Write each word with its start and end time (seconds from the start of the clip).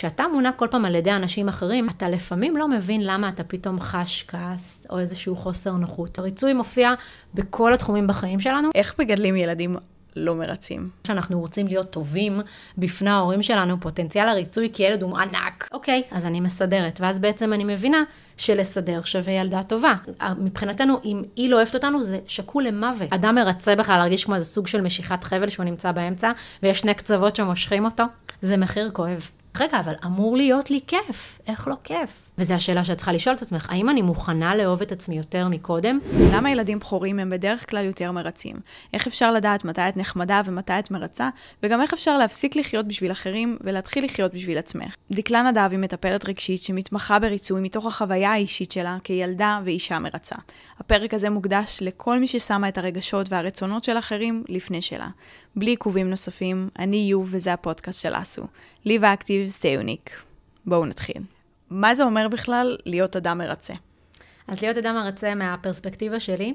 כשאתה 0.00 0.24
מונע 0.32 0.52
כל 0.52 0.66
פעם 0.70 0.84
על 0.84 0.94
ידי 0.94 1.12
אנשים 1.12 1.48
אחרים, 1.48 1.88
אתה 1.88 2.08
לפעמים 2.08 2.56
לא 2.56 2.68
מבין 2.68 3.00
למה 3.04 3.28
אתה 3.28 3.44
פתאום 3.44 3.80
חש 3.80 4.24
כעס 4.28 4.86
או 4.90 4.98
איזשהו 4.98 5.36
חוסר 5.36 5.72
נוחות. 5.72 6.18
הריצוי 6.18 6.52
מופיע 6.52 6.94
בכל 7.34 7.74
התחומים 7.74 8.06
בחיים 8.06 8.40
שלנו. 8.40 8.68
איך 8.74 8.94
מגדלים 8.98 9.36
ילדים 9.36 9.76
לא 10.16 10.34
מרצים? 10.34 10.88
כשאנחנו 11.04 11.40
רוצים 11.40 11.66
להיות 11.66 11.90
טובים 11.90 12.40
בפני 12.78 13.10
ההורים 13.10 13.42
שלנו, 13.42 13.80
פוטנציאל 13.80 14.28
הריצוי 14.28 14.70
כילד 14.72 15.02
הוא 15.02 15.18
ענק. 15.18 15.68
אוקיי, 15.72 16.02
אז 16.10 16.26
אני 16.26 16.40
מסדרת, 16.40 17.00
ואז 17.00 17.18
בעצם 17.18 17.52
אני 17.52 17.64
מבינה 17.64 18.02
שלסדר 18.36 19.00
שווה 19.04 19.32
ילדה 19.32 19.62
טובה. 19.62 19.94
מבחינתנו, 20.38 21.00
אם 21.04 21.22
היא 21.36 21.50
לא 21.50 21.56
אוהבת 21.56 21.74
אותנו, 21.74 22.02
זה 22.02 22.18
שקול 22.26 22.64
למוות. 22.64 23.12
אדם 23.12 23.34
מרצה 23.34 23.76
בכלל 23.76 23.98
להרגיש 23.98 24.24
כמו 24.24 24.34
איזה 24.34 24.46
סוג 24.46 24.66
של 24.66 24.80
משיכת 24.80 25.24
חבל 25.24 25.48
שהוא 25.48 25.64
נמצא 25.64 25.92
באמצע, 25.92 26.32
ויש 26.62 26.80
שני 26.80 26.94
קצוות 26.94 27.36
שמושכים 27.36 27.84
אותו, 27.84 28.04
זה 28.40 28.56
מחיר 28.56 28.90
כואב. 28.92 29.30
רגע, 29.56 29.80
אבל 29.80 29.94
אמור 30.04 30.36
להיות 30.36 30.70
לי 30.70 30.80
כיף, 30.86 31.40
איך 31.46 31.68
לא 31.68 31.74
כיף? 31.84 32.30
וזו 32.38 32.54
השאלה 32.54 32.84
שאת 32.84 32.96
צריכה 32.96 33.12
לשאול 33.12 33.36
את 33.36 33.42
עצמך, 33.42 33.66
האם 33.70 33.90
אני 33.90 34.02
מוכנה 34.02 34.54
לאהוב 34.54 34.82
את 34.82 34.92
עצמי 34.92 35.16
יותר 35.16 35.48
מקודם? 35.48 35.98
למה 36.32 36.50
ילדים 36.50 36.78
בכורים 36.78 37.18
הם 37.18 37.30
בדרך 37.30 37.70
כלל 37.70 37.84
יותר 37.84 38.12
מרצים? 38.12 38.56
איך 38.94 39.06
אפשר 39.06 39.32
לדעת 39.32 39.64
מתי 39.64 39.88
את 39.88 39.96
נחמדה 39.96 40.42
ומתי 40.44 40.78
את 40.78 40.90
מרצה? 40.90 41.28
וגם 41.62 41.82
איך 41.82 41.92
אפשר 41.92 42.18
להפסיק 42.18 42.56
לחיות 42.56 42.86
בשביל 42.86 43.12
אחרים 43.12 43.56
ולהתחיל 43.60 44.04
לחיות 44.04 44.34
בשביל 44.34 44.58
עצמך? 44.58 44.94
דקלה 45.10 45.42
נדב 45.42 45.68
היא 45.70 45.78
מטפלת 45.78 46.28
רגשית 46.28 46.62
שמתמחה 46.62 47.18
בריצוי 47.18 47.60
מתוך 47.60 47.86
החוויה 47.86 48.32
האישית 48.32 48.72
שלה 48.72 48.96
כילדה 49.04 49.60
ואישה 49.64 49.98
מרצה. 49.98 50.36
הפרק 50.80 51.14
הזה 51.14 51.30
מוקדש 51.30 51.78
לכל 51.80 52.18
מי 52.18 52.26
ששמה 52.26 52.68
את 52.68 52.78
הרגשות 52.78 53.32
והרצונות 53.32 53.84
של 53.84 53.98
אחרים 53.98 54.44
לפני 54.48 54.82
שלה. 54.82 55.08
בלי 55.56 55.70
עיכובים 55.70 56.10
נוספים, 56.10 56.68
אני 56.78 56.96
יו 56.96 57.24
וזה 57.26 57.52
הפודקאסט 57.52 58.02
של 58.02 58.12
אסו. 58.14 58.46
Live 58.86 59.02
Active, 59.02 59.58
Stay 59.58 59.84
Unique. 59.84 60.10
בואו 60.66 60.86
נתחיל. 60.86 61.22
מה 61.70 61.94
זה 61.94 62.04
אומר 62.04 62.28
בכלל 62.28 62.76
להיות 62.86 63.16
אדם 63.16 63.38
מרצה? 63.38 63.74
אז 64.48 64.62
להיות 64.62 64.76
אדם 64.76 64.94
מרצה 64.94 65.34
מהפרספקטיבה 65.34 66.20
שלי, 66.20 66.54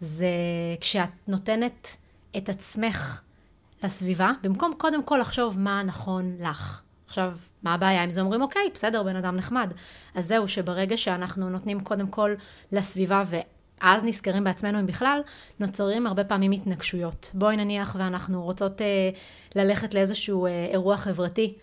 זה 0.00 0.26
כשאת 0.80 1.08
נותנת 1.28 1.96
את 2.36 2.48
עצמך 2.48 3.20
לסביבה, 3.82 4.30
במקום 4.42 4.72
קודם 4.78 5.02
כל 5.02 5.18
לחשוב 5.20 5.58
מה 5.58 5.82
נכון 5.82 6.36
לך. 6.40 6.82
עכשיו, 7.06 7.32
מה 7.62 7.74
הבעיה 7.74 8.04
אם 8.04 8.10
זה 8.10 8.20
אומרים, 8.20 8.42
אוקיי, 8.42 8.70
בסדר, 8.74 9.02
בן 9.02 9.16
אדם 9.16 9.36
נחמד. 9.36 9.72
אז 10.14 10.26
זהו, 10.26 10.48
שברגע 10.48 10.96
שאנחנו 10.96 11.50
נותנים 11.50 11.80
קודם 11.80 12.06
כל 12.06 12.34
לסביבה, 12.72 13.24
ואז 13.80 14.04
נזכרים 14.04 14.44
בעצמנו 14.44 14.80
אם 14.80 14.86
בכלל, 14.86 15.20
נוצרים 15.60 16.06
הרבה 16.06 16.24
פעמים 16.24 16.52
התנגשויות. 16.52 17.30
בואי 17.34 17.56
נניח 17.56 17.96
ואנחנו 17.98 18.42
רוצות 18.42 18.82
אה, 18.82 18.86
ללכת 19.56 19.94
לאיזשהו 19.94 20.46
אה, 20.46 20.66
אירוע 20.70 20.96
חברתי, 20.96 21.54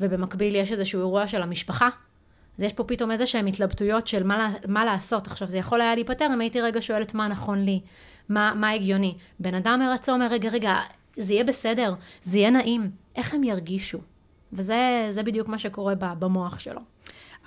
ובמקביל 0.00 0.54
יש 0.54 0.72
איזשהו 0.72 1.00
אירוע 1.00 1.26
של 1.26 1.42
המשפחה, 1.42 1.88
אז 2.58 2.62
יש 2.62 2.72
פה 2.72 2.84
פתאום 2.84 3.10
איזה 3.10 3.26
שהן 3.26 3.46
התלבטויות 3.46 4.06
של 4.06 4.22
מה, 4.22 4.54
מה 4.68 4.84
לעשות. 4.84 5.26
עכשיו, 5.26 5.48
זה 5.48 5.58
יכול 5.58 5.80
היה 5.80 5.94
להיפתר 5.94 6.26
אם 6.34 6.40
הייתי 6.40 6.60
רגע 6.60 6.80
שואלת 6.82 7.14
מה 7.14 7.28
נכון 7.28 7.64
לי, 7.64 7.80
מה, 8.28 8.52
מה 8.56 8.70
הגיוני. 8.70 9.14
בן 9.40 9.54
אדם 9.54 9.80
מרצה 9.80 10.12
אומר, 10.12 10.26
רגע, 10.26 10.50
רגע, 10.50 10.76
זה 11.16 11.32
יהיה 11.32 11.44
בסדר, 11.44 11.94
זה 12.22 12.38
יהיה 12.38 12.50
נעים, 12.50 12.90
איך 13.16 13.34
הם 13.34 13.44
ירגישו? 13.44 13.98
וזה 14.52 15.22
בדיוק 15.24 15.48
מה 15.48 15.58
שקורה 15.58 15.94
במוח 15.94 16.58
שלו. 16.58 16.80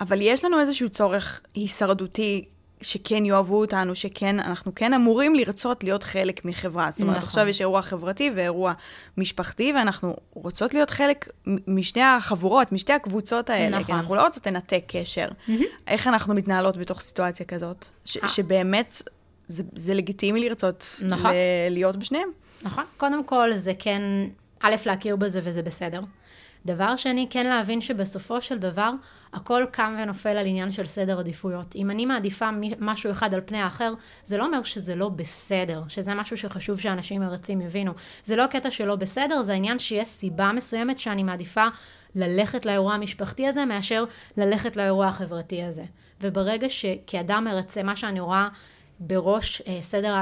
אבל 0.00 0.18
יש 0.22 0.44
לנו 0.44 0.60
איזשהו 0.60 0.88
צורך 0.88 1.40
הישרדותי 1.54 2.44
שכן 2.80 3.24
יאהבו 3.24 3.60
אותנו, 3.60 3.94
שכן, 3.94 4.40
אנחנו 4.40 4.72
כן 4.74 4.94
אמורים 4.94 5.34
לרצות 5.34 5.84
להיות 5.84 6.04
חלק 6.04 6.44
מחברה. 6.44 6.90
זאת 6.90 7.00
אומרת, 7.00 7.16
נכון. 7.16 7.26
עכשיו 7.26 7.48
יש 7.48 7.60
אירוע 7.60 7.82
חברתי 7.82 8.30
ואירוע 8.34 8.72
משפחתי, 9.16 9.72
ואנחנו 9.76 10.16
רוצות 10.34 10.74
להיות 10.74 10.90
חלק 10.90 11.28
משני 11.66 12.02
החבורות, 12.02 12.72
משתי 12.72 12.92
הקבוצות 12.92 13.50
האלה, 13.50 13.68
נכון. 13.68 13.84
כי 13.84 13.92
אנחנו 13.92 14.14
לא 14.14 14.22
רוצות 14.22 14.46
לנתק 14.46 14.82
קשר. 14.86 15.28
Mm-hmm. 15.28 15.50
איך 15.86 16.06
אנחנו 16.06 16.34
מתנהלות 16.34 16.76
בתוך 16.76 17.00
סיטואציה 17.00 17.46
כזאת, 17.46 17.86
ש- 18.04 18.16
אה. 18.16 18.28
שבאמת 18.28 19.02
זה, 19.48 19.62
זה 19.76 19.94
לגיטימי 19.94 20.48
לרצות 20.48 21.00
נכון. 21.02 21.30
ל- 21.30 21.34
להיות 21.70 21.96
בשניהם? 21.96 22.28
נכון. 22.62 22.84
קודם 22.96 23.24
כל, 23.24 23.54
זה 23.54 23.72
כן, 23.78 24.02
א', 24.60 24.74
להכיר 24.86 25.16
בזה 25.16 25.40
וזה 25.44 25.62
בסדר. 25.62 26.00
דבר 26.66 26.96
שני, 26.96 27.26
כן 27.30 27.46
להבין 27.46 27.80
שבסופו 27.80 28.42
של 28.42 28.58
דבר, 28.58 28.90
הכל 29.32 29.64
קם 29.70 29.96
ונופל 30.02 30.28
על 30.28 30.46
עניין 30.46 30.72
של 30.72 30.86
סדר 30.86 31.18
עדיפויות. 31.18 31.76
אם 31.76 31.90
אני 31.90 32.06
מעדיפה 32.06 32.50
משהו 32.80 33.10
אחד 33.10 33.34
על 33.34 33.40
פני 33.46 33.58
האחר, 33.58 33.92
זה 34.24 34.38
לא 34.38 34.46
אומר 34.46 34.62
שזה 34.62 34.94
לא 34.94 35.08
בסדר, 35.08 35.82
שזה 35.88 36.14
משהו 36.14 36.36
שחשוב 36.36 36.80
שאנשים 36.80 37.20
מרצים 37.20 37.60
יבינו. 37.60 37.92
זה 38.24 38.36
לא 38.36 38.46
קטע 38.46 38.70
שלא 38.70 38.96
בסדר, 38.96 39.42
זה 39.42 39.52
העניין 39.52 39.78
שיש 39.78 40.08
סיבה 40.08 40.52
מסוימת 40.52 40.98
שאני 40.98 41.22
מעדיפה 41.22 41.66
ללכת 42.14 42.66
לאירוע 42.66 42.94
המשפחתי 42.94 43.48
הזה, 43.48 43.64
מאשר 43.64 44.04
ללכת 44.36 44.76
לאירוע 44.76 45.06
החברתי 45.06 45.62
הזה. 45.62 45.84
וברגע 46.20 46.68
שכאדם 46.68 47.44
מרצה, 47.44 47.82
מה 47.82 47.96
שאני 47.96 48.20
רואה... 48.20 48.48
בראש 49.00 49.62
אה, 49.66 49.78
סדר, 49.80 50.14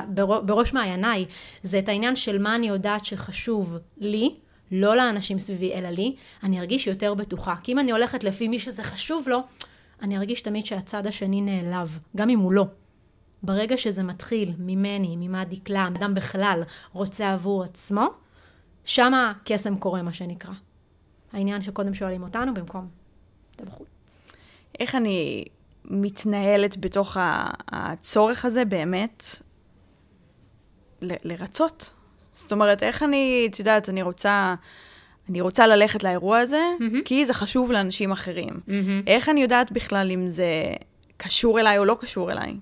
בראש, 0.45 0.73
מעייניי, 0.73 1.25
זה 1.63 1.79
את 1.79 1.89
העניין 1.89 2.17
של 2.17 2.39
מה 2.39 2.55
אני 2.55 2.69
יודעת 2.69 3.05
שחשוב 3.05 3.77
לי, 3.99 4.35
לא 4.73 4.97
לאנשים 4.97 5.39
סביבי, 5.39 5.73
אלא 5.73 5.89
לי, 5.89 6.17
אני 6.43 6.61
ארגיש 6.61 6.87
יותר 6.87 7.15
בטוחה. 7.15 7.55
כי 7.63 7.73
אם 7.73 7.79
אני 7.79 7.93
הולכת 7.93 8.25
לפי 8.25 8.49
מי 8.49 8.59
שזה 8.59 8.83
חשוב 8.83 9.29
לו, 9.29 9.39
אני 10.03 10.17
ארגיש 10.19 10.43
תמיד 10.43 10.67
שהצד 10.67 11.07
השני 11.07 11.41
נעלב, 11.41 11.99
גם 12.17 12.31
אם 12.31 12.39
הוא 12.39 12.53
לא. 12.53 12.67
ברגע 13.43 13.77
שזה 13.77 14.03
מתחיל 14.03 14.53
ממני, 14.59 15.17
ממה 15.17 15.45
דקלה, 15.45 15.89
אדם 15.97 16.15
בכלל 16.15 16.63
רוצה 16.93 17.33
עבור 17.33 17.65
עצמו, 17.65 18.07
שמה 18.85 19.33
קסם 19.45 19.77
קורה, 19.77 20.03
מה 20.03 20.13
שנקרא. 20.13 20.53
העניין 21.33 21.61
שקודם 21.61 21.95
שואלים 21.95 22.23
אותנו 22.23 22.55
במקום, 22.55 22.89
אתה 23.57 23.65
בחוץ. 23.65 23.89
איך 24.81 24.95
אני 24.95 25.45
מתנהלת 25.85 26.77
בתוך 26.77 27.17
הצורך 27.69 28.45
הזה 28.45 28.65
באמת 28.65 29.25
ל- 31.03 31.33
לרצות? 31.33 31.91
זאת 32.37 32.53
אומרת, 32.53 32.83
איך 32.83 33.03
אני, 33.03 33.49
את 33.51 33.59
יודעת, 33.59 33.89
אני 33.89 34.03
רוצה... 34.03 34.55
אני 35.31 35.41
רוצה 35.41 35.67
ללכת 35.67 36.03
לאירוע 36.03 36.39
הזה, 36.39 36.63
mm-hmm. 36.81 37.03
כי 37.05 37.27
זה 37.27 37.35
חשוב 37.35 37.73
לאנשים 37.73 38.13
אחרים. 38.13 38.49
Mm-hmm. 38.49 39.07
איך 39.07 39.29
אני 39.29 39.43
יודעת 39.43 39.73
בכלל 39.73 40.11
אם 40.11 40.29
זה 40.29 40.47
קשור 41.17 41.61
אליי 41.61 41.79
או 41.79 41.85
לא 41.85 41.97
קשור 42.01 42.33
אליי? 42.33 42.51
אז... 42.51 42.59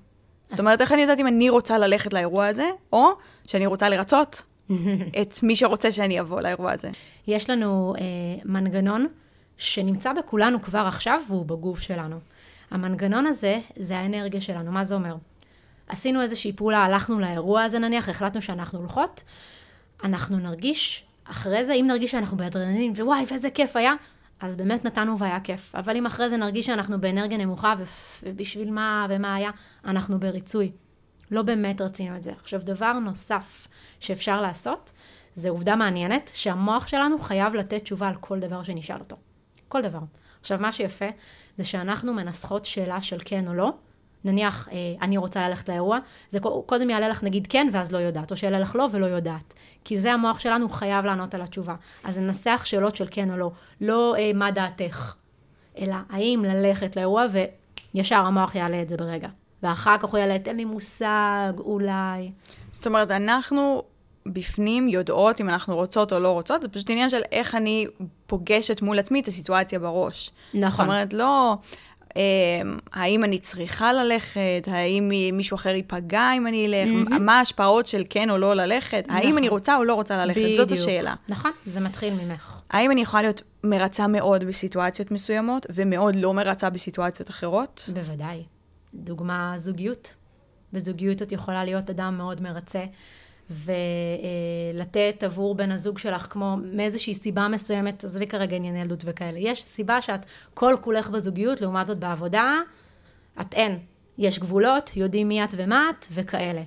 זאת 0.49 0.60
אומרת, 0.60 0.81
איך 0.81 0.93
אני 0.93 1.03
יודעת 1.03 1.19
אם 1.19 1.27
אני 1.27 1.50
רוצה 1.50 1.78
ללכת 1.78 2.12
לאירוע 2.12 2.47
הזה, 2.47 2.71
או 2.93 3.09
שאני 3.47 3.66
רוצה 3.66 3.88
לרצות 3.88 4.43
את 5.22 5.43
מי 5.43 5.56
שרוצה 5.56 5.93
שאני 5.93 6.21
אבוא 6.21 6.41
לאירוע 6.41 6.72
הזה? 6.72 6.91
יש 7.27 7.50
לנו 7.50 7.94
אה, 7.99 8.03
מנגנון 8.44 9.06
שנמצא 9.56 10.12
בכולנו 10.12 10.62
כבר 10.62 10.84
עכשיו, 10.89 11.21
והוא 11.28 11.47
בגוף 11.47 11.81
שלנו. 11.81 12.16
המנגנון 12.71 13.27
הזה, 13.27 13.60
זה 13.77 13.99
האנרגיה 13.99 14.41
שלנו. 14.41 14.72
מה 14.72 14.84
זה 14.84 14.94
אומר? 14.94 15.15
עשינו 15.89 16.22
איזושהי 16.22 16.53
פעולה, 16.53 16.84
הלכנו 16.84 17.21
לאירוע 17.21 17.62
הזה 17.62 17.78
נניח, 17.78 18.09
החלטנו 18.09 18.43
שאנחנו 18.43 18.78
הולכות, 18.78 19.22
אנחנו 20.04 20.38
נרגיש, 20.38 21.04
אחרי 21.24 21.64
זה, 21.64 21.72
אם 21.72 21.84
נרגיש 21.88 22.10
שאנחנו 22.10 22.36
באדרנלין, 22.36 22.92
ווואי, 22.96 23.24
ואיזה 23.28 23.50
כיף 23.50 23.76
היה, 23.76 23.94
אז 24.40 24.56
באמת 24.56 24.84
נתנו 24.84 25.18
והיה 25.18 25.40
כיף. 25.40 25.74
אבל 25.74 25.96
אם 25.96 26.06
אחרי 26.06 26.30
זה 26.30 26.36
נרגיש 26.36 26.66
שאנחנו 26.66 27.00
באנרגיה 27.00 27.38
נמוכה, 27.38 27.74
ובשביל 28.22 28.70
מה 28.70 29.06
ומה 29.10 29.34
היה, 29.34 29.50
אנחנו 29.84 30.20
בריצוי. 30.20 30.72
לא 31.30 31.42
באמת 31.42 31.80
רצינו 31.80 32.16
את 32.16 32.22
זה. 32.22 32.32
עכשיו, 32.41 32.60
דבר 32.64 32.92
נוסף 32.92 33.68
שאפשר 34.00 34.41
לעשות, 34.41 34.92
זה 35.34 35.50
עובדה 35.50 35.76
מעניינת, 35.76 36.30
שהמוח 36.34 36.86
שלנו 36.86 37.18
חייב 37.18 37.54
לתת 37.54 37.82
תשובה 37.82 38.08
על 38.08 38.14
כל 38.20 38.41
דבר 38.41 38.62
שנשאל 38.62 38.98
אותו. 38.98 39.16
כל 39.68 39.82
דבר. 39.82 40.00
עכשיו, 40.41 40.58
מה 40.58 40.72
שיפה, 40.72 41.06
זה 41.56 41.64
שאנחנו 41.64 42.14
מנסחות 42.14 42.64
שאלה 42.64 43.02
של 43.02 43.18
כן 43.24 43.48
או 43.48 43.54
לא, 43.54 43.72
נניח, 44.25 44.69
אה, 44.72 44.77
אני 45.03 45.16
רוצה 45.16 45.49
ללכת 45.49 45.69
לאירוע, 45.69 45.99
זה 46.31 46.41
קודם 46.66 46.91
יעלה 46.91 47.09
לך 47.09 47.25
נגיד 47.25 47.47
כן, 47.47 47.69
ואז 47.72 47.93
לא 47.93 47.99
יודעת, 47.99 48.31
או 48.31 48.37
שיעלה 48.37 48.59
לך 48.59 48.77
לא 48.77 48.88
ולא 48.93 49.06
יודעת. 49.06 49.55
כי 49.84 49.99
זה 49.99 50.12
המוח 50.12 50.38
שלנו 50.38 50.69
חייב 50.69 51.05
לענות 51.05 51.34
על 51.34 51.43
התשובה. 51.43 51.75
אז 52.05 52.19
ננסח 52.19 52.62
שאלות 52.65 52.97
של 52.97 53.06
כן 53.10 53.31
או 53.31 53.37
לא, 53.37 53.50
לא 53.81 54.15
אה, 54.19 54.31
מה 54.34 54.50
דעתך, 54.50 55.15
אלא 55.78 55.97
האם 56.10 56.45
ללכת 56.48 56.97
לאירוע, 56.97 57.27
וישר 57.95 58.16
המוח 58.16 58.54
יעלה 58.54 58.83
את 58.83 58.89
זה 58.89 58.97
ברגע. 58.97 59.28
ואחר 59.63 59.98
כך 59.98 60.04
הוא 60.04 60.19
יעלה, 60.19 60.39
תן 60.39 60.57
לי 60.57 60.65
מושג, 60.65 61.53
אולי. 61.59 62.33
זאת 62.72 62.86
אומרת, 62.86 63.10
אנחנו 63.10 63.83
בפנים 64.27 64.89
יודעות 64.89 65.41
אם 65.41 65.48
אנחנו 65.48 65.75
רוצות 65.75 66.13
או 66.13 66.18
לא 66.18 66.28
רוצות, 66.28 66.63
זה 66.63 66.68
פשוט 66.68 66.91
עניין 66.91 67.10
של 67.10 67.21
איך 67.33 67.54
אני 67.54 67.86
פוגשת 68.27 68.83
מול 68.83 68.98
עצמי 68.98 69.21
את 69.21 69.28
הסיטואציה 69.28 69.78
בראש. 69.78 70.30
נכון. 70.54 70.71
זאת 70.71 70.80
אומרת, 70.80 71.13
לא... 71.13 71.57
אמ, 72.16 72.78
האם 72.92 73.24
אני 73.24 73.38
צריכה 73.38 73.92
ללכת? 73.92 74.68
האם 74.70 75.12
מישהו 75.32 75.54
אחר 75.54 75.74
ייפגע 75.74 76.32
אם 76.36 76.47
אני 76.47 76.66
אלך? 76.66 77.09
Mm-hmm. 77.09 77.18
מה 77.18 77.38
ההשפעות 77.38 77.86
של 77.86 78.03
כן 78.10 78.30
או 78.30 78.38
לא 78.38 78.54
ללכת? 78.54 79.04
נכון. 79.06 79.20
האם 79.22 79.38
אני 79.38 79.48
רוצה 79.48 79.76
או 79.76 79.84
לא 79.84 79.94
רוצה 79.94 80.24
ללכת? 80.26 80.41
בדיוק. 80.41 80.56
זאת 80.56 80.72
השאלה. 80.72 81.14
נכון, 81.28 81.50
זה 81.66 81.80
מתחיל 81.80 82.14
ממך. 82.14 82.60
האם 82.70 82.91
אני 82.91 83.00
יכולה 83.00 83.22
להיות 83.22 83.42
מרצה 83.64 84.06
מאוד 84.06 84.44
בסיטואציות 84.44 85.10
מסוימות, 85.10 85.66
ומאוד 85.70 86.16
לא 86.16 86.34
מרצה 86.34 86.70
בסיטואציות 86.70 87.30
אחרות? 87.30 87.91
בוודאי. 87.94 88.42
דוגמה, 88.94 89.53
זוגיות. 89.56 90.15
בזוגיות 90.72 91.22
את 91.22 91.32
יכולה 91.32 91.65
להיות 91.65 91.91
אדם 91.91 92.18
מאוד 92.18 92.41
מרצה, 92.41 92.84
ולתת 93.53 95.22
עבור 95.22 95.54
בן 95.54 95.72
הזוג 95.72 95.99
שלך, 95.99 96.27
כמו 96.31 96.57
מאיזושהי 96.72 97.15
סיבה 97.15 97.49
מסוימת, 97.49 98.04
עזבי 98.04 98.27
כרגע 98.27 98.57
ענייני 98.57 98.81
ילדות 98.81 99.03
וכאלה. 99.07 99.39
יש 99.39 99.63
סיבה 99.63 100.03
שאת 100.03 100.27
כל 100.54 100.77
כולך 100.81 101.10
בזוגיות, 101.10 101.60
לעומת 101.60 101.87
זאת 101.87 101.99
בעבודה, 101.99 102.59
את 103.41 103.54
אין. 103.54 103.78
יש 104.19 104.39
גבולות, 104.39 104.97
יודעים 104.97 105.28
מי 105.28 105.45
את 105.45 105.54
ומה 105.57 105.91
את 105.91 106.07
וכאלה. 106.13 106.63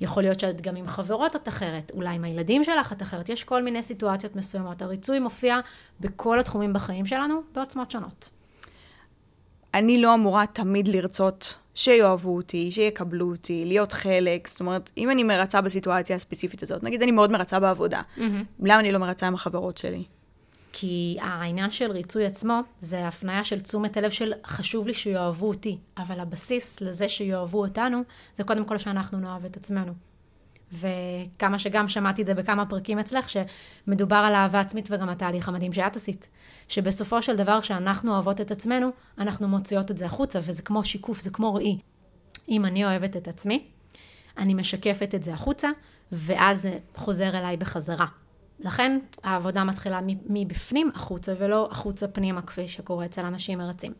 יכול 0.00 0.22
להיות 0.22 0.40
שאת 0.40 0.60
גם 0.60 0.76
עם 0.76 0.88
חברות 0.88 1.36
את 1.36 1.48
אחרת, 1.48 1.92
אולי 1.94 2.14
עם 2.14 2.24
הילדים 2.24 2.64
שלך 2.64 2.92
את 2.92 3.02
אחרת, 3.02 3.28
יש 3.28 3.44
כל 3.44 3.62
מיני 3.62 3.82
סיטואציות 3.82 4.36
מסוימות. 4.36 4.82
הריצוי 4.82 5.18
מופיע 5.18 5.60
בכל 6.00 6.40
התחומים 6.40 6.72
בחיים 6.72 7.06
שלנו, 7.06 7.40
בעוצמות 7.54 7.90
שונות. 7.90 8.30
אני 9.74 10.02
לא 10.02 10.14
אמורה 10.14 10.46
תמיד 10.46 10.88
לרצות 10.88 11.58
שיאהבו 11.76 12.36
אותי, 12.36 12.70
שיקבלו 12.70 13.30
אותי, 13.30 13.64
להיות 13.66 13.92
חלק. 13.92 14.48
זאת 14.48 14.60
אומרת, 14.60 14.90
אם 14.96 15.10
אני 15.10 15.22
מרצה 15.22 15.60
בסיטואציה 15.60 16.16
הספציפית 16.16 16.62
הזאת, 16.62 16.82
נגיד 16.82 17.02
אני 17.02 17.10
מאוד 17.10 17.30
מרצה 17.30 17.60
בעבודה, 17.60 18.00
mm-hmm. 18.00 18.20
למה 18.60 18.80
אני 18.80 18.92
לא 18.92 18.98
מרצה 18.98 19.26
עם 19.26 19.34
החברות 19.34 19.78
שלי? 19.78 20.04
כי 20.72 21.16
העניין 21.20 21.70
של 21.70 21.90
ריצוי 21.90 22.26
עצמו, 22.26 22.60
זה 22.80 23.08
הפניה 23.08 23.44
של 23.44 23.60
תשומת 23.60 23.96
הלב 23.96 24.10
של 24.10 24.32
חשוב 24.46 24.86
לי 24.86 24.94
שיאהבו 24.94 25.48
אותי, 25.48 25.78
אבל 25.98 26.20
הבסיס 26.20 26.80
לזה 26.80 27.08
שיאהבו 27.08 27.60
אותנו, 27.60 28.02
זה 28.34 28.44
קודם 28.44 28.64
כל 28.64 28.78
שאנחנו 28.78 29.18
נאהב 29.18 29.44
את 29.44 29.56
עצמנו. 29.56 29.92
וכמה 30.72 31.58
שגם 31.58 31.88
שמעתי 31.88 32.22
את 32.22 32.26
זה 32.26 32.34
בכמה 32.34 32.66
פרקים 32.66 32.98
אצלך, 32.98 33.26
שמדובר 33.28 34.16
על 34.16 34.34
אהבה 34.34 34.60
עצמית 34.60 34.88
וגם 34.90 35.08
התהליך 35.08 35.48
המדהים 35.48 35.72
שאת 35.72 35.96
עשית. 35.96 36.28
שבסופו 36.68 37.22
של 37.22 37.36
דבר, 37.36 37.60
שאנחנו 37.60 38.12
אוהבות 38.12 38.40
את 38.40 38.50
עצמנו, 38.50 38.90
אנחנו 39.18 39.48
מוציאות 39.48 39.90
את 39.90 39.98
זה 39.98 40.06
החוצה, 40.06 40.38
וזה 40.42 40.62
כמו 40.62 40.84
שיקוף, 40.84 41.20
זה 41.20 41.30
כמו 41.30 41.54
ראי. 41.54 41.78
אם 42.48 42.64
אני 42.64 42.84
אוהבת 42.84 43.16
את 43.16 43.28
עצמי, 43.28 43.64
אני 44.38 44.54
משקפת 44.54 45.14
את 45.14 45.24
זה 45.24 45.34
החוצה, 45.34 45.68
ואז 46.12 46.62
זה 46.62 46.78
חוזר 46.94 47.38
אליי 47.38 47.56
בחזרה. 47.56 48.06
לכן 48.60 48.98
העבודה 49.22 49.64
מתחילה 49.64 50.00
מבפנים 50.26 50.90
החוצה, 50.94 51.34
ולא 51.38 51.68
החוצה 51.70 52.08
פנימה, 52.08 52.42
כפי 52.42 52.68
שקורה 52.68 53.04
אצל 53.04 53.24
אנשים 53.24 53.58
מרצים. 53.58 53.92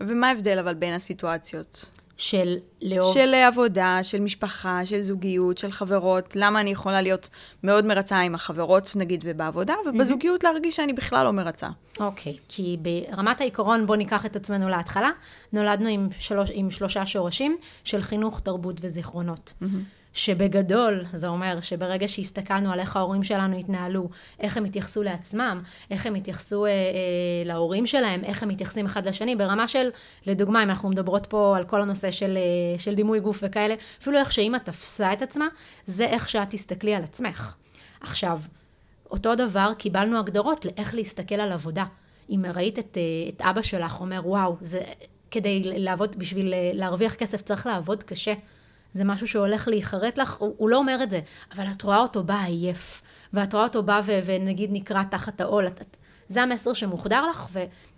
ומה 0.00 0.28
ההבדל 0.28 0.58
אבל 0.58 0.74
בין 0.74 0.94
הסיטואציות? 0.94 1.99
של 2.20 2.56
לאהוב... 2.82 3.14
של 3.14 3.34
עבודה, 3.34 3.98
של 4.02 4.20
משפחה, 4.20 4.86
של 4.86 5.02
זוגיות, 5.02 5.58
של 5.58 5.70
חברות. 5.70 6.36
למה 6.36 6.60
אני 6.60 6.70
יכולה 6.70 7.02
להיות 7.02 7.28
מאוד 7.64 7.84
מרצה 7.84 8.18
עם 8.20 8.34
החברות, 8.34 8.92
נגיד, 8.96 9.24
ובעבודה, 9.26 9.74
ובזוגיות 9.86 10.44
להרגיש 10.44 10.76
שאני 10.76 10.92
בכלל 10.92 11.24
לא 11.24 11.30
מרצה. 11.30 11.68
אוקיי, 12.00 12.32
okay, 12.32 12.36
כי 12.48 12.76
ברמת 12.82 13.40
העיקרון, 13.40 13.86
בואו 13.86 13.98
ניקח 13.98 14.26
את 14.26 14.36
עצמנו 14.36 14.68
להתחלה. 14.68 15.10
נולדנו 15.52 15.88
עם, 15.88 16.08
שלוש, 16.18 16.50
עם 16.52 16.70
שלושה 16.70 17.06
שורשים 17.06 17.56
של 17.84 18.02
חינוך, 18.02 18.40
תרבות 18.40 18.76
וזיכרונות. 18.80 19.52
Mm-hmm. 19.62 19.66
שבגדול 20.12 21.04
זה 21.12 21.28
אומר 21.28 21.60
שברגע 21.60 22.08
שהסתכלנו 22.08 22.72
על 22.72 22.80
איך 22.80 22.96
ההורים 22.96 23.24
שלנו 23.24 23.58
התנהלו, 23.58 24.08
איך 24.40 24.56
הם 24.56 24.64
התייחסו 24.64 25.02
לעצמם, 25.02 25.62
איך 25.90 26.06
הם 26.06 26.14
התייחסו 26.14 26.66
אה, 26.66 26.70
אה, 26.70 26.74
להורים 27.44 27.86
שלהם, 27.86 28.24
איך 28.24 28.42
הם 28.42 28.48
מתייחסים 28.48 28.86
אחד 28.86 29.08
לשני, 29.08 29.36
ברמה 29.36 29.68
של, 29.68 29.88
לדוגמה, 30.26 30.62
אם 30.62 30.70
אנחנו 30.70 30.88
מדברות 30.88 31.26
פה 31.26 31.56
על 31.56 31.64
כל 31.64 31.82
הנושא 31.82 32.10
של, 32.10 32.38
אה, 32.38 32.78
של 32.78 32.94
דימוי 32.94 33.20
גוף 33.20 33.38
וכאלה, 33.42 33.74
אפילו 34.02 34.18
איך 34.18 34.32
שאימא 34.32 34.56
תפסה 34.56 35.12
את 35.12 35.22
עצמה, 35.22 35.46
זה 35.86 36.04
איך 36.04 36.28
שאת 36.28 36.50
תסתכלי 36.50 36.94
על 36.94 37.02
עצמך. 37.02 37.54
עכשיו, 38.00 38.40
אותו 39.10 39.34
דבר, 39.34 39.72
קיבלנו 39.78 40.18
הגדרות 40.18 40.64
לאיך 40.64 40.94
להסתכל 40.94 41.34
על 41.34 41.52
עבודה. 41.52 41.84
אם 42.30 42.44
ראית 42.54 42.78
את, 42.78 42.98
אה, 42.98 43.28
את 43.28 43.42
אבא 43.42 43.62
שלך 43.62 44.00
אומר, 44.00 44.20
וואו, 44.24 44.56
זה, 44.60 44.80
כדי 45.30 45.62
לעבוד, 45.64 46.16
בשביל 46.18 46.54
אה, 46.54 46.70
להרוויח 46.74 47.14
כסף 47.14 47.42
צריך 47.42 47.66
לעבוד 47.66 48.02
קשה. 48.02 48.34
זה 48.92 49.04
משהו 49.04 49.26
שהולך 49.26 49.68
להיחרט 49.68 50.18
לך, 50.18 50.36
הוא, 50.36 50.54
הוא 50.58 50.68
לא 50.68 50.76
אומר 50.76 50.98
את 51.02 51.10
זה, 51.10 51.20
אבל 51.54 51.66
את 51.70 51.82
רואה 51.82 51.98
אותו 51.98 52.22
בא 52.22 52.42
עייף, 52.44 53.02
ואת 53.32 53.54
רואה 53.54 53.64
אותו 53.64 53.82
בא 53.82 54.00
ו, 54.04 54.18
ונגיד 54.24 54.70
נקרע 54.72 55.02
תחת 55.02 55.40
העול, 55.40 55.66
את, 55.66 55.80
את, 55.80 55.96
זה 56.28 56.42
המסר 56.42 56.72
שמוחדר 56.72 57.26
לך, 57.26 57.46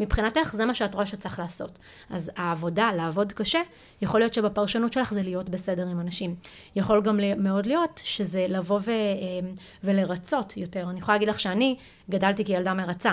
ומבחינתך 0.01 0.51
זה 0.53 0.67
מה 0.67 0.75
שאת 0.75 0.95
רואה 0.95 1.07
שצריך 1.07 1.39
לעשות. 1.39 1.79
אז 2.11 2.31
העבודה, 2.37 2.93
לעבוד 2.93 3.33
קשה, 3.33 3.61
יכול 4.03 4.21
להיות 4.21 4.35
שבפרשנות 4.35 4.93
שלך 4.93 5.13
זה 5.13 5.23
להיות 5.23 5.49
בסדר 5.49 5.87
עם 5.87 6.01
אנשים. 6.01 6.35
יכול 6.77 7.03
גם 7.03 7.21
מאוד 7.37 7.67
להיות 7.67 8.01
שזה 8.05 8.47
לבוא 8.49 8.81
ו, 8.85 8.91
אמ, 8.91 9.55
ולרצות 9.85 10.57
יותר. 10.57 10.91
אני 10.91 10.99
יכולה 10.99 11.15
להגיד 11.15 11.29
לך 11.29 11.41
שאני 11.41 11.77
גדלתי 12.11 12.45
כילדה 12.45 12.75
מרצה. 12.75 13.13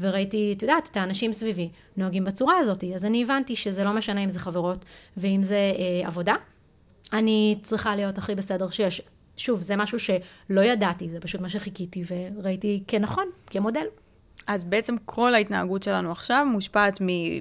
וראיתי, 0.00 0.52
את 0.56 0.62
יודעת, 0.62 0.88
את 0.92 0.96
האנשים 0.96 1.32
סביבי 1.32 1.68
נוהגים 1.96 2.24
בצורה 2.24 2.58
הזאת, 2.58 2.84
אז 2.94 3.04
אני 3.04 3.22
הבנתי 3.22 3.56
שזה 3.56 3.84
לא 3.84 3.92
משנה 3.92 4.24
אם 4.24 4.28
זה 4.28 4.38
חברות 4.38 4.84
ואם 5.16 5.42
זה 5.42 5.56
אה, 5.56 6.06
עבודה, 6.08 6.34
אני 7.12 7.58
צריכה 7.62 7.96
להיות 7.96 8.18
הכי 8.18 8.34
בסדר 8.34 8.70
שיש. 8.70 9.02
שוב, 9.36 9.60
זה 9.60 9.76
משהו 9.76 9.98
שלא 9.98 10.60
ידעתי, 10.60 11.08
זה 11.08 11.20
פשוט 11.20 11.40
מה 11.40 11.48
שחיכיתי 11.48 12.04
וראיתי 12.08 12.82
כנכון, 12.86 13.28
כמודל. 13.46 13.86
אז 14.46 14.64
בעצם 14.64 14.96
כל 15.04 15.34
ההתנהגות 15.34 15.82
שלנו 15.82 16.12
עכשיו 16.12 16.46
מושפעת 16.52 16.98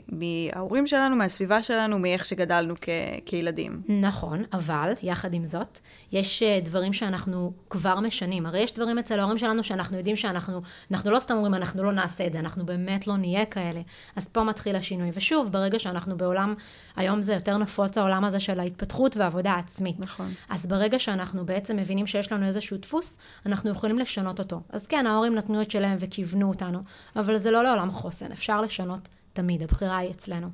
מההורים 0.07 0.88
שלנו, 0.88 1.16
מהסביבה 1.16 1.62
שלנו, 1.62 2.00
מאיך 2.00 2.25
שגדלנו 2.25 2.74
כ- 2.81 2.90
כילדים. 3.25 3.81
נכון, 3.90 4.44
אבל 4.54 4.94
יחד 5.04 5.34
עם 5.34 5.46
זאת, 5.46 5.80
יש 6.12 6.44
אה, 6.44 6.60
דברים 6.63 6.94
שאנחנו 6.94 7.52
כבר 7.69 8.00
משנים. 8.00 8.46
הרי 8.46 8.60
יש 8.60 8.74
דברים 8.74 9.00
אצל 9.00 9.19
ההורים 9.19 9.38
שלנו 9.38 9.63
שאנחנו 9.63 9.98
יודעים 9.98 10.16
שאנחנו, 10.16 10.62
אנחנו 10.92 11.12
לא 11.12 11.19
סתם 11.19 11.34
אומרים, 11.36 11.54
אנחנו 11.54 11.84
לא 11.84 11.92
נעשה 11.92 12.28
את 12.28 12.34
זה, 12.34 12.40
אנחנו 12.40 12.66
באמת 12.66 13.08
לא 13.08 13.18
נהיה 13.18 13.46
כאלה. 13.46 13.81
אז 14.16 14.28
פה 14.28 14.44
מתחיל 14.44 14.75
השינוי. 14.75 15.12
ושוב, 15.13 15.51
ברגע 15.51 15.80
שאנחנו 15.80 16.18
בעולם, 16.18 16.54
היום 16.96 17.22
זה 17.22 17.34
יותר 17.34 17.58
נפוץ 17.58 17.98
העולם 17.98 18.25
הזה 18.25 18.40
של 18.40 18.60
ההתפתחות 18.60 19.18
והעבודה 19.18 19.51
העצמית. 19.51 20.00
נכון. 20.00 20.34
אז 20.50 20.68
ברגע 20.68 21.00
שאנחנו 21.00 21.46
בעצם 21.46 21.78
מבינים 21.78 22.08
שיש 22.08 22.31
לנו 22.31 22.46
איזשהו 22.46 22.78
דפוס, 22.78 23.18
אנחנו 23.46 23.69
יכולים 23.69 24.00
לשנות 24.00 24.40
אותו. 24.40 24.62
אז 24.69 24.88
כן, 24.88 25.08
ההורים 25.08 25.36
נתנו 25.36 25.62
את 25.62 25.72
שלהם 25.72 25.98
וכיוונו 26.00 26.50
אותנו. 26.50 26.80
אבל 27.15 27.38
זה 27.38 27.51
לא 27.51 27.63
לעולם 27.63 27.92
חוסן, 27.92 28.31
אפשר 28.31 28.62
לשנות 28.62 29.09
תמיד, 29.33 29.63
הבחירה 29.63 29.97
היא 29.97 30.12
אצלנו. 30.12 30.47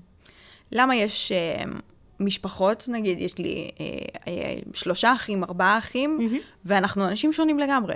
למה 0.71 0.95
יש 0.95 1.31
uh, 1.31 1.69
משפחות, 2.19 2.85
נגיד, 2.87 3.21
יש 3.21 3.37
לי 3.37 3.69
uh, 3.69 3.79
uh, 4.15 4.27
שלושה 4.73 5.13
אחים, 5.13 5.43
ארבעה 5.43 5.77
אחים, 5.77 6.17
mm-hmm. 6.19 6.35
ואנחנו 6.65 7.07
אנשים 7.07 7.33
שונים 7.33 7.59
לגמרי. 7.59 7.95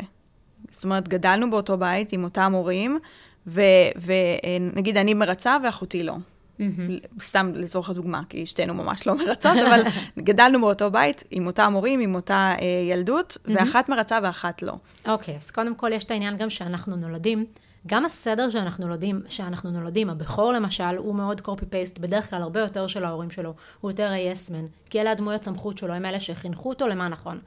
זאת 0.70 0.84
אומרת, 0.84 1.08
גדלנו 1.08 1.52
באותו 1.52 1.78
בית 1.78 2.14
עם 2.14 2.24
אותם 2.24 2.54
הורים, 2.54 3.00
ונגיד 3.48 4.98
אני 4.98 5.14
מרצה 5.14 5.58
ואחותי 5.64 6.04
לא. 6.04 6.16
Mm-hmm. 6.60 7.22
סתם 7.22 7.52
לצורך 7.56 7.90
הדוגמה, 7.90 8.22
כי 8.30 8.46
שתינו 8.46 8.74
ממש 8.74 9.08
לא 9.08 9.18
מרצות, 9.18 9.58
אבל 9.68 9.82
גדלנו 10.20 10.62
באותו 10.62 10.92
בית 10.92 11.24
עם 11.32 11.48
אותם 11.48 11.74
הורים, 11.74 12.00
עם 12.00 12.16
אותה 12.16 12.54
אה, 12.62 12.66
ילדות, 12.92 13.38
mm-hmm. 13.38 13.52
ואחת 13.56 13.90
מרצה 13.90 14.20
ואחת 14.24 14.62
לא. 14.62 14.74
אוקיי, 15.08 15.34
okay, 15.34 15.38
אז 15.38 15.52
קודם 15.52 15.76
כל 15.76 15.92
יש 15.94 16.04
את 16.04 16.12
העניין 16.12 16.38
גם 16.38 16.50
שאנחנו 16.50 16.96
נולדים 16.96 17.46
גם 17.88 18.06
הסדר 18.06 18.50
שאנחנו 18.50 18.88
נולדים, 18.88 19.22
שאנחנו 19.28 19.72
נולדים, 19.72 20.10
הבכור 20.10 20.54
למשל, 20.54 20.98
הוא 20.98 21.16
מאוד 21.16 21.42
קופי-פייסט, 21.42 22.00
בדרך 22.00 22.30
כלל 22.30 22.42
הרבה 22.42 22.60
יותר 22.60 22.88
של 22.88 23.06
ההורים 23.06 23.32
שלו, 23.32 23.54
הוא 23.82 23.92
יותר 23.92 24.12
היסמן, 24.12 24.66
כי 24.90 25.02
אלה 25.02 25.12
הדמויות 25.12 25.44
סמכות 25.44 25.78
שלו, 25.78 25.94
הם 25.94 26.06
אלה 26.06 26.20
שחינכו 26.20 26.70
אותו 26.70 26.88
למה 26.88 27.08
נכון. 27.08 27.40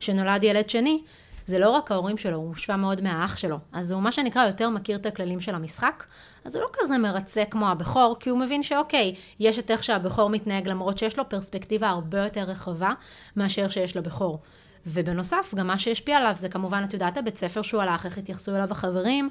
כשנולד 0.00 0.44
ילד 0.44 0.70
שני, 0.70 1.02
זה 1.46 1.58
לא 1.58 1.70
רק 1.70 1.92
ההורים 1.92 2.18
שלו, 2.18 2.36
הוא 2.36 2.48
מושפע 2.48 2.76
מאוד 2.76 3.00
מהאח 3.00 3.36
שלו. 3.36 3.58
אז 3.72 3.92
הוא 3.92 4.02
מה 4.02 4.12
שנקרא 4.12 4.46
יותר 4.46 4.68
מכיר 4.68 4.96
את 4.96 5.06
הכללים 5.06 5.40
של 5.40 5.54
המשחק, 5.54 6.04
אז 6.44 6.56
הוא 6.56 6.62
לא 6.62 6.68
כזה 6.72 6.98
מרצה 6.98 7.44
כמו 7.44 7.68
הבכור, 7.68 8.16
כי 8.20 8.30
הוא 8.30 8.38
מבין 8.38 8.62
שאוקיי, 8.62 9.14
יש 9.40 9.58
את 9.58 9.70
איך 9.70 9.84
שהבכור 9.84 10.30
מתנהג, 10.30 10.68
למרות 10.68 10.98
שיש 10.98 11.18
לו 11.18 11.28
פרספקטיבה 11.28 11.88
הרבה 11.88 12.24
יותר 12.24 12.42
רחבה 12.42 12.92
מאשר 13.36 13.68
שיש 13.68 13.96
לבכור. 13.96 14.38
ובנוסף, 14.86 15.54
גם 15.54 15.66
מה 15.66 15.78
שהשפיע 15.78 16.16
עליו 16.16 16.32
זה 16.36 16.48
כמובן, 16.48 16.84
את 16.88 16.94
יודעת, 16.94 17.16
הבית 17.16 17.36
ספר 17.36 17.62
שהוא 17.62 17.82
הלך, 17.82 18.06
איך 18.06 18.18
התייחסו 18.18 18.56
אליו 18.56 18.70
החברים, 18.70 19.30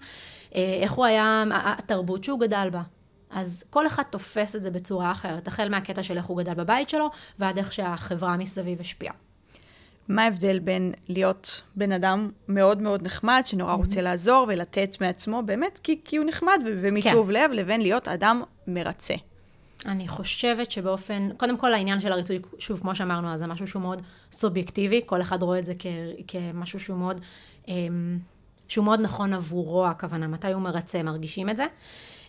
איך 0.55 0.91
הוא 0.91 1.05
היה, 1.05 1.43
התרבות 1.51 2.23
שהוא 2.23 2.39
גדל 2.39 2.69
בה. 2.71 2.81
אז 3.29 3.63
כל 3.69 3.87
אחד 3.87 4.03
תופס 4.03 4.55
את 4.55 4.61
זה 4.61 4.71
בצורה 4.71 5.11
אחרת, 5.11 5.47
החל 5.47 5.69
מהקטע 5.69 6.03
של 6.03 6.17
איך 6.17 6.25
הוא 6.25 6.37
גדל 6.37 6.53
בבית 6.53 6.89
שלו, 6.89 7.09
ועד 7.39 7.57
איך 7.57 7.73
שהחברה 7.73 8.37
מסביב 8.37 8.79
השפיעה. 8.79 9.13
מה 10.07 10.23
ההבדל 10.23 10.59
בין 10.59 10.93
להיות 11.07 11.61
בן 11.75 11.91
אדם 11.91 12.29
מאוד 12.47 12.81
מאוד 12.81 13.05
נחמד, 13.05 13.43
שנורא 13.45 13.73
mm-hmm. 13.73 13.77
רוצה 13.77 14.01
לעזור 14.01 14.45
ולתת 14.49 14.97
מעצמו, 15.01 15.41
באמת, 15.45 15.79
כי, 15.83 15.99
כי 16.05 16.17
הוא 16.17 16.25
נחמד 16.25 16.59
ומטוב 16.65 17.27
כן. 17.27 17.33
לב, 17.33 17.51
לבין 17.51 17.81
להיות 17.81 18.07
אדם 18.07 18.43
מרצה? 18.67 19.13
אני 19.85 20.07
חושבת 20.07 20.71
שבאופן, 20.71 21.29
קודם 21.37 21.57
כל 21.57 21.73
העניין 21.73 22.01
של 22.01 22.11
הריצוי, 22.11 22.39
שוב, 22.59 22.79
כמו 22.79 22.95
שאמרנו, 22.95 23.33
אז 23.33 23.39
זה 23.39 23.47
משהו 23.47 23.67
שהוא 23.67 23.81
מאוד 23.81 24.01
סובייקטיבי, 24.31 25.01
כל 25.05 25.21
אחד 25.21 25.43
רואה 25.43 25.59
את 25.59 25.65
זה 25.65 25.73
כ, 25.79 25.85
כמשהו 26.27 26.79
שהוא 26.79 26.97
מאוד, 26.97 27.21
אמ, 27.67 28.19
שהוא 28.67 28.85
מאוד 28.85 29.01
נכון 29.01 29.33
עבורו, 29.33 29.87
הכוונה, 29.87 30.27
מתי 30.27 30.53
הוא 30.53 30.61
מרצה, 30.61 31.03
מרגישים 31.03 31.49
את 31.49 31.57
זה. 31.57 31.65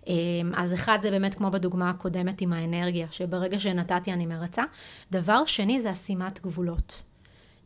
אמ, 0.06 0.52
אז 0.54 0.74
אחד 0.74 0.98
זה 1.02 1.10
באמת 1.10 1.34
כמו 1.34 1.50
בדוגמה 1.50 1.90
הקודמת 1.90 2.40
עם 2.40 2.52
האנרגיה, 2.52 3.06
שברגע 3.10 3.58
שנתתי 3.58 4.12
אני 4.12 4.26
מרצה. 4.26 4.62
דבר 5.10 5.44
שני 5.46 5.80
זה 5.80 5.90
אשימת 5.90 6.42
גבולות. 6.42 7.02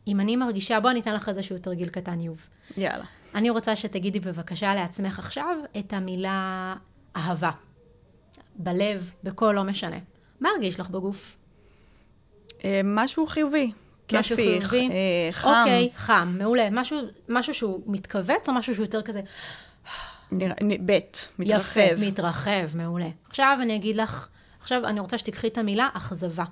אם 0.07 0.19
אני 0.19 0.35
מרגישה, 0.35 0.79
בוא 0.79 0.91
אני 0.91 0.99
אתן 0.99 1.13
לך 1.13 1.29
איזשהו 1.29 1.57
תרגיל 1.57 1.89
קטן, 1.89 2.19
יוב. 2.19 2.47
יאללה. 2.77 3.05
אני 3.35 3.49
רוצה 3.49 3.75
שתגידי 3.75 4.19
בבקשה 4.19 4.75
לעצמך 4.75 5.19
עכשיו 5.19 5.57
את 5.79 5.93
המילה 5.93 6.75
אהבה. 7.15 7.51
בלב, 8.55 9.11
בקול, 9.23 9.55
לא 9.55 9.63
משנה. 9.63 9.97
מה 10.39 10.49
הרגיש 10.55 10.79
לך 10.79 10.89
בגוף? 10.89 11.37
אה, 12.63 12.81
משהו 12.83 13.27
חיובי. 13.27 13.71
כיפי. 14.21 14.59
אה, 14.91 15.29
חם. 15.31 15.49
אוקיי, 15.49 15.89
חם, 15.95 16.35
מעולה. 16.39 16.67
משהו, 16.71 16.99
משהו 17.29 17.53
שהוא 17.53 17.81
מתכווץ 17.87 18.49
או 18.49 18.53
משהו 18.53 18.75
שהוא 18.75 18.85
יותר 18.85 19.01
כזה... 19.01 19.21
נראה- 20.31 20.55
נ- 20.63 20.85
בית, 20.85 21.29
מתרחב. 21.39 21.79
יפה, 21.79 22.05
מתרחב, 22.07 22.77
מעולה. 22.77 23.09
עכשיו 23.29 23.57
אני 23.61 23.75
אגיד 23.75 23.95
לך, 23.95 24.27
עכשיו 24.61 24.85
אני 24.85 24.99
רוצה 24.99 25.17
שתיקחי 25.17 25.47
את 25.47 25.57
המילה 25.57 25.89
אכזבה. 25.93 26.43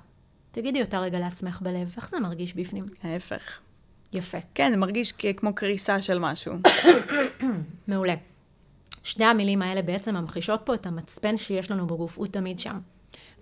תגידי 0.52 0.80
אותה 0.82 1.00
רגע 1.00 1.18
לעצמך 1.18 1.58
בלב, 1.62 1.94
איך 1.96 2.08
זה 2.10 2.20
מרגיש 2.20 2.54
בפנים? 2.54 2.84
ההפך. 3.02 3.42
יפה, 4.12 4.38
כן, 4.54 4.70
זה 4.70 4.76
מרגיש 4.76 5.12
כמו 5.12 5.54
קריסה 5.54 6.00
של 6.00 6.18
משהו. 6.18 6.54
מעולה. 7.88 8.14
שני 9.02 9.24
המילים 9.24 9.62
האלה 9.62 9.82
בעצם 9.82 10.16
ממחישות 10.16 10.60
פה 10.64 10.74
את 10.74 10.86
המצפן 10.86 11.36
שיש 11.36 11.70
לנו 11.70 11.86
בגוף, 11.86 12.18
הוא 12.18 12.26
תמיד 12.26 12.58
שם. 12.58 12.78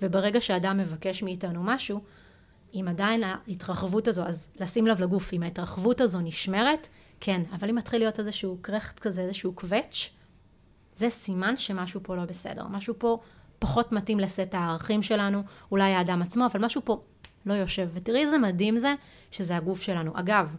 וברגע 0.03 0.41
שאדם 0.41 0.77
מבקש 0.79 1.23
מאיתנו 1.23 1.63
משהו, 1.63 2.01
אם 2.75 2.85
עדיין 2.89 3.23
ההתרחבות 3.25 4.09
הזו, 4.09 4.23
אז 4.25 4.49
לשים 4.61 4.87
לב 4.87 5.01
לגוף, 5.01 5.33
אם 5.33 5.43
ההתרחבות 5.43 6.01
הזו 6.01 6.21
נשמרת, 6.21 6.89
כן, 7.21 7.43
אבל 7.53 7.69
אם 7.69 7.75
מתחיל 7.75 8.01
להיות 8.01 8.19
איזשהו 8.19 8.59
קרחט 8.61 8.99
כזה, 8.99 9.23
איזשהו 9.23 9.53
קווץ', 9.53 10.11
זה 10.95 11.11
סימן 11.11 11.57
שמשהו 11.57 12.01
פה 12.03 12.17
לא 12.17 12.25
בסדר. 12.25 12.67
משהו 12.69 12.95
פה 12.99 13.17
פחות 13.59 13.93
מתאים 13.93 14.21
לסט 14.21 14.55
הערכים 14.55 15.03
שלנו, 15.03 15.43
אולי 15.71 15.93
האדם 15.93 16.23
עצמו, 16.23 16.47
אבל 16.47 16.65
משהו 16.65 16.83
פה 16.85 17.03
לא 17.47 17.55
יושב. 17.55 17.91
ותראי 17.95 18.21
איזה 18.21 18.39
מדהים 18.39 18.79
זה 18.79 18.95
שזה 19.31 19.57
הגוף 19.57 19.83
שלנו. 19.83 20.13
אגב, 20.15 20.57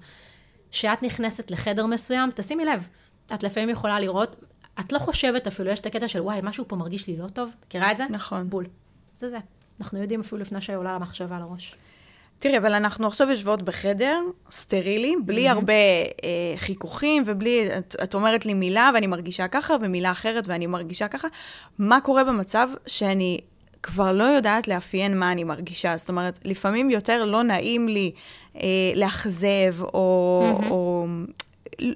כשאת 0.72 1.04
נכנסת 1.04 1.52
לחדר 1.52 1.86
מסוים, 1.86 2.30
תשימי 2.36 2.66
לב, 2.66 2.88
את 3.34 3.44
לפעמים 3.44 3.70
יכולה 3.70 4.00
לראות, 4.00 4.36
את 4.80 4.92
לא 4.92 5.00
חושבת 5.00 5.48
אפילו, 5.48 5.72
יש 5.72 5.80
את 5.80 5.86
הקטע 5.86 6.08
של 6.08 6.22
וואי, 6.22 6.40
משהו 6.44 6.68
פה 6.68 6.76
מרגיש 6.76 7.08
לי 7.08 7.18
לא 7.18 7.28
טוב, 7.28 7.52
מכירה 7.66 7.92
את 7.92 7.98
זה? 7.98 8.06
נכון. 8.10 8.50
בול. 8.50 8.66
זה 9.16 9.30
זה. 9.30 9.38
אנחנו 9.80 10.00
יודעים 10.00 10.22
אפילו 10.22 10.42
לפני 10.42 10.62
שעולה 10.62 10.96
למחשבה 10.96 11.40
לראש. 11.40 11.76
תראי, 12.40 12.58
אבל 12.58 12.74
אנחנו 12.74 13.08
עכשיו 13.08 13.30
יושבות 13.30 13.62
בחדר 13.62 14.20
סטרילי, 14.52 15.16
בלי 15.26 15.50
הרבה 15.50 15.74
אה, 15.74 16.58
חיכוכים 16.58 17.24
ובלי, 17.26 17.68
את, 17.78 17.96
את 18.04 18.14
אומרת 18.14 18.46
לי 18.46 18.54
מילה 18.54 18.92
ואני 18.94 19.08
מרגישה 19.08 19.48
ככה, 19.48 19.76
ומילה 19.82 20.12
אחרת 20.12 20.48
ואני 20.48 20.68
מרגישה 20.68 21.08
ככה. 21.08 21.28
מה 21.80 22.02
קורה 22.02 22.24
במצב 22.24 22.70
שאני 22.88 23.40
כבר 23.84 24.12
לא 24.12 24.24
יודעת 24.24 24.68
לאפיין 24.68 25.18
מה 25.18 25.32
אני 25.32 25.44
מרגישה? 25.44 25.98
זאת 25.98 26.10
אומרת, 26.10 26.40
לפעמים 26.46 26.90
יותר 26.90 27.26
לא 27.26 27.44
נעים 27.44 27.88
לי 27.88 28.12
אה, 28.56 28.62
לאכזב, 28.96 29.82
או, 29.82 30.44
מהמם. 30.44 30.72
או 30.72 31.08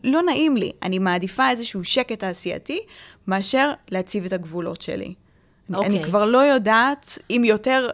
לא 0.03 0.21
נעים 0.21 0.57
לי. 0.57 0.71
אני 0.83 0.99
מעדיפה 0.99 1.49
איזשהו 1.49 1.83
שקט 1.83 2.19
תעשייתי, 2.19 2.79
מאשר 3.27 3.71
להציב 3.91 4.25
את 4.25 4.33
הגבולות 4.33 4.81
שלי. 4.81 5.13
אוקיי. 5.73 5.87
אני 5.87 6.03
כבר 6.03 6.25
לא 6.25 6.37
יודעת 6.37 7.19
אם 7.29 7.41
יותר 7.45 7.89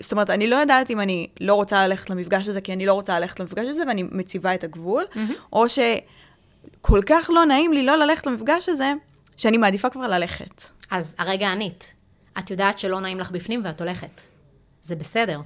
זאת 0.00 0.12
אומרת, 0.12 0.30
אני 0.30 0.46
לא 0.46 0.56
יודעת 0.56 0.90
אם 0.90 1.00
אני 1.00 1.26
לא 1.40 1.54
רוצה 1.54 1.88
ללכת 1.88 2.10
למפגש 2.10 2.48
הזה, 2.48 2.60
כי 2.60 2.72
אני 2.72 2.86
לא 2.86 2.92
רוצה 2.92 3.20
ללכת 3.20 3.40
למפגש 3.40 3.66
הזה, 3.68 3.82
ואני 3.88 4.02
מציבה 4.02 4.54
את 4.54 4.64
הגבול, 4.64 5.04
או 5.52 5.64
שכל 5.68 7.00
כך 7.06 7.30
לא 7.34 7.44
נעים 7.44 7.72
לי 7.72 7.82
לא 7.82 7.96
ללכת 7.96 8.26
למפגש 8.26 8.68
הזה, 8.68 8.92
שאני 9.36 9.56
מעדיפה 9.56 9.90
כבר 9.90 10.08
ללכת. 10.08 10.62
אז 10.90 11.14
הרגע 11.18 11.48
ענית. 11.48 11.92
את 12.38 12.50
יודעת 12.50 12.78
שלא 12.78 13.00
נעים 13.00 13.20
לך 13.20 13.30
בפנים 13.30 13.60
ואת 13.64 13.80
הולכת. 13.80 14.20
זה 14.82 14.96
בסדר. 14.96 15.40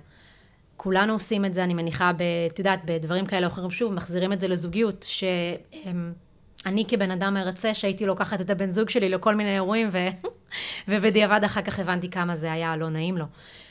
כולנו 0.76 1.12
עושים 1.12 1.44
את 1.44 1.54
זה, 1.54 1.64
אני 1.64 1.74
מניחה, 1.74 2.12
ב, 2.12 2.22
את 2.52 2.58
יודעת, 2.58 2.80
בדברים 2.84 3.26
כאלה 3.26 3.46
או 3.46 3.52
אחרים, 3.52 3.70
שוב, 3.70 3.92
מחזירים 3.92 4.32
את 4.32 4.40
זה 4.40 4.48
לזוגיות, 4.48 5.06
שאני 5.08 6.84
כבן 6.88 7.10
אדם 7.10 7.34
מרצה 7.34 7.74
שהייתי 7.74 8.06
לוקחת 8.06 8.40
את 8.40 8.50
הבן 8.50 8.70
זוג 8.70 8.88
שלי 8.88 9.08
לכל 9.08 9.34
מיני 9.34 9.54
אירועים, 9.54 9.88
ו... 9.92 9.98
ובדיעבד 10.88 11.44
אחר 11.44 11.62
כך 11.62 11.78
הבנתי 11.78 12.10
כמה 12.10 12.36
זה 12.36 12.52
היה 12.52 12.76
לא 12.76 12.90
נעים 12.90 13.18
לו. 13.18 13.24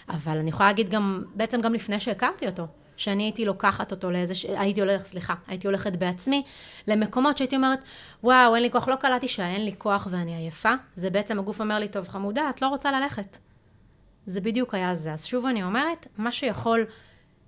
אבל 0.10 0.38
אני 0.38 0.50
יכולה 0.50 0.70
להגיד 0.70 0.90
גם, 0.90 1.24
בעצם 1.36 1.62
גם 1.62 1.74
לפני 1.74 2.00
שהכרתי 2.00 2.48
אותו, 2.48 2.68
שאני 2.98 3.24
הייתי 3.24 3.46
לוקחת 3.46 3.92
אותו 3.92 4.12
לאיזה, 4.12 4.36
ש- 4.36 4.46
הייתי 4.46 4.82
הולכת, 4.82 5.06
סליחה, 5.06 5.34
הייתי 5.48 5.68
הולכת 5.68 5.96
בעצמי 5.96 6.44
למקומות 6.88 7.38
שהייתי 7.38 7.56
אומרת, 7.56 7.84
וואו, 8.24 8.56
אין 8.56 8.64
לי 8.64 8.72
כוח, 8.72 8.88
לא 8.88 8.96
קלטתי 8.96 9.28
שאין 9.28 9.66
לי 9.66 9.72
כוח 9.78 10.08
ואני 10.12 10.36
עייפה, 10.36 10.74
זה 10.96 11.10
בעצם 11.10 11.40
הגוף 11.40 11.62
אומר 11.62 11.80
לי, 11.80 11.88
טוב, 11.88 12.08
חמודה, 12.08 12.50
את 12.50 12.62
לא 12.62 12.68
רוצה 12.68 12.92
ללכת. 12.92 13.38
זה 14.26 14.42
בדיוק 14.42 14.76
היה 14.76 14.96
זה. 14.96 15.14
אז 15.14 15.26
שוב 15.26 15.46
אני 15.46 15.64
אומרת, 15.64 16.08
מה 16.18 16.32
שיכול 16.32 16.86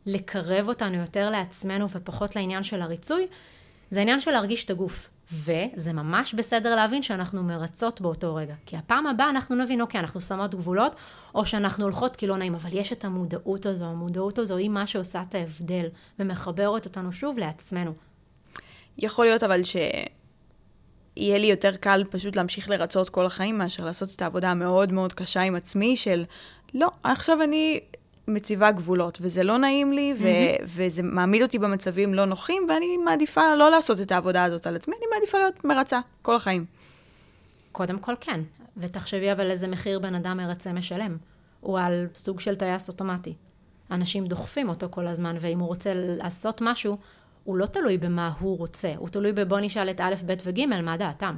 לקרב 0.06 0.68
אותנו 0.68 0.98
יותר 0.98 1.30
לעצמנו 1.30 1.90
ופחות 1.90 2.36
לעניין 2.36 2.64
של 2.64 2.82
הריצוי, 2.82 3.28
זה 3.90 4.00
העניין 4.00 4.20
של 4.20 4.32
להרגיש 4.32 4.66
את 4.66 4.70
הגוף. 4.70 5.10
וזה 5.34 5.94
ממש 5.94 6.34
בסדר 6.34 6.76
להבין 6.76 7.02
שאנחנו 7.02 7.44
מרצות 7.44 8.02
באותו 8.02 8.36
רגע. 8.36 8.56
כי 8.66 8.78
הפעם 8.78 9.08
הבאה 9.08 9.30
אנחנו 9.30 9.56
נבין, 9.56 9.82
אוקיי, 9.82 10.00
אנחנו 10.00 10.22
שמות 10.22 10.56
גבולות, 10.56 10.96
או 11.36 11.46
שאנחנו 11.46 11.84
הולכות 11.84 12.16
כי 12.16 12.28
לא 12.28 12.38
נעים, 12.38 12.56
אבל 12.56 12.70
יש 12.74 12.92
את 12.92 13.06
המודעות 13.06 13.66
הזו, 13.66 13.86
המודעות 13.86 14.40
הזו 14.40 14.58
היא 14.58 14.70
מה 14.70 14.88
שעושה 14.88 15.22
את 15.30 15.36
ההבדל, 15.36 15.86
ומחברת 16.20 16.86
אותנו 16.86 17.14
שוב 17.14 17.38
לעצמנו. 17.38 17.94
יכול 18.98 19.26
להיות 19.26 19.44
אבל 19.44 19.64
שיהיה 19.64 21.38
לי 21.38 21.48
יותר 21.48 21.76
קל 21.76 22.04
פשוט 22.10 22.36
להמשיך 22.36 22.70
לרצות 22.70 23.10
כל 23.10 23.26
החיים, 23.26 23.58
מאשר 23.58 23.86
לעשות 23.86 24.10
את 24.16 24.22
העבודה 24.22 24.52
המאוד 24.52 24.92
מאוד 24.92 25.14
קשה 25.14 25.42
עם 25.42 25.56
עצמי 25.56 25.96
של, 25.96 26.24
לא, 26.74 26.88
עכשיו 27.04 27.42
אני 27.44 27.80
מציבה 28.28 28.72
גבולות, 28.72 29.18
וזה 29.22 29.44
לא 29.44 29.58
נעים 29.58 29.94
לי, 29.94 30.14
ו- 30.20 30.66
וזה 30.66 31.04
מעמיד 31.04 31.42
אותי 31.42 31.60
במצבים 31.60 32.14
לא 32.14 32.26
נוחים, 32.26 32.64
ואני 32.70 32.98
מעדיפה 32.98 33.56
לא 33.56 33.72
לעשות 33.72 34.02
את 34.02 34.12
העבודה 34.12 34.44
הזאת 34.44 34.68
על 34.68 34.76
עצמי, 34.76 34.96
אני 34.98 35.06
מעדיפה 35.14 35.38
להיות 35.38 35.66
מרצה 35.66 36.00
כל 36.22 36.36
החיים. 36.36 36.66
קודם 37.72 38.00
כל 38.00 38.14
כן, 38.22 38.42
ותחשבי 38.78 39.32
אבל 39.32 39.52
איזה 39.52 39.68
מחיר 39.68 40.00
בן 40.00 40.16
אדם 40.16 40.38
מרצה 40.38 40.74
משלם. 40.74 41.18
הוא 41.62 41.80
על 41.80 42.08
סוג 42.16 42.40
של 42.40 42.56
טייס 42.56 42.88
אוטומטי. 42.88 43.34
אנשים 43.92 44.26
דוחפים 44.28 44.70
אותו 44.70 44.88
כל 44.90 45.08
הזמן, 45.08 45.36
ואם 45.40 45.60
הוא 45.60 45.68
רוצה 45.68 45.92
לעשות 45.96 46.62
משהו, 46.62 46.98
הוא 47.44 47.58
לא 47.58 47.66
תלוי 47.66 47.98
במה 47.98 48.32
הוא 48.40 48.58
רוצה, 48.58 48.94
הוא 48.98 49.10
תלוי 49.10 49.32
בבוא 49.32 49.60
נשאל 49.60 49.90
את 49.90 50.02
א', 50.02 50.14
ב' 50.26 50.34
וג', 50.46 50.66
מה 50.84 50.98
דעתם. 50.98 51.38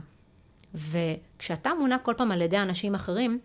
וכשאתה 0.74 1.72
מונע 1.80 1.98
כל 1.98 2.14
פעם 2.18 2.32
על 2.32 2.42
ידי 2.42 2.58
אנשים 2.58 2.96
אחרים, 2.96 3.40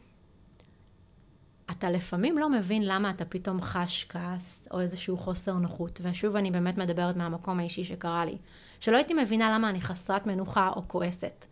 אתה 1.71 1.91
לפעמים 1.91 2.39
לא 2.39 2.51
מבין 2.51 2.83
למה 2.85 3.11
אתה 3.11 3.25
פתאום 3.25 3.63
חש 3.63 4.07
כעס 4.09 4.69
או 4.71 4.81
איזשהו 4.81 5.17
חוסר 5.17 5.53
נוחות. 5.53 6.01
ושוב, 6.03 6.37
אני 6.37 6.51
באמת 6.51 6.79
מדברת 6.79 7.17
מהמקום 7.17 7.61
האישי 7.61 7.85
שקרה 7.85 8.25
לי. 8.25 8.37
שלא 8.81 8.97
הייתי 8.97 9.15
מבינה 9.15 9.55
למה 9.55 9.69
אני 9.69 9.81
חסרת 9.81 10.27
מנוחה 10.27 10.69
או 10.77 10.83
כועסת. 10.89 11.45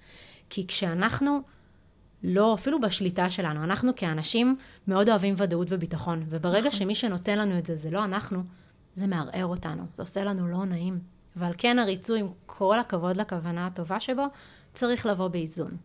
כי 0.50 0.66
כשאנחנו 0.66 1.40
לא, 2.22 2.54
אפילו 2.54 2.80
בשליטה 2.80 3.30
שלנו, 3.30 3.64
אנחנו 3.64 3.92
כאנשים 3.96 4.56
מאוד 4.88 5.08
אוהבים 5.08 5.34
ודאות 5.36 5.66
וביטחון. 5.70 6.22
וברגע 6.28 6.70
שמי 6.70 6.94
שנותן 6.94 7.38
לנו 7.38 7.58
את 7.58 7.66
זה, 7.66 7.76
זה 7.76 7.90
לא 7.90 8.04
אנחנו, 8.04 8.42
זה 8.94 9.06
מערער 9.06 9.46
אותנו. 9.46 9.82
זה 9.92 10.02
עושה 10.02 10.24
לנו 10.24 10.48
לא 10.48 10.64
נעים. 10.64 10.98
ועל 11.36 11.52
כן 11.58 11.78
הריצוי, 11.78 12.20
עם 12.20 12.28
כל 12.46 12.78
הכבוד 12.78 13.16
לכוונה 13.16 13.66
הטובה 13.66 14.00
שבו, 14.00 14.26
צריך 14.72 15.06
לבוא 15.06 15.28
באיזון. 15.28 15.76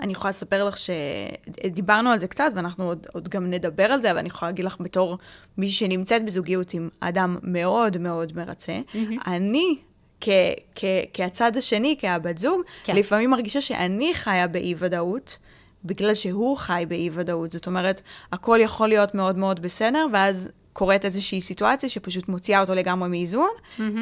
אני 0.00 0.12
יכולה 0.12 0.30
לספר 0.30 0.64
לך 0.64 0.76
שדיברנו 0.78 2.10
על 2.10 2.18
זה 2.18 2.26
קצת, 2.26 2.52
ואנחנו 2.54 2.84
עוד, 2.84 3.06
עוד 3.12 3.28
גם 3.28 3.50
נדבר 3.50 3.84
על 3.84 4.00
זה, 4.02 4.10
אבל 4.10 4.18
אני 4.18 4.28
יכולה 4.28 4.50
להגיד 4.50 4.64
לך 4.64 4.76
בתור 4.80 5.18
מישהי 5.58 5.88
שנמצאת 5.88 6.24
בזוגיות 6.24 6.74
עם 6.74 6.88
אדם 7.00 7.36
מאוד 7.42 7.98
מאוד 7.98 8.32
מרצה, 8.36 8.80
אני, 9.26 9.76
כ, 10.20 10.28
כ, 10.74 10.84
כהצד 11.12 11.56
השני, 11.56 11.96
כהבת 12.00 12.38
זוג, 12.38 12.60
כן. 12.84 12.96
לפעמים 12.96 13.30
מרגישה 13.30 13.60
שאני 13.60 14.14
חיה 14.14 14.46
באי-ודאות, 14.46 15.38
בגלל 15.84 16.14
שהוא 16.14 16.56
חי 16.56 16.84
באי-ודאות. 16.88 17.52
זאת 17.52 17.66
אומרת, 17.66 18.00
הכל 18.32 18.58
יכול 18.62 18.88
להיות 18.88 19.14
מאוד 19.14 19.38
מאוד 19.38 19.62
בסדר, 19.62 20.06
ואז 20.12 20.50
קורית 20.72 21.04
איזושהי 21.04 21.40
סיטואציה 21.40 21.88
שפשוט 21.88 22.28
מוציאה 22.28 22.60
אותו 22.60 22.74
לגמרי 22.74 23.08
מאיזון, 23.08 23.50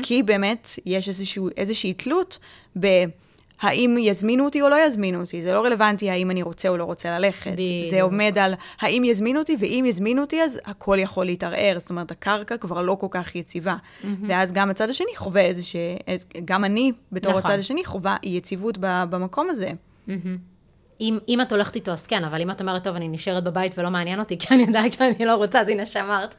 כי 0.03 0.23
באמת 0.23 0.71
יש 0.87 1.09
איזשהו, 1.09 1.49
איזושהי 1.57 1.93
תלות 1.95 2.39
ב... 2.81 2.87
האם 3.63 3.97
יזמינו 4.01 4.45
אותי 4.45 4.63
או 4.63 4.69
לא 4.69 4.87
יזמינו 4.87 5.21
אותי, 5.21 5.43
זה 5.43 5.55
לא 5.55 5.65
רלוונטי 5.65 6.11
האם 6.11 6.31
אני 6.31 6.43
רוצה 6.43 6.69
או 6.69 6.77
לא 6.77 6.85
רוצה 6.85 7.19
ללכת. 7.19 7.53
בדיוק. 7.53 7.91
זה 7.91 8.03
עומד 8.03 8.39
על 8.41 8.55
האם 8.81 9.05
יזמינו 9.05 9.39
אותי, 9.39 9.57
ואם 9.59 9.85
יזמינו 9.89 10.21
אותי, 10.23 10.43
אז 10.43 10.61
הכל 10.65 10.97
יכול 11.01 11.27
להתערער. 11.27 11.77
זאת 11.79 11.91
אומרת, 11.91 12.11
הקרקע 12.11 12.57
כבר 12.57 12.83
לא 12.83 12.97
כל 13.01 13.07
כך 13.11 13.37
יציבה. 13.37 13.77
ואז 14.29 14.53
גם 14.53 14.71
הצד 14.71 14.91
השני 14.91 15.17
חווה 15.17 15.43
איזושה, 15.43 15.79
גם 16.45 16.65
אני, 16.65 16.93
בתור 17.13 17.31
נכון. 17.31 17.51
הצד 17.51 17.59
השני, 17.59 17.85
חווה 17.85 18.17
אי 18.23 18.29
יציבות 18.29 18.79
במקום 18.81 19.51
הזה. 19.51 19.71
אם, 21.01 21.19
אם 21.29 21.41
את 21.41 21.53
הולכת 21.53 21.77
איתו, 21.77 21.93
אז 21.93 22.07
כן, 22.07 22.25
אבל 22.25 22.41
אם 22.41 22.51
את 22.51 22.61
אומרת, 22.61 22.85
טוב, 22.85 22.97
אני 22.97 23.09
נשארת 23.09 23.45
בבית 23.45 23.79
ולא 23.79 23.91
מעניין 23.91 24.19
אותי, 24.19 24.39
כי 24.39 24.55
אני 24.55 24.63
יודעת 24.63 24.93
שאני 24.93 25.27
לא 25.27 25.35
רוצה, 25.35 25.61
אז 25.61 25.69
הנה 25.69 25.87
שמרת. 25.87 26.35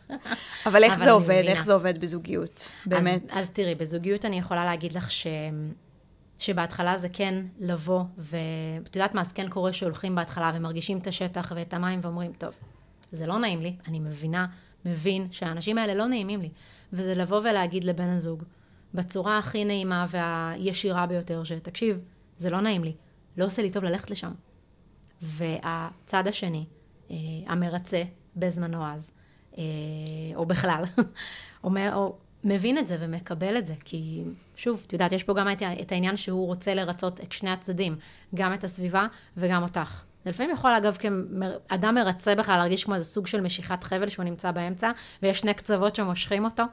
אבל 0.66 0.84
איך 0.84 0.94
אבל 0.94 1.04
זה 1.06 1.12
עובד? 1.12 1.34
מבינה. 1.34 1.52
איך 1.52 1.66
זה 1.66 1.74
עובד 1.74 2.02
בזוגיות? 2.02 2.72
באמת. 2.86 3.32
אז, 3.32 3.40
אז 3.40 3.50
תראי, 3.50 3.76
בזוגיות 3.76 4.26
אני 4.26 4.40
יכולה 4.40 4.66
להגיד 4.66 4.94
לך 4.94 5.12
ש... 5.12 5.28
שבהתחלה 6.44 6.98
זה 6.98 7.10
כן 7.10 7.46
לבוא, 7.60 8.04
ואת 8.18 8.96
יודעת 8.96 9.14
מה, 9.16 9.22
אז 9.22 9.32
כן 9.32 9.50
קורה 9.50 9.74
שהולכים 9.74 10.16
בהתחלה 10.16 10.52
ומרגישים 10.56 10.98
את 10.98 11.08
השטח 11.08 11.52
ואת 11.56 11.74
המים 11.74 12.00
ואומרים, 12.04 12.34
טוב, 12.34 12.54
זה 13.12 13.28
לא 13.28 13.40
נעים 13.40 13.62
לי, 13.62 13.76
אני 13.88 14.00
מבינה, 14.00 14.48
מבין 14.86 15.28
שהאנשים 15.32 15.78
האלה 15.78 15.94
לא 15.94 16.08
נעימים 16.08 16.42
לי. 16.42 16.50
וזה 16.94 17.16
לבוא 17.16 17.40
ולהגיד 17.40 17.84
לבן 17.84 18.10
הזוג, 18.10 18.44
בצורה 18.94 19.38
הכי 19.38 19.66
נעימה 19.66 20.06
והישירה 20.10 21.06
ביותר, 21.06 21.44
שתקשיב, 21.44 22.00
זה 22.38 22.50
לא 22.50 22.62
נעים 22.62 22.84
לי, 22.84 22.96
לא 23.38 23.46
עושה 23.46 23.62
לי 23.62 23.70
טוב 23.70 23.84
ללכת 23.84 24.12
לשם. 24.12 24.32
והצד 25.22 26.28
השני, 26.28 26.66
אה, 27.12 27.16
המרצה 27.48 28.04
בזמנו 28.36 28.86
אז, 28.86 29.12
אה, 29.58 29.64
או 30.36 30.46
בכלל, 30.46 30.84
אומר, 31.64 31.92
או 31.96 32.18
מבין 32.44 32.78
את 32.78 32.88
זה 32.88 32.98
ומקבל 33.00 33.58
את 33.58 33.66
זה, 33.66 33.74
כי 33.86 34.24
שוב, 34.56 34.84
את 34.88 34.94
יודעת, 34.94 35.12
יש 35.12 35.24
פה 35.24 35.34
גם 35.34 35.52
את, 35.52 35.62
את 35.82 35.92
העניין 35.92 36.18
שהוא 36.18 36.46
רוצה 36.46 36.74
לרצות 36.74 37.22
את 37.22 37.32
שני 37.32 37.50
הצדדים, 37.50 37.96
גם 38.36 38.54
את 38.54 38.64
הסביבה 38.64 39.08
וגם 39.38 39.64
אותך. 39.64 40.04
זה 40.24 40.30
לפעמים 40.30 40.52
יכול, 40.52 40.72
אגב, 40.74 40.98
כאדם 41.70 41.96
מרצה 41.96 42.36
בכלל 42.36 42.58
להרגיש 42.58 42.84
כמו 42.84 42.96
איזה 42.96 43.06
סוג 43.06 43.28
של 43.28 43.42
משיכת 43.42 43.84
חבל 43.84 44.10
שהוא 44.10 44.26
נמצא 44.26 44.52
באמצע, 44.52 44.92
ויש 45.24 45.40
שני 45.40 45.54
קצוות 45.54 45.96
שמושכים 45.96 46.46
אותו. 46.46 46.64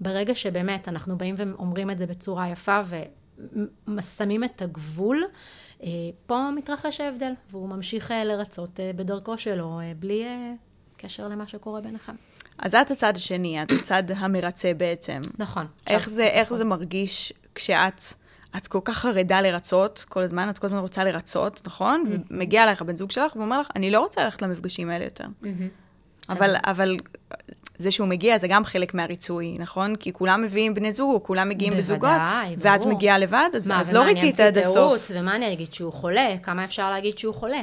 וברגע 0.00 0.34
שבאמת 0.34 0.88
אנחנו 0.88 1.18
באים 1.18 1.34
ואומרים 1.38 1.90
את 1.90 1.98
זה 1.98 2.06
בצורה 2.06 2.48
יפה 2.48 2.80
ושמים 3.88 4.44
את 4.44 4.62
הגבול, 4.62 5.24
אה, 5.82 5.88
פה 6.26 6.50
מתרחש 6.56 7.00
ההבדל, 7.00 7.32
והוא 7.50 7.68
ממשיך 7.68 8.10
אה, 8.10 8.24
לרצות 8.24 8.80
אה, 8.80 8.90
בדרכו 8.96 9.38
שלו, 9.38 9.80
בלי 9.98 10.24
קשר 10.96 11.28
למה 11.28 11.46
שקורה 11.46 11.80
ביניכם. 11.80 12.14
אז 12.62 12.74
את 12.74 12.90
הצד 12.90 13.16
השני, 13.16 13.62
את 13.62 13.70
הצד 13.70 14.02
המרצה 14.16 14.74
בעצם. 14.74 15.20
נכון. 15.38 15.66
איך 15.86 16.10
זה, 16.10 16.24
נכון. 16.24 16.38
איך 16.38 16.54
זה 16.54 16.64
מרגיש 16.64 17.32
כשאת... 17.54 18.02
את 18.56 18.66
כל 18.66 18.78
כך 18.84 18.98
חרדה 18.98 19.40
לרצות 19.40 20.04
כל 20.08 20.22
הזמן, 20.22 20.50
את 20.50 20.58
כל 20.58 20.66
הזמן 20.66 20.78
רוצה 20.78 21.04
לרצות, 21.04 21.62
נכון? 21.66 22.04
Mm-hmm. 22.06 22.32
ומגיע 22.32 22.64
אלייך 22.64 22.82
הבן 22.82 22.96
זוג 22.96 23.10
שלך 23.10 23.36
ואומר 23.36 23.60
לך, 23.60 23.68
אני 23.76 23.90
לא 23.90 24.00
רוצה 24.00 24.24
ללכת 24.24 24.42
למפגשים 24.42 24.90
האלה 24.90 25.04
יותר. 25.04 25.24
Mm-hmm. 25.24 25.46
אבל, 26.28 26.50
אז... 26.50 26.60
אבל 26.64 26.96
זה 27.78 27.90
שהוא 27.90 28.08
מגיע 28.08 28.38
זה 28.38 28.48
גם 28.48 28.64
חלק 28.64 28.94
מהריצוי, 28.94 29.56
נכון? 29.58 29.96
כי 29.96 30.12
כולם 30.12 30.42
מביאים 30.42 30.74
בני 30.74 30.92
זוג, 30.92 31.22
כולם 31.22 31.48
מגיעים 31.48 31.76
בזוגות, 31.76 32.10
ברור. 32.10 32.56
ואת 32.58 32.86
מגיעה 32.86 33.18
לבד, 33.18 33.48
אז, 33.56 33.68
מה, 33.68 33.80
אז 33.80 33.92
לא 33.92 34.02
ריצית 34.02 34.40
עד 34.40 34.58
הסוף. 34.58 35.10
ומה 35.14 35.36
אני 35.36 35.52
אגיד 35.52 35.74
שהוא 35.74 35.92
חולה? 35.92 36.28
כמה 36.42 36.64
אפשר 36.64 36.90
להגיד 36.90 37.18
שהוא 37.18 37.34
חולה? 37.34 37.62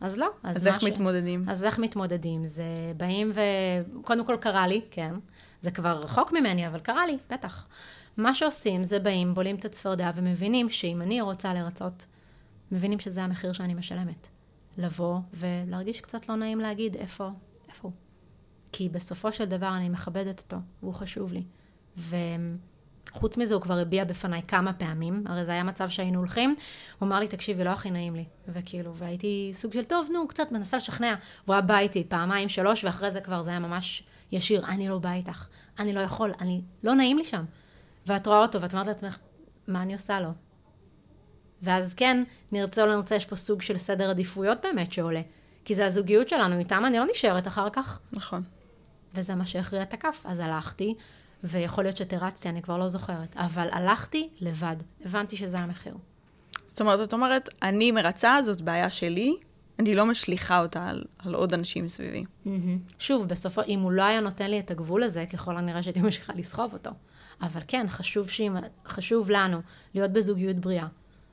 אז 0.00 0.18
לא. 0.18 0.30
אז, 0.42 0.56
אז 0.56 0.66
איך 0.66 0.80
ש... 0.80 0.84
מתמודדים? 0.84 1.48
אז 1.48 1.64
איך 1.64 1.78
מתמודדים? 1.78 2.46
זה 2.46 2.64
באים 2.96 3.32
ו... 3.34 3.40
קודם 4.02 4.26
כל 4.26 4.36
קרה 4.36 4.66
לי, 4.66 4.80
כן. 4.90 5.14
זה 5.60 5.70
כבר 5.70 6.00
רחוק 6.02 6.32
ממני, 6.32 6.68
אבל 6.68 6.80
קרה 6.80 7.06
לי, 7.06 7.18
בטח. 7.30 7.66
מה 8.16 8.34
שעושים 8.34 8.84
זה 8.84 8.98
באים, 8.98 9.34
בולים 9.34 9.56
את 9.56 9.64
הצפרדע 9.64 10.10
ומבינים 10.14 10.70
שאם 10.70 11.02
אני 11.02 11.20
רוצה 11.20 11.54
לרצות, 11.54 12.06
מבינים 12.72 13.00
שזה 13.00 13.22
המחיר 13.22 13.52
שאני 13.52 13.74
משלמת. 13.74 14.28
לבוא 14.78 15.18
ולהרגיש 15.34 16.00
קצת 16.00 16.28
לא 16.28 16.36
נעים 16.36 16.60
להגיד 16.60 16.96
איפה, 16.96 17.30
איפה 17.68 17.88
הוא. 17.88 17.92
כי 18.72 18.88
בסופו 18.88 19.32
של 19.32 19.44
דבר 19.44 19.76
אני 19.76 19.88
מכבדת 19.88 20.40
אותו, 20.40 20.56
והוא 20.82 20.94
חשוב 20.94 21.32
לי. 21.32 21.42
וחוץ 23.10 23.36
מזה 23.36 23.54
הוא 23.54 23.62
כבר 23.62 23.78
הביע 23.78 24.04
בפניי 24.04 24.42
כמה 24.48 24.72
פעמים, 24.72 25.24
הרי 25.26 25.44
זה 25.44 25.52
היה 25.52 25.62
מצב 25.62 25.88
שהיינו 25.88 26.18
הולכים, 26.18 26.54
הוא 26.98 27.06
אמר 27.06 27.18
לי, 27.18 27.28
תקשיבי, 27.28 27.64
לא 27.64 27.70
הכי 27.70 27.90
נעים 27.90 28.14
לי. 28.14 28.24
וכאילו, 28.48 28.94
והייתי 28.94 29.50
סוג 29.52 29.72
של, 29.72 29.84
טוב, 29.84 30.08
נו, 30.12 30.28
קצת 30.28 30.52
מנסה 30.52 30.76
לשכנע. 30.76 31.14
והוא 31.44 31.54
היה 31.54 31.60
בא 31.60 31.78
איתי 31.78 32.04
פעמיים, 32.08 32.48
שלוש, 32.48 32.84
ואחרי 32.84 33.10
זה 33.10 33.20
כבר 33.20 33.42
זה 33.42 33.50
היה 33.50 33.58
ממש 33.58 34.02
ישיר, 34.32 34.66
אני 34.66 34.88
לא 34.88 34.98
בא 34.98 35.12
איתך, 35.12 35.46
אני 35.78 35.92
לא 35.92 36.00
יכול, 36.00 36.32
אני, 36.40 36.60
לא 36.82 36.94
נעים 36.94 37.18
לי 37.18 37.24
שם. 37.24 37.44
ואת 38.06 38.26
רואה 38.26 38.38
אותו, 38.38 38.62
ואת 38.62 38.72
אומרת 38.72 38.86
לעצמך, 38.86 39.18
מה 39.68 39.82
אני 39.82 39.92
עושה 39.92 40.20
לו? 40.20 40.30
ואז 41.62 41.94
כן, 41.94 42.24
נרצה 42.52 42.82
או 42.82 42.86
לא 42.86 42.96
נרצה, 42.96 43.14
יש 43.14 43.24
פה 43.24 43.36
סוג 43.36 43.62
של 43.62 43.78
סדר 43.78 44.10
עדיפויות 44.10 44.58
באמת 44.62 44.92
שעולה. 44.92 45.20
כי 45.64 45.74
זה 45.74 45.86
הזוגיות 45.86 46.28
שלנו, 46.28 46.58
איתם 46.58 46.84
אני 46.86 46.98
לא 46.98 47.04
נשארת 47.10 47.46
אחר 47.46 47.70
כך. 47.70 48.00
נכון. 48.12 48.42
וזה 49.14 49.34
מה 49.34 49.46
שהכריע 49.46 49.82
את 49.82 49.94
הכף. 49.94 50.22
אז 50.24 50.40
הלכתי, 50.40 50.94
ויכול 51.44 51.84
להיות 51.84 51.96
שתרצתי, 51.96 52.48
אני 52.48 52.62
כבר 52.62 52.76
לא 52.76 52.88
זוכרת, 52.88 53.36
אבל 53.36 53.68
הלכתי 53.72 54.28
לבד, 54.40 54.76
הבנתי 55.04 55.36
שזה 55.36 55.58
המחיר. 55.58 55.94
זאת 56.66 56.80
אומרת, 56.80 57.08
את 57.08 57.12
אומרת, 57.12 57.48
אני 57.62 57.92
מרצה, 57.92 58.38
זאת 58.44 58.60
בעיה 58.60 58.90
שלי, 58.90 59.36
אני 59.78 59.94
לא 59.94 60.06
משליכה 60.06 60.62
אותה 60.62 60.88
על, 60.88 61.04
על 61.18 61.34
עוד 61.34 61.54
אנשים 61.54 61.88
סביבי. 61.88 62.24
Mm-hmm. 62.24 62.48
שוב, 62.98 63.28
בסופו, 63.28 63.60
אם 63.68 63.80
הוא 63.80 63.92
לא 63.92 64.02
היה 64.02 64.20
נותן 64.20 64.50
לי 64.50 64.60
את 64.60 64.70
הגבול 64.70 65.02
הזה, 65.02 65.24
ככל 65.32 65.56
הנראה 65.56 65.82
שהייתי 65.82 66.00
ממשיכה 66.00 66.32
לסחוב 66.36 66.72
אותו. 66.72 66.90
אבל 67.42 67.60
כן, 67.68 67.86
חשוב, 67.88 68.30
שימה, 68.30 68.60
חשוב 68.86 69.30
לנו 69.30 69.58
להיות 69.94 70.10
בזוגיות 70.10 70.56
בריאה. 70.56 70.86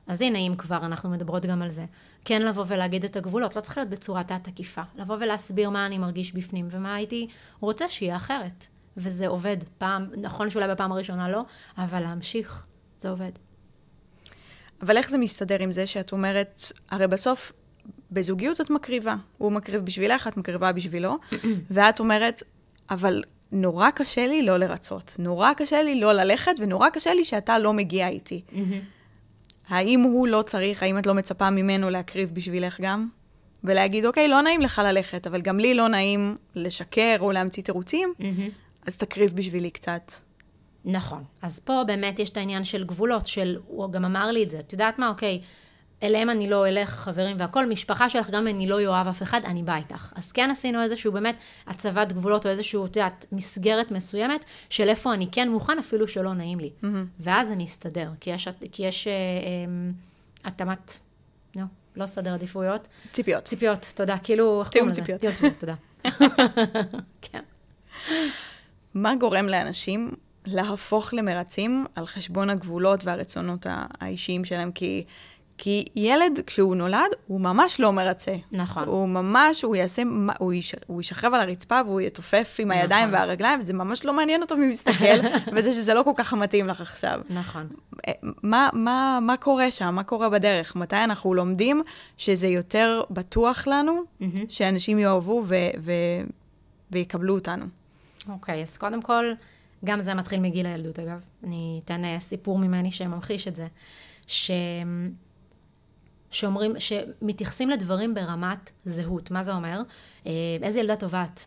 אז 0.06 0.22
הנה, 0.22 0.38
אם 0.38 0.54
כבר 0.58 0.76
אנחנו 0.76 1.10
מדברות 1.10 1.46
גם 1.46 1.62
על 1.62 1.70
זה. 1.70 1.84
כן 2.24 2.42
לבוא 2.42 2.64
ולהגיד 2.68 3.04
את 3.04 3.16
הגבולות, 3.16 3.56
לא 3.56 3.60
צריך 3.60 3.76
להיות 3.78 3.90
בצורה 3.90 4.24
תת-תקיפה. 4.24 4.82
לבוא 4.96 5.16
ולהסביר 5.20 5.70
מה 5.70 5.86
אני 5.86 5.98
מרגיש 5.98 6.32
בפנים 6.32 6.68
ומה 6.70 6.94
הייתי 6.94 7.28
רוצה 7.60 7.88
שיהיה 7.88 8.16
אחרת. 8.16 8.66
וזה 8.96 9.26
עובד. 9.28 9.56
פעם, 9.78 10.06
נכון 10.16 10.50
שאולי 10.50 10.68
בפעם 10.68 10.92
הראשונה 10.92 11.28
לא, 11.28 11.42
אבל 11.78 12.00
להמשיך, 12.00 12.66
זה 12.98 13.10
עובד. 13.10 13.30
אבל 14.82 14.96
איך 14.96 15.10
זה 15.10 15.18
מסתדר 15.18 15.62
עם 15.62 15.72
זה 15.72 15.86
שאת 15.86 16.12
אומרת, 16.12 16.62
הרי 16.90 17.06
בסוף 17.06 17.52
בזוגיות 18.10 18.60
את 18.60 18.70
מקריבה. 18.70 19.14
הוא 19.38 19.52
מקריב 19.52 19.84
בשבילך, 19.84 20.28
את 20.28 20.36
מקריבה 20.36 20.72
בשבילו, 20.72 21.18
ואת 21.70 22.00
אומרת, 22.00 22.42
אבל 22.90 23.22
נורא 23.52 23.90
קשה 23.90 24.26
לי 24.26 24.42
לא 24.42 24.56
לרצות, 24.56 25.16
נורא 25.18 25.52
קשה 25.52 25.82
לי 25.82 26.00
לא 26.00 26.12
ללכת, 26.12 26.52
ונורא 26.58 26.88
קשה 26.90 27.14
לי 27.14 27.24
שאתה 27.24 27.58
לא 27.58 27.72
מגיע 27.72 28.08
איתי. 28.08 28.42
האם 29.68 30.00
הוא 30.00 30.28
לא 30.28 30.42
צריך, 30.46 30.82
האם 30.82 30.98
את 30.98 31.06
לא 31.06 31.14
מצפה 31.14 31.50
ממנו 31.50 31.90
להקריב 31.90 32.30
בשבילך 32.34 32.80
גם? 32.80 33.08
ולהגיד, 33.64 34.06
אוקיי, 34.06 34.28
לא 34.28 34.40
נעים 34.40 34.60
לך 34.60 34.82
ללכת, 34.84 35.26
אבל 35.26 35.40
גם 35.40 35.58
לי 35.60 35.74
לא 35.74 35.88
נעים 35.88 36.36
לשקר 36.54 37.16
או 37.20 37.32
להמציא 37.32 37.62
תירוצים, 37.62 38.14
אז 38.86 38.96
תקריב 38.96 39.36
בשבילי 39.36 39.70
קצת. 39.70 40.12
נכון. 40.84 41.24
אז 41.42 41.60
פה 41.60 41.82
באמת 41.86 42.18
יש 42.18 42.30
את 42.30 42.36
העניין 42.36 42.64
של 42.64 42.84
גבולות, 42.84 43.26
של, 43.26 43.58
הוא 43.66 43.92
גם 43.92 44.04
אמר 44.04 44.30
לי 44.30 44.44
את 44.44 44.50
זה, 44.50 44.58
את 44.58 44.72
יודעת 44.72 44.98
מה, 44.98 45.08
אוקיי, 45.08 45.40
אליהם 46.02 46.30
אני 46.30 46.50
לא 46.50 46.68
אלך, 46.68 46.90
חברים 46.90 47.36
והכל, 47.38 47.66
משפחה 47.66 48.08
שלך, 48.08 48.30
גם 48.30 48.46
אם 48.46 48.56
אני 48.56 48.66
לא 48.66 48.86
אוהב 48.86 49.06
אף 49.06 49.22
אחד, 49.22 49.40
אני 49.44 49.62
באה 49.62 49.76
איתך. 49.76 50.12
אז 50.14 50.32
כן 50.32 50.50
עשינו 50.50 50.82
איזשהו 50.82 51.12
באמת 51.12 51.36
הצבת 51.66 52.12
גבולות, 52.12 52.46
או 52.46 52.50
איזשהו, 52.50 52.86
את 52.86 52.96
יודעת, 52.96 53.26
מסגרת 53.32 53.90
מסוימת, 53.90 54.44
של 54.70 54.88
איפה 54.88 55.14
אני 55.14 55.28
כן 55.32 55.50
מוכן, 55.50 55.78
אפילו 55.78 56.08
שלא 56.08 56.34
נעים 56.34 56.60
לי. 56.60 56.70
Mm-hmm. 56.82 56.86
ואז 57.20 57.48
זה 57.48 57.56
מסתדר, 57.56 58.10
כי 58.20 58.30
יש, 58.30 58.48
כי 58.72 58.82
יש 58.82 59.06
אה, 59.06 59.12
אה, 59.12 59.90
התאמת, 60.44 60.98
נו, 61.56 61.64
לא 61.96 62.06
סדר 62.06 62.34
עדיפויות. 62.34 62.88
ציפיות. 63.12 63.44
ציפיות, 63.44 63.92
תודה. 63.94 64.18
כאילו, 64.18 64.60
איך 64.60 64.72
קוראים 64.72 64.88
לזה? 64.88 65.00
ציפיות. 65.00 65.20
תיאום 65.20 65.34
ציפיות, 65.34 65.54
תודה. 65.58 65.74
כן. 67.22 67.42
מה 68.94 69.16
גורם 69.16 69.46
לאנשים 69.46 70.10
להפוך 70.46 71.14
למרצים 71.14 71.86
על 71.94 72.06
חשבון 72.06 72.50
הגבולות 72.50 73.04
והרצונות 73.04 73.66
האישיים 74.00 74.44
שלהם? 74.44 74.72
כי... 74.72 75.04
כי 75.58 75.84
ילד, 75.96 76.40
כשהוא 76.46 76.76
נולד, 76.76 77.10
הוא 77.26 77.40
ממש 77.40 77.80
לא 77.80 77.92
מרצה. 77.92 78.34
נכון. 78.52 78.84
הוא 78.84 79.08
ממש, 79.08 79.62
הוא 79.62 79.76
יעשה, 79.76 80.02
הוא, 80.38 80.52
יש, 80.52 80.74
הוא 80.86 81.00
ישכב 81.00 81.34
על 81.34 81.40
הרצפה 81.40 81.80
והוא 81.86 82.00
יתופף 82.00 82.56
עם 82.58 82.70
הידיים 82.70 83.08
נכון. 83.08 83.20
והרגליים, 83.20 83.58
וזה 83.58 83.72
ממש 83.72 84.04
לא 84.04 84.12
מעניין 84.12 84.42
אותו 84.42 84.56
מי 84.56 84.66
מסתכל, 84.66 85.28
וזה 85.54 85.72
שזה 85.72 85.94
לא 85.94 86.02
כל 86.02 86.10
כך 86.16 86.34
מתאים 86.34 86.68
לך 86.68 86.80
עכשיו. 86.80 87.20
נכון. 87.30 87.68
אה, 88.08 88.12
מה, 88.42 88.68
מה, 88.72 89.18
מה 89.22 89.36
קורה 89.36 89.70
שם? 89.70 89.94
מה 89.94 90.04
קורה 90.04 90.28
בדרך? 90.28 90.76
מתי 90.76 90.96
אנחנו 90.96 91.34
לומדים 91.34 91.82
שזה 92.16 92.46
יותר 92.46 93.02
בטוח 93.10 93.66
לנו, 93.66 94.02
mm-hmm. 94.02 94.24
שאנשים 94.48 94.98
יאהבו 94.98 95.42
ו, 95.46 95.54
ו, 95.80 95.92
ויקבלו 96.90 97.34
אותנו? 97.34 97.64
אוקיי, 98.28 98.60
okay, 98.60 98.62
אז 98.62 98.76
קודם 98.76 99.02
כל, 99.02 99.24
גם 99.84 100.00
זה 100.00 100.14
מתחיל 100.14 100.40
מגיל 100.40 100.66
הילדות, 100.66 100.98
אגב. 100.98 101.20
אני 101.44 101.80
אתן 101.84 102.04
אה, 102.04 102.20
סיפור 102.20 102.58
ממני 102.58 102.92
שממחיש 102.92 103.48
את 103.48 103.56
זה. 103.56 103.66
ש... 104.26 104.50
שאומרים, 106.30 106.72
שמתייחסים 106.78 107.70
לדברים 107.70 108.14
ברמת 108.14 108.70
זהות. 108.84 109.30
מה 109.30 109.42
זה 109.42 109.54
אומר? 109.54 109.80
אה, 110.26 110.32
איזה 110.62 110.80
ילדה 110.80 110.96
טובה 110.96 111.24
את? 111.24 111.40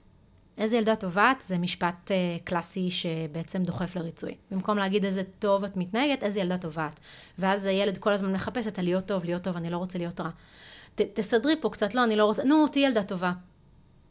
איזה 0.58 0.78
ילדה 0.78 0.96
טובה 0.96 1.32
את? 1.32 1.42
זה 1.42 1.58
משפט 1.58 2.12
אה, 2.12 2.38
קלאסי 2.44 2.90
שבעצם 2.90 3.64
דוחף 3.64 3.96
לריצוי. 3.96 4.36
במקום 4.52 4.78
להגיד 4.78 5.06
איזה 5.06 5.24
טוב 5.40 5.64
את 5.64 5.78
מתנהגת, 5.78 6.24
איזה 6.24 6.40
ילדה 6.40 6.58
טובה 6.58 6.88
את. 6.88 7.00
ואז 7.40 7.66
הילד 7.66 7.98
כל 7.98 8.14
הזמן 8.14 8.34
מחפש 8.34 8.68
את 8.68 8.80
הלהיות 8.80 9.06
טוב, 9.06 9.26
להיות 9.26 9.44
טוב, 9.44 9.58
אני 9.58 9.70
לא 9.70 9.78
רוצה 9.78 9.98
להיות 9.98 10.22
רע. 10.22 10.30
ת, 10.96 11.02
תסדרי 11.02 11.56
פה 11.62 11.70
קצת, 11.70 11.94
לא, 11.94 12.04
אני 12.04 12.16
לא 12.16 12.26
רוצה, 12.26 12.44
נו, 12.44 12.68
תהיי 12.68 12.86
ילדה 12.86 13.04
טובה. 13.04 13.32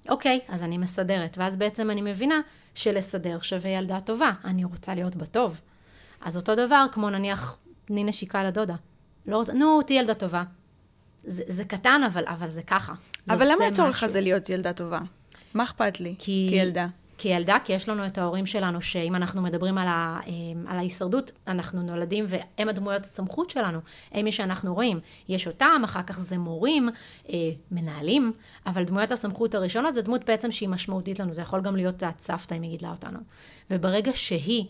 אוקיי, 0.08 0.40
אז 0.48 0.62
אני 0.62 0.78
מסדרת. 0.78 1.38
ואז 1.38 1.56
בעצם 1.56 1.90
אני 1.90 2.02
מבינה 2.02 2.40
שלסדר 2.74 3.40
שווה 3.40 3.70
ילדה 3.70 4.00
טובה. 4.00 4.32
אני 4.44 4.64
רוצה 4.64 4.94
להיות 4.94 5.16
בטוב. 5.16 5.60
אז 6.20 6.36
אותו 6.36 6.54
דבר, 6.54 6.86
כמו 6.92 7.10
נניח, 7.10 7.56
תני 7.84 8.04
נשיקה 8.04 8.44
לדודה. 8.44 8.74
לא 9.26 9.36
רוצה, 9.36 9.52
נו, 9.52 9.82
תהיי 9.82 9.98
ילדה 9.98 10.14
טובה. 10.14 10.44
זה, 11.24 11.42
זה 11.46 11.64
קטן, 11.64 12.00
אבל, 12.06 12.24
אבל 12.26 12.48
זה 12.48 12.62
ככה. 12.62 12.92
זה 13.26 13.34
אבל 13.34 13.46
למה 13.52 13.66
הצורך 13.66 14.02
הזה 14.02 14.20
להיות 14.20 14.48
ילדה 14.48 14.72
טובה? 14.72 15.00
מה 15.54 15.64
אכפת 15.64 16.00
לי 16.00 16.14
כי, 16.18 16.46
כילדה? 16.50 16.86
כילדה, 17.18 17.56
כי 17.64 17.72
יש 17.72 17.88
לנו 17.88 18.06
את 18.06 18.18
ההורים 18.18 18.46
שלנו, 18.46 18.82
שאם 18.82 19.14
אנחנו 19.14 19.42
מדברים 19.42 19.78
על, 19.78 19.88
ה, 19.88 20.20
אמ, 20.26 20.64
על 20.68 20.78
ההישרדות, 20.78 21.32
אנחנו 21.46 21.82
נולדים 21.82 22.24
והם 22.28 22.68
הדמויות 22.68 23.04
הסמכות 23.04 23.50
שלנו, 23.50 23.78
הם 24.12 24.24
מי 24.24 24.32
שאנחנו 24.32 24.74
רואים. 24.74 25.00
יש 25.28 25.46
אותם, 25.46 25.82
אחר 25.84 26.02
כך 26.02 26.20
זה 26.20 26.38
מורים, 26.38 26.88
אה, 27.28 27.34
מנהלים, 27.70 28.32
אבל 28.66 28.84
דמויות 28.84 29.12
הסמכות 29.12 29.54
הראשונות 29.54 29.94
זה 29.94 30.02
דמות 30.02 30.24
בעצם 30.24 30.52
שהיא 30.52 30.68
משמעותית 30.68 31.18
לנו, 31.18 31.34
זה 31.34 31.42
יכול 31.42 31.60
גם 31.60 31.76
להיות 31.76 32.02
הסבתא 32.02 32.54
אם 32.54 32.62
היא 32.62 32.70
גידלה 32.70 32.90
אותנו. 32.90 33.18
וברגע 33.70 34.10
שהיא, 34.14 34.66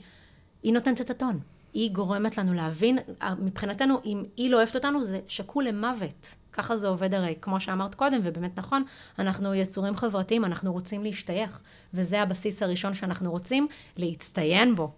היא 0.63 0.73
נותנת 0.73 1.01
את 1.01 1.11
הטון. 1.11 1.41
היא 1.75 1.91
גורמת 1.91 2.39
לנו 2.39 2.55
להבין, 2.55 2.99
מבחינתנו, 3.39 4.01
אם 4.05 4.25
היא 4.37 4.51
לא 4.51 4.57
אוהבת 4.57 4.75
אותנו, 4.75 5.05
זה 5.05 5.21
שקול 5.29 5.65
למוות. 5.65 6.35
ככה 6.55 6.77
זה 6.77 6.89
עובד 6.89 7.15
הרי, 7.15 7.35
כמו 7.41 7.61
שאמרת 7.61 7.95
קודם, 7.95 8.21
ובאמת 8.23 8.59
נכון, 8.59 8.83
אנחנו 9.19 9.55
יצורים 9.55 9.97
חברתיים, 9.97 10.45
אנחנו 10.45 10.73
רוצים 10.73 11.05
להשתייך, 11.05 11.61
וזה 11.95 12.23
הבסיס 12.23 12.63
הראשון 12.63 12.95
שאנחנו 12.95 13.31
רוצים 13.31 13.69
להצטיין 13.97 14.77
בו. 14.77 14.93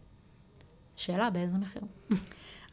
שאלה, 0.97 1.31
באיזה 1.31 1.59
מחיר? 1.59 1.83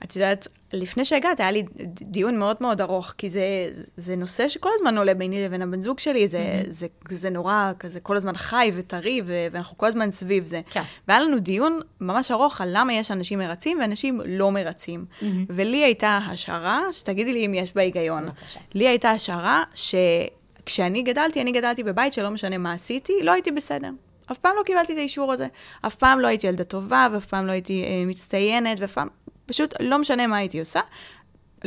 את 0.03 0.15
יודעת, 0.15 0.47
לפני 0.73 1.05
שהגעת 1.05 1.39
היה 1.39 1.51
לי 1.51 1.63
דיון 2.01 2.39
מאוד 2.39 2.57
מאוד 2.61 2.81
ארוך, 2.81 3.13
כי 3.17 3.29
זה, 3.29 3.69
זה 3.97 4.15
נושא 4.15 4.49
שכל 4.49 4.69
הזמן 4.75 4.97
עולה 4.97 5.13
ביני 5.13 5.45
לבין 5.45 5.61
הבן 5.61 5.81
זוג 5.81 5.99
שלי, 5.99 6.27
זה, 6.27 6.61
mm-hmm. 6.63 6.71
זה, 6.71 6.87
זה, 7.09 7.29
נורא 7.29 7.71
כזה 7.79 7.99
כל 7.99 8.17
הזמן 8.17 8.37
חי 8.37 8.71
וטרי, 8.75 9.21
ואנחנו 9.25 9.77
כל 9.77 9.85
הזמן 9.85 10.11
סביב 10.11 10.45
זה. 10.45 10.61
כן. 10.69 10.81
והיה 11.07 11.19
לנו 11.19 11.39
דיון 11.39 11.79
ממש 12.01 12.31
ארוך 12.31 12.61
על 12.61 12.69
למה 12.71 12.93
יש 12.93 13.11
אנשים 13.11 13.39
מרצים 13.39 13.77
ואנשים 13.81 14.21
לא 14.25 14.51
מרצים. 14.51 15.05
Mm-hmm. 15.05 15.25
ולי 15.49 15.83
הייתה 15.83 16.19
השערה, 16.29 16.81
שתגידי 16.91 17.33
לי 17.33 17.45
אם 17.45 17.53
יש 17.53 17.73
בה 17.75 17.81
היגיון. 17.81 18.25
בבקשה. 18.25 18.59
לי 18.73 18.87
הייתה 18.87 19.11
השערה 19.11 19.63
שכשאני 19.75 21.03
גדלתי, 21.03 21.41
אני 21.41 21.51
גדלתי 21.51 21.83
בבית 21.83 22.13
שלא 22.13 22.29
משנה 22.29 22.57
מה 22.57 22.73
עשיתי, 22.73 23.13
לא 23.23 23.31
הייתי 23.31 23.51
בסדר. 23.51 23.89
אף 24.31 24.37
פעם 24.37 24.55
לא 24.57 24.63
קיבלתי 24.63 24.93
את 24.93 24.97
האישור 24.97 25.33
הזה. 25.33 25.47
אף 25.81 25.95
פעם 25.95 26.19
לא 26.19 26.27
הייתי 26.27 26.47
ילדה 26.47 26.63
טובה, 26.63 27.07
ואף 27.13 27.25
פעם 27.25 27.47
לא 27.47 27.51
הייתי 27.51 27.83
אה, 27.83 28.03
מצטיינת, 28.05 28.79
ואף 28.79 28.93
פעם... 28.93 29.07
פשוט 29.45 29.73
לא 29.79 29.99
משנה 29.99 30.27
מה 30.27 30.37
הייתי 30.37 30.59
עושה. 30.59 30.79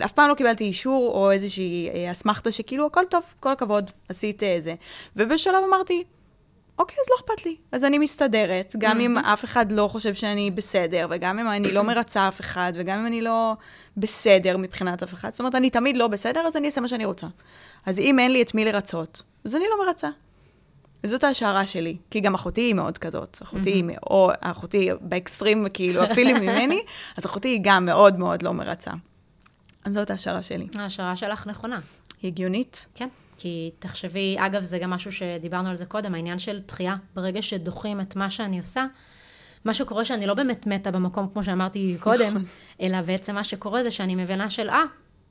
אף 0.05 0.13
פעם 0.13 0.29
לא 0.29 0.35
קיבלתי 0.35 0.65
אישור 0.65 1.13
או 1.15 1.31
איזושהי 1.31 1.91
אה, 1.95 2.11
אסמכתה 2.11 2.53
שכאילו, 2.53 2.87
הכל 2.87 3.05
טוב, 3.11 3.23
כל 3.41 3.53
הכבוד, 3.53 3.91
עשית 4.09 4.43
אה, 4.43 4.57
זה. 4.61 4.75
ובשלב 5.17 5.65
אמרתי, 5.69 6.05
אוקיי, 6.79 6.97
אז 7.01 7.11
לא 7.11 7.17
אכפת 7.17 7.47
לי. 7.47 7.57
אז 7.73 7.85
אני 7.85 7.99
מסתדרת, 7.99 8.75
גם 8.79 9.01
אם 9.01 9.19
אף 9.19 9.45
אחד 9.45 9.73
לא 9.73 9.89
חושב 9.89 10.15
שאני 10.15 10.51
בסדר, 10.51 11.07
וגם 11.11 11.39
אם 11.39 11.49
אני 11.49 11.73
לא 11.73 11.83
מרצה 11.83 12.29
אף 12.29 12.41
אחד, 12.41 12.73
וגם 12.77 12.99
אם 12.99 13.07
אני 13.07 13.21
לא 13.21 13.53
בסדר 13.97 14.57
מבחינת 14.57 15.03
אף 15.03 15.15
אחד. 15.15 15.31
זאת 15.31 15.41
אומרת, 15.41 15.55
אני 15.55 15.71
תמיד 15.71 15.97
לא 15.97 16.09
בסדר, 16.09 16.41
אז 16.41 16.57
אני 16.57 16.67
אעשה 16.67 16.81
מה 16.81 16.89
שאני 16.89 17.05
רוצה. 17.05 17.27
אז 17.87 17.99
אם 17.99 18.19
אין 18.19 18.33
לי 18.33 18.43
את 18.43 18.55
מי 18.55 18.65
לרצות, 18.65 19.23
אז 19.45 19.55
אני 19.55 19.65
לא 19.71 19.87
מרצה. 19.87 20.09
וזאת 21.07 21.25
ההשערה 21.25 21.67
שלי, 21.67 21.97
כי 22.11 22.21
גם 22.21 22.35
אחותי 22.35 22.61
היא 22.61 22.75
מאוד 22.75 22.99
כזאת. 22.99 23.39
אחותי 23.43 23.71
היא, 23.71 23.85
או 24.11 24.31
אחותי 24.41 24.89
באקסטרים, 25.01 25.67
כאילו, 25.75 26.05
אפילו 26.05 26.41
ממני, 26.41 26.81
אז 27.17 27.27
אחותי 27.27 27.49
היא 27.49 27.61
גם 27.63 27.87
מאוד 27.87 28.19
מאוד 28.19 28.43
לא 28.43 28.53
מרצה. 28.53 28.91
אז 29.85 29.95
זאת 29.95 30.11
ההשערה 30.11 30.43
שלי. 30.43 30.67
ההשערה 30.79 31.17
שלך 31.17 31.47
נכונה. 31.47 31.81
היא 32.23 32.29
הגיונית? 32.29 32.87
כן. 32.95 33.09
כי 33.37 33.71
תחשבי, 33.79 34.37
אגב, 34.39 34.63
זה 34.63 34.79
גם 34.79 34.91
משהו 34.91 35.13
שדיברנו 35.13 35.69
על 35.69 35.75
זה 35.75 35.87
קודם, 35.87 36.15
העניין 36.15 36.39
של 36.39 36.61
דחייה. 36.69 36.97
ברגע 37.15 37.43
שדוחים 37.43 38.01
את 38.01 38.17
מה 38.17 38.31
שאני 38.31 38.59
עושה, 38.59 38.87
מה 39.65 39.75
שקורה 39.75 40.05
שאני 40.05 40.27
לא 40.27 40.35
באמת 40.35 40.67
מתה 40.67 40.91
במקום, 40.91 41.29
כמו 41.33 41.45
שאמרתי 41.45 41.97
קודם, 42.01 42.35
נכון. 42.35 42.45
אלא 42.81 43.01
בעצם 43.01 43.35
מה 43.35 43.45
שקורה 43.45 43.83
זה 43.83 43.91
שאני 43.91 44.15
מבינה 44.15 44.51
של, 44.51 44.71
אה, 44.71 44.83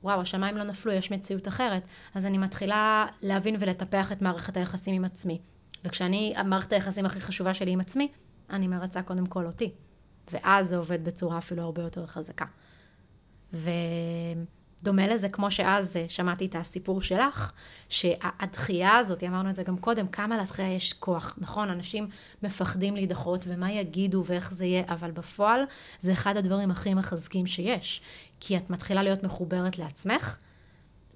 וואו, 0.02 0.20
השמיים 0.20 0.56
לא 0.56 0.64
נפלו, 0.64 0.92
יש 0.92 1.10
מציאות 1.10 1.48
אחרת. 1.48 1.82
אז 2.14 2.26
אני 2.26 2.38
מתחילה 2.38 3.06
להבין 3.22 3.56
ולטפח 3.60 4.12
את 4.12 4.22
מערכת 4.22 4.56
היחסים 4.56 4.94
עם 4.94 5.04
עצמי. 5.04 5.38
וכשאני, 5.84 6.34
מערכת 6.44 6.72
היחסים 6.72 7.06
הכי 7.06 7.20
חשובה 7.20 7.54
שלי 7.54 7.70
עם 7.70 7.80
עצמי, 7.80 8.08
אני 8.50 8.68
מרצה 8.68 9.02
קודם 9.02 9.26
כל 9.26 9.46
אותי. 9.46 9.72
ואז 10.32 10.68
זה 10.68 10.76
עובד 10.76 11.04
בצורה 11.04 11.38
אפילו 11.38 11.62
הרבה 11.62 11.82
יותר 11.82 12.06
חזקה. 12.06 12.44
ודומה 13.52 15.06
לזה, 15.06 15.28
כמו 15.28 15.50
שאז 15.50 15.96
אה, 15.96 16.04
שמעתי 16.08 16.46
את 16.46 16.54
הסיפור 16.54 17.02
שלך, 17.02 17.52
שהדחייה 17.88 18.96
הזאת, 18.96 19.22
אמרנו 19.22 19.50
את 19.50 19.56
זה 19.56 19.62
גם 19.62 19.78
קודם, 19.78 20.08
כמה 20.08 20.38
לדחייה 20.38 20.74
יש 20.74 20.92
כוח, 20.92 21.36
נכון? 21.38 21.70
אנשים 21.70 22.08
מפחדים 22.42 22.94
להידחות, 22.94 23.44
ומה 23.48 23.72
יגידו 23.72 24.22
ואיך 24.26 24.52
זה 24.52 24.64
יהיה, 24.64 24.84
אבל 24.88 25.10
בפועל 25.10 25.60
זה 26.00 26.12
אחד 26.12 26.36
הדברים 26.36 26.70
הכי 26.70 26.94
מחזקים 26.94 27.46
שיש. 27.46 28.00
כי 28.40 28.56
את 28.56 28.70
מתחילה 28.70 29.02
להיות 29.02 29.22
מחוברת 29.22 29.78
לעצמך, 29.78 30.36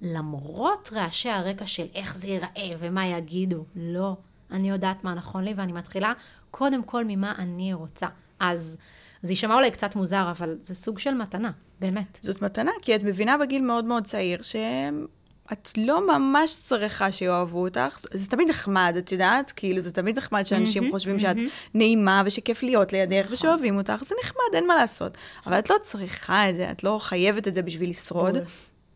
למרות 0.01 0.89
רעשי 0.93 1.29
הרקע 1.29 1.67
של 1.67 1.85
איך 1.95 2.15
זה 2.15 2.27
ייראה 2.27 2.75
ומה 2.79 3.07
יגידו. 3.07 3.65
לא. 3.75 4.17
אני 4.51 4.69
יודעת 4.69 5.03
מה 5.03 5.13
נכון 5.13 5.43
לי, 5.43 5.53
ואני 5.53 5.71
מתחילה 5.71 6.13
קודם 6.51 6.83
כל 6.83 7.03
ממה 7.07 7.33
אני 7.37 7.73
רוצה. 7.73 8.07
אז 8.39 8.77
זה 9.21 9.31
יישמע 9.31 9.55
אולי 9.55 9.71
קצת 9.71 9.95
מוזר, 9.95 10.31
אבל 10.31 10.57
זה 10.61 10.75
סוג 10.75 10.99
של 10.99 11.13
מתנה, 11.13 11.51
באמת. 11.79 12.19
זאת 12.21 12.41
מתנה, 12.41 12.71
כי 12.81 12.95
את 12.95 13.03
מבינה 13.03 13.37
בגיל 13.37 13.61
מאוד 13.61 13.85
מאוד 13.85 14.05
צעיר 14.05 14.41
שאת 14.41 15.69
לא 15.77 16.07
ממש 16.07 16.55
צריכה 16.63 17.11
שיאהבו 17.11 17.63
אותך. 17.63 17.99
זה 18.13 18.27
תמיד 18.27 18.49
נחמד, 18.49 18.93
את 18.97 19.11
יודעת? 19.11 19.53
כאילו, 19.55 19.81
זה 19.81 19.91
תמיד 19.91 20.17
נחמד 20.17 20.43
שאנשים 20.43 20.83
mm-hmm, 20.83 20.91
חושבים 20.91 21.17
mm-hmm. 21.17 21.21
שאת 21.21 21.37
נעימה 21.73 22.21
ושכיף 22.25 22.63
להיות 22.63 22.93
לידך 22.93 23.23
נכון. 23.23 23.33
ושאוהבים 23.33 23.77
אותך, 23.77 24.03
זה 24.03 24.15
נחמד, 24.23 24.53
אין 24.53 24.67
מה 24.67 24.75
לעשות. 24.75 25.17
אבל 25.45 25.59
את 25.59 25.69
לא 25.69 25.75
צריכה 25.81 26.49
את 26.49 26.55
זה, 26.55 26.71
את 26.71 26.83
לא 26.83 26.99
חייבת 27.01 27.47
את 27.47 27.53
זה 27.53 27.61
בשביל 27.61 27.89
לשרוד. 27.89 28.37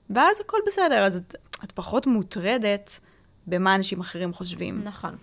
ואז 0.10 0.40
הכל 0.40 0.58
בסדר, 0.68 1.04
אז 1.04 1.16
את, 1.16 1.36
את 1.64 1.72
פחות 1.72 2.08
מוטרדת 2.08 3.00
במה 3.48 3.76
אנשים 3.76 4.00
אחרים 4.00 4.34
חושבים. 4.34 4.82
נכון. 4.84 5.16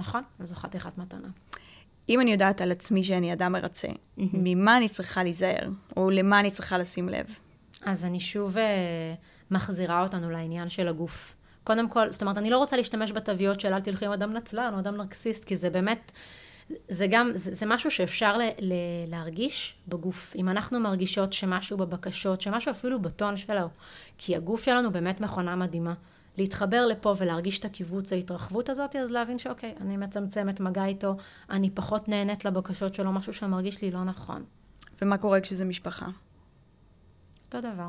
נכון, 0.00 0.22
אז 0.38 0.48
זו 0.48 0.54
חתיכת 0.54 0.98
מתנה. 0.98 1.28
אם 2.08 2.20
אני 2.20 2.32
יודעת 2.32 2.60
על 2.60 2.70
עצמי 2.72 3.04
שאני 3.04 3.32
אדם 3.32 3.52
מרצה, 3.52 3.88
mm-hmm. 3.88 4.22
ממה 4.32 4.76
אני 4.76 4.88
צריכה 4.88 5.22
להיזהר, 5.22 5.68
או 5.96 6.10
למה 6.10 6.40
אני 6.40 6.50
צריכה 6.50 6.78
לשים 6.78 7.08
לב? 7.08 7.26
אז 7.84 8.04
אני 8.04 8.20
שוב 8.20 8.56
uh, 8.56 8.60
מחזירה 9.50 10.02
אותנו 10.02 10.30
לעניין 10.30 10.68
של 10.68 10.88
הגוף. 10.88 11.34
קודם 11.64 11.88
כל, 11.88 12.12
זאת 12.12 12.22
אומרת, 12.22 12.38
אני 12.38 12.50
לא 12.50 12.58
רוצה 12.58 12.76
להשתמש 12.76 13.12
בתוויות 13.12 13.60
של 13.60 13.72
אל 13.74 13.80
תלכי 13.80 14.06
עם 14.06 14.12
אדם 14.12 14.32
נצלן 14.32 14.74
או 14.74 14.78
אדם 14.78 14.96
נרקסיסט, 14.96 15.44
כי 15.44 15.56
זה 15.56 15.70
באמת, 15.70 16.12
זה 16.88 17.06
גם, 17.10 17.30
זה, 17.34 17.54
זה 17.54 17.66
משהו 17.66 17.90
שאפשר 17.90 18.36
ל, 18.36 18.42
ל, 18.60 18.74
להרגיש 19.06 19.74
בגוף. 19.88 20.32
אם 20.36 20.48
אנחנו 20.48 20.80
מרגישות 20.80 21.32
שמשהו 21.32 21.78
בבקשות, 21.78 22.40
שמשהו 22.40 22.70
אפילו 22.70 23.02
בטון 23.02 23.36
שלו, 23.36 23.68
כי 24.18 24.36
הגוף 24.36 24.64
שלנו 24.64 24.92
באמת 24.92 25.20
מכונה 25.20 25.56
מדהימה. 25.56 25.94
להתחבר 26.40 26.86
לפה 26.86 27.14
ולהרגיש 27.18 27.58
את 27.58 27.64
הקיבוץ, 27.64 28.12
ההתרחבות 28.12 28.68
הזאת, 28.68 28.96
אז 28.96 29.10
להבין 29.10 29.38
שאוקיי, 29.38 29.74
אני 29.80 29.96
מצמצמת 29.96 30.60
מגע 30.60 30.84
איתו, 30.84 31.16
אני 31.50 31.70
פחות 31.70 32.08
נהנית 32.08 32.44
לבקשות 32.44 32.94
שלו, 32.94 33.12
משהו 33.12 33.34
שמרגיש 33.34 33.82
לי 33.82 33.90
לא 33.90 34.04
נכון. 34.04 34.44
ומה 35.02 35.18
קורה 35.18 35.40
כשזה 35.40 35.64
משפחה? 35.64 36.06
אותו 37.46 37.60
דבר. 37.60 37.88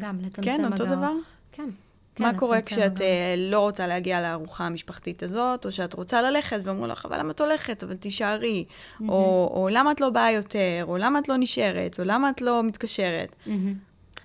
גם 0.00 0.18
לצמצם 0.20 0.42
כן, 0.42 0.64
מגע. 0.66 0.76
כן, 0.76 0.82
אותו 0.82 0.96
דבר? 0.96 1.12
כן. 1.52 1.68
כן, 2.14 2.24
מה 2.24 2.38
קורה 2.38 2.62
כשאת 2.62 2.92
מגע. 2.92 3.04
אה, 3.04 3.34
לא 3.38 3.60
רוצה 3.60 3.86
להגיע 3.86 4.20
לארוחה 4.20 4.66
המשפחתית 4.66 5.22
הזאת, 5.22 5.66
או 5.66 5.72
שאת 5.72 5.94
רוצה 5.94 6.22
ללכת 6.22 6.60
ואומרו 6.64 6.86
לך, 6.86 7.06
אבל 7.06 7.18
למה 7.18 7.30
את 7.30 7.40
הולכת? 7.40 7.84
אבל 7.84 7.96
תישארי. 7.96 8.64
Mm-hmm. 8.68 9.04
או, 9.08 9.50
או 9.54 9.68
למה 9.68 9.92
את 9.92 10.00
לא 10.00 10.10
באה 10.10 10.32
יותר? 10.32 10.84
או 10.88 10.96
למה 10.96 11.18
את 11.18 11.28
לא 11.28 11.36
נשארת? 11.38 11.98
או 11.98 12.04
למה 12.04 12.30
את 12.30 12.40
לא 12.40 12.62
מתקשרת? 12.62 13.36
Mm-hmm. 13.46 13.50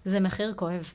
זה 0.03 0.19
מחיר 0.19 0.53
כואב. 0.55 0.93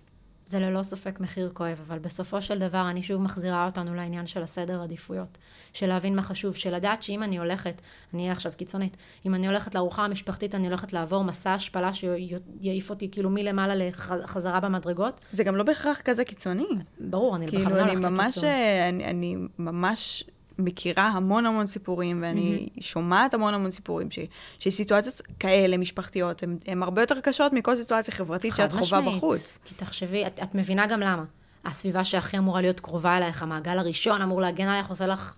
זה 0.48 0.60
ללא 0.60 0.82
ספק 0.82 1.20
מחיר 1.20 1.50
כואב, 1.54 1.80
אבל 1.86 1.98
בסופו 1.98 2.42
של 2.42 2.58
דבר 2.58 2.90
אני 2.90 3.02
שוב 3.02 3.22
מחזירה 3.22 3.66
אותנו 3.66 3.94
לעניין 3.94 4.26
של 4.26 4.42
הסדר 4.42 4.82
עדיפויות. 4.82 5.38
של 5.72 5.86
להבין 5.86 6.16
מה 6.16 6.22
חשוב, 6.22 6.54
של 6.54 6.74
לדעת 6.74 7.02
שאם 7.02 7.22
אני 7.22 7.38
הולכת, 7.38 7.80
אני 8.14 8.22
אהיה 8.22 8.32
עכשיו 8.32 8.52
קיצונית, 8.56 8.96
אם 9.26 9.34
אני 9.34 9.46
הולכת 9.46 9.74
לארוחה 9.74 10.04
המשפחתית, 10.04 10.54
אני 10.54 10.66
הולכת 10.66 10.92
לעבור 10.92 11.24
מסע 11.24 11.54
השפלה 11.54 11.90
שיעיף 11.92 12.90
אותי 12.90 13.10
כאילו 13.10 13.30
מלמעלה 13.30 13.74
לחזרה 13.74 14.60
במדרגות. 14.60 15.20
זה 15.32 15.44
גם 15.44 15.56
לא 15.56 15.64
בהכרח 15.64 16.00
כזה 16.00 16.24
קיצוני. 16.24 16.68
ברור, 17.00 17.36
אני 17.36 17.48
כאילו, 17.48 17.64
בכוונה 17.64 17.92
הולכת 17.92 18.04
לקיצון. 18.04 18.44
אני, 18.44 19.04
אני 19.04 19.36
ממש 19.58 20.24
מכירה 20.58 21.06
המון 21.06 21.46
המון 21.46 21.66
סיפורים, 21.66 22.22
ואני 22.22 22.68
mm-hmm. 22.76 22.82
שומעת 22.82 23.34
המון 23.34 23.54
המון 23.54 23.70
סיפורים, 23.70 24.10
ש, 24.10 24.18
שסיטואציות 24.58 25.22
כאלה, 25.40 25.76
משפחתיות, 25.76 26.42
הן 26.66 26.82
הרבה 26.82 27.02
יותר 27.02 27.20
קשות 27.20 27.52
מכל 27.52 27.76
סיטואציה 27.76 28.14
חברתית 28.14 28.54
שאת 28.54 28.72
חווה 28.72 29.00
בחוץ. 29.00 29.58
כי 29.64 29.74
תחשבי, 29.74 30.26
את, 30.26 30.40
את 30.42 30.54
מבינה 30.54 30.86
גם 30.86 31.00
למה. 31.00 31.24
הסביבה 31.64 32.04
שהכי 32.04 32.38
אמורה 32.38 32.60
להיות 32.60 32.80
קרובה 32.80 33.16
אלייך, 33.16 33.42
המעגל 33.42 33.78
הראשון 33.78 34.22
אמור 34.22 34.40
להגן 34.40 34.68
עלייך, 34.68 34.88
עושה 34.88 35.06
לך 35.06 35.34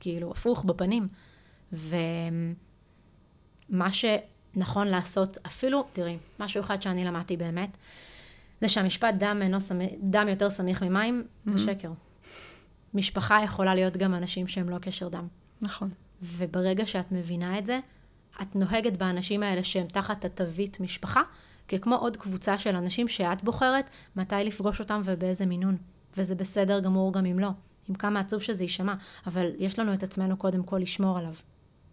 כאילו 0.00 0.30
הפוך 0.30 0.64
בפנים. 0.64 1.08
ומה 1.72 2.54
שנכון 3.92 4.88
לעשות, 4.88 5.38
אפילו, 5.46 5.84
תראי, 5.92 6.18
משהו 6.40 6.60
אחד 6.60 6.82
שאני 6.82 7.04
למדתי 7.04 7.36
באמת, 7.36 7.70
זה 8.60 8.68
שהמשפט 8.68 9.14
דם, 9.18 9.40
אינו 9.42 9.60
סמיך, 9.60 9.90
דם 10.00 10.28
יותר 10.28 10.50
סמיך 10.50 10.82
ממים, 10.82 11.22
mm-hmm. 11.22 11.50
זה 11.50 11.58
שקר. 11.58 11.92
משפחה 12.94 13.42
יכולה 13.44 13.74
להיות 13.74 13.96
גם 13.96 14.14
אנשים 14.14 14.46
שהם 14.46 14.68
לא 14.68 14.78
קשר 14.78 15.08
דם. 15.08 15.28
נכון. 15.60 15.90
וברגע 16.22 16.86
שאת 16.86 17.12
מבינה 17.12 17.58
את 17.58 17.66
זה, 17.66 17.80
את 18.42 18.56
נוהגת 18.56 18.96
באנשים 18.96 19.42
האלה 19.42 19.64
שהם 19.64 19.86
תחת 19.86 20.24
התווית 20.24 20.80
משפחה, 20.80 21.22
ככמו 21.68 21.94
עוד 21.94 22.16
קבוצה 22.16 22.58
של 22.58 22.76
אנשים 22.76 23.08
שאת 23.08 23.44
בוחרת 23.44 23.90
מתי 24.16 24.34
לפגוש 24.44 24.80
אותם 24.80 25.02
ובאיזה 25.04 25.46
מינון. 25.46 25.76
וזה 26.16 26.34
בסדר 26.34 26.80
גמור 26.80 27.12
גם 27.12 27.26
אם 27.26 27.38
לא. 27.38 27.48
עם 27.88 27.94
כמה 27.94 28.20
עצוב 28.20 28.42
שזה 28.42 28.64
יישמע, 28.64 28.94
אבל 29.26 29.50
יש 29.58 29.78
לנו 29.78 29.94
את 29.94 30.02
עצמנו 30.02 30.36
קודם 30.36 30.62
כל 30.62 30.78
לשמור 30.78 31.18
עליו. 31.18 31.34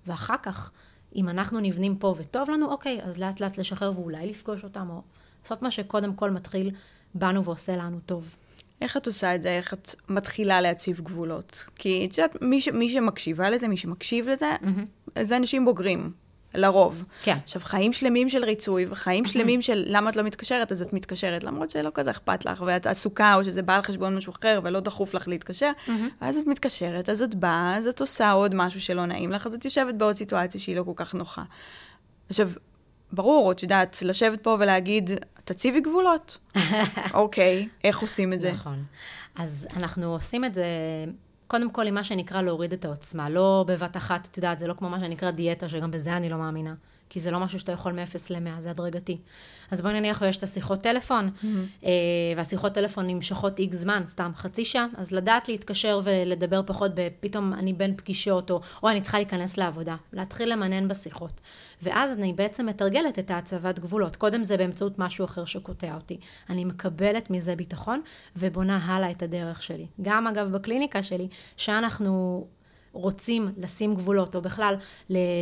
ואחר 0.07 0.37
כך, 0.43 0.71
אם 1.15 1.29
אנחנו 1.29 1.59
נבנים 1.59 1.97
פה 1.97 2.15
וטוב 2.17 2.49
לנו, 2.49 2.71
אוקיי, 2.71 2.99
אז 3.03 3.19
לאט 3.19 3.39
לאט 3.39 3.57
לשחרר 3.57 3.99
ואולי 3.99 4.29
לפגוש 4.29 4.63
אותם, 4.63 4.89
או 4.89 5.01
לעשות 5.43 5.61
מה 5.61 5.71
שקודם 5.71 6.15
כל 6.15 6.31
מתחיל 6.31 6.71
בנו 7.15 7.43
ועושה 7.43 7.75
לנו 7.75 7.99
טוב. 8.05 8.35
איך 8.81 8.97
את 8.97 9.07
עושה 9.07 9.35
את 9.35 9.41
זה? 9.41 9.49
איך 9.49 9.73
את 9.73 9.95
מתחילה 10.09 10.61
להציב 10.61 11.01
גבולות? 11.01 11.65
כי 11.75 12.07
את 12.09 12.17
יודעת, 12.17 12.41
מי, 12.41 12.61
ש, 12.61 12.67
מי 12.67 12.89
שמקשיבה 12.89 13.49
לזה, 13.49 13.67
מי 13.67 13.77
שמקשיב 13.77 14.27
לזה, 14.29 14.55
mm-hmm. 14.61 15.23
זה 15.23 15.37
אנשים 15.37 15.65
בוגרים. 15.65 16.11
לרוב. 16.53 17.03
כן. 17.21 17.37
עכשיו, 17.43 17.61
חיים 17.65 17.93
שלמים 17.93 18.29
של 18.29 18.43
ריצוי, 18.43 18.85
וחיים 18.89 19.25
שלמים 19.25 19.61
של 19.61 19.83
למה 19.87 20.09
את 20.09 20.15
לא 20.15 20.23
מתקשרת, 20.23 20.71
אז 20.71 20.81
את 20.81 20.93
מתקשרת, 20.93 21.43
למרות 21.43 21.69
שלא 21.69 21.89
כזה 21.93 22.11
אכפת 22.11 22.45
לך, 22.45 22.63
ואת 22.65 22.87
עסוקה, 22.87 23.35
או 23.35 23.43
שזה 23.43 23.61
בא 23.61 23.75
על 23.75 23.81
חשבון 23.81 24.15
משהו 24.15 24.33
אחר, 24.39 24.59
ולא 24.63 24.79
דחוף 24.79 25.13
לך 25.13 25.27
להתקשר, 25.27 25.71
ואז 26.21 26.37
את 26.37 26.47
מתקשרת, 26.47 27.09
אז 27.09 27.21
את 27.21 27.35
באה, 27.35 27.77
אז 27.77 27.87
את 27.87 28.01
עושה 28.01 28.31
עוד 28.31 28.55
משהו 28.55 28.81
שלא 28.81 29.05
נעים 29.05 29.31
לך, 29.31 29.47
אז 29.47 29.53
את 29.53 29.65
יושבת 29.65 29.95
בעוד 29.95 30.15
סיטואציה 30.15 30.61
שהיא 30.61 30.75
לא 30.75 30.83
כל 30.83 30.93
כך 30.95 31.15
נוחה. 31.15 31.43
עכשיו, 32.29 32.49
ברור, 33.11 33.51
את 33.51 33.63
יודעת, 33.63 33.97
לשבת 34.05 34.41
פה 34.41 34.57
ולהגיד, 34.59 35.09
תציבי 35.53 35.81
גבולות. 35.81 36.37
אוקיי, 37.13 37.67
איך 37.83 37.99
עושים 37.99 38.33
את 38.33 38.41
זה? 38.41 38.51
נכון. 38.51 38.83
אז 39.35 39.67
אנחנו 39.77 40.13
עושים 40.13 40.45
את 40.45 40.53
זה, 40.53 40.65
קודם 41.49 41.71
כל 41.71 41.87
עם 41.87 41.93
מה 41.93 42.03
שנקרא 42.03 42.41
להוריד 42.41 42.73
את 42.73 42.85
העוצמה. 42.85 43.29
לא 43.29 43.65
בבת 43.67 43.97
אחת, 43.97 44.27
את 44.31 44.37
יודעת, 44.37 44.59
זה 44.59 44.67
לא 44.67 44.73
כמו 44.73 44.89
מה 44.89 44.99
שנקרא 44.99 45.31
דיאטה, 45.31 45.69
שגם 45.69 45.91
בזה 45.91 46.17
אני 46.17 46.29
לא 46.29 46.37
מאמינה. 46.37 46.73
כי 47.09 47.19
זה 47.19 47.31
לא 47.31 47.39
משהו 47.39 47.59
שאתה 47.59 47.71
יכול 47.71 47.93
מ-0 47.93 48.15
ל-100, 48.29 48.61
זה 48.61 48.69
הדרגתי. 48.69 49.17
אז 49.71 49.81
בואי 49.81 49.93
נניח 49.93 50.21
ויש 50.21 50.37
את 50.37 50.43
השיחות 50.43 50.81
טלפון, 50.81 51.29
mm-hmm. 51.29 51.45
אה, 51.85 51.89
והשיחות 52.37 52.73
טלפון 52.73 53.07
נמשכות 53.07 53.59
איקס 53.59 53.77
זמן, 53.77 54.03
סתם 54.07 54.31
חצי 54.35 54.65
שעה, 54.65 54.87
אז 54.97 55.11
לדעת 55.11 55.49
להתקשר 55.49 56.01
ולדבר 56.03 56.61
פחות, 56.65 56.91
פתאום 57.19 57.53
אני 57.53 57.73
בין 57.73 57.97
פגישות, 57.97 58.51
או, 58.51 58.61
או 58.83 58.89
אני 58.89 59.01
צריכה 59.01 59.17
להיכנס 59.17 59.57
לעבודה, 59.57 59.95
להתחיל 60.13 60.53
למנן 60.53 60.87
בשיחות. 60.87 61.41
ואז 61.81 62.17
אני 62.17 62.33
בעצם 62.33 62.65
מתרגלת 62.65 63.19
את 63.19 63.31
ההצבת 63.31 63.79
גבולות. 63.79 64.15
קודם 64.15 64.43
זה 64.43 64.57
באמצעות 64.57 64.99
משהו 64.99 65.25
אחר 65.25 65.45
שקוטע 65.45 65.95
אותי. 65.95 66.19
אני 66.49 66.65
מקבלת 66.65 67.29
מזה 67.29 67.55
ביטחון, 67.55 68.01
ובונה 68.35 68.77
הלאה 68.77 69.11
את 69.11 69.23
הדרך 69.23 69.63
שלי. 69.63 69.87
גם 70.01 70.27
אגב 70.27 70.51
בקליניקה 70.51 71.03
שלי, 71.03 71.27
שאנחנו 71.57 72.47
רוצים 72.93 73.51
לשים 73.57 73.95
גבולות, 73.95 74.35
או 74.35 74.41
בכלל 74.41 74.75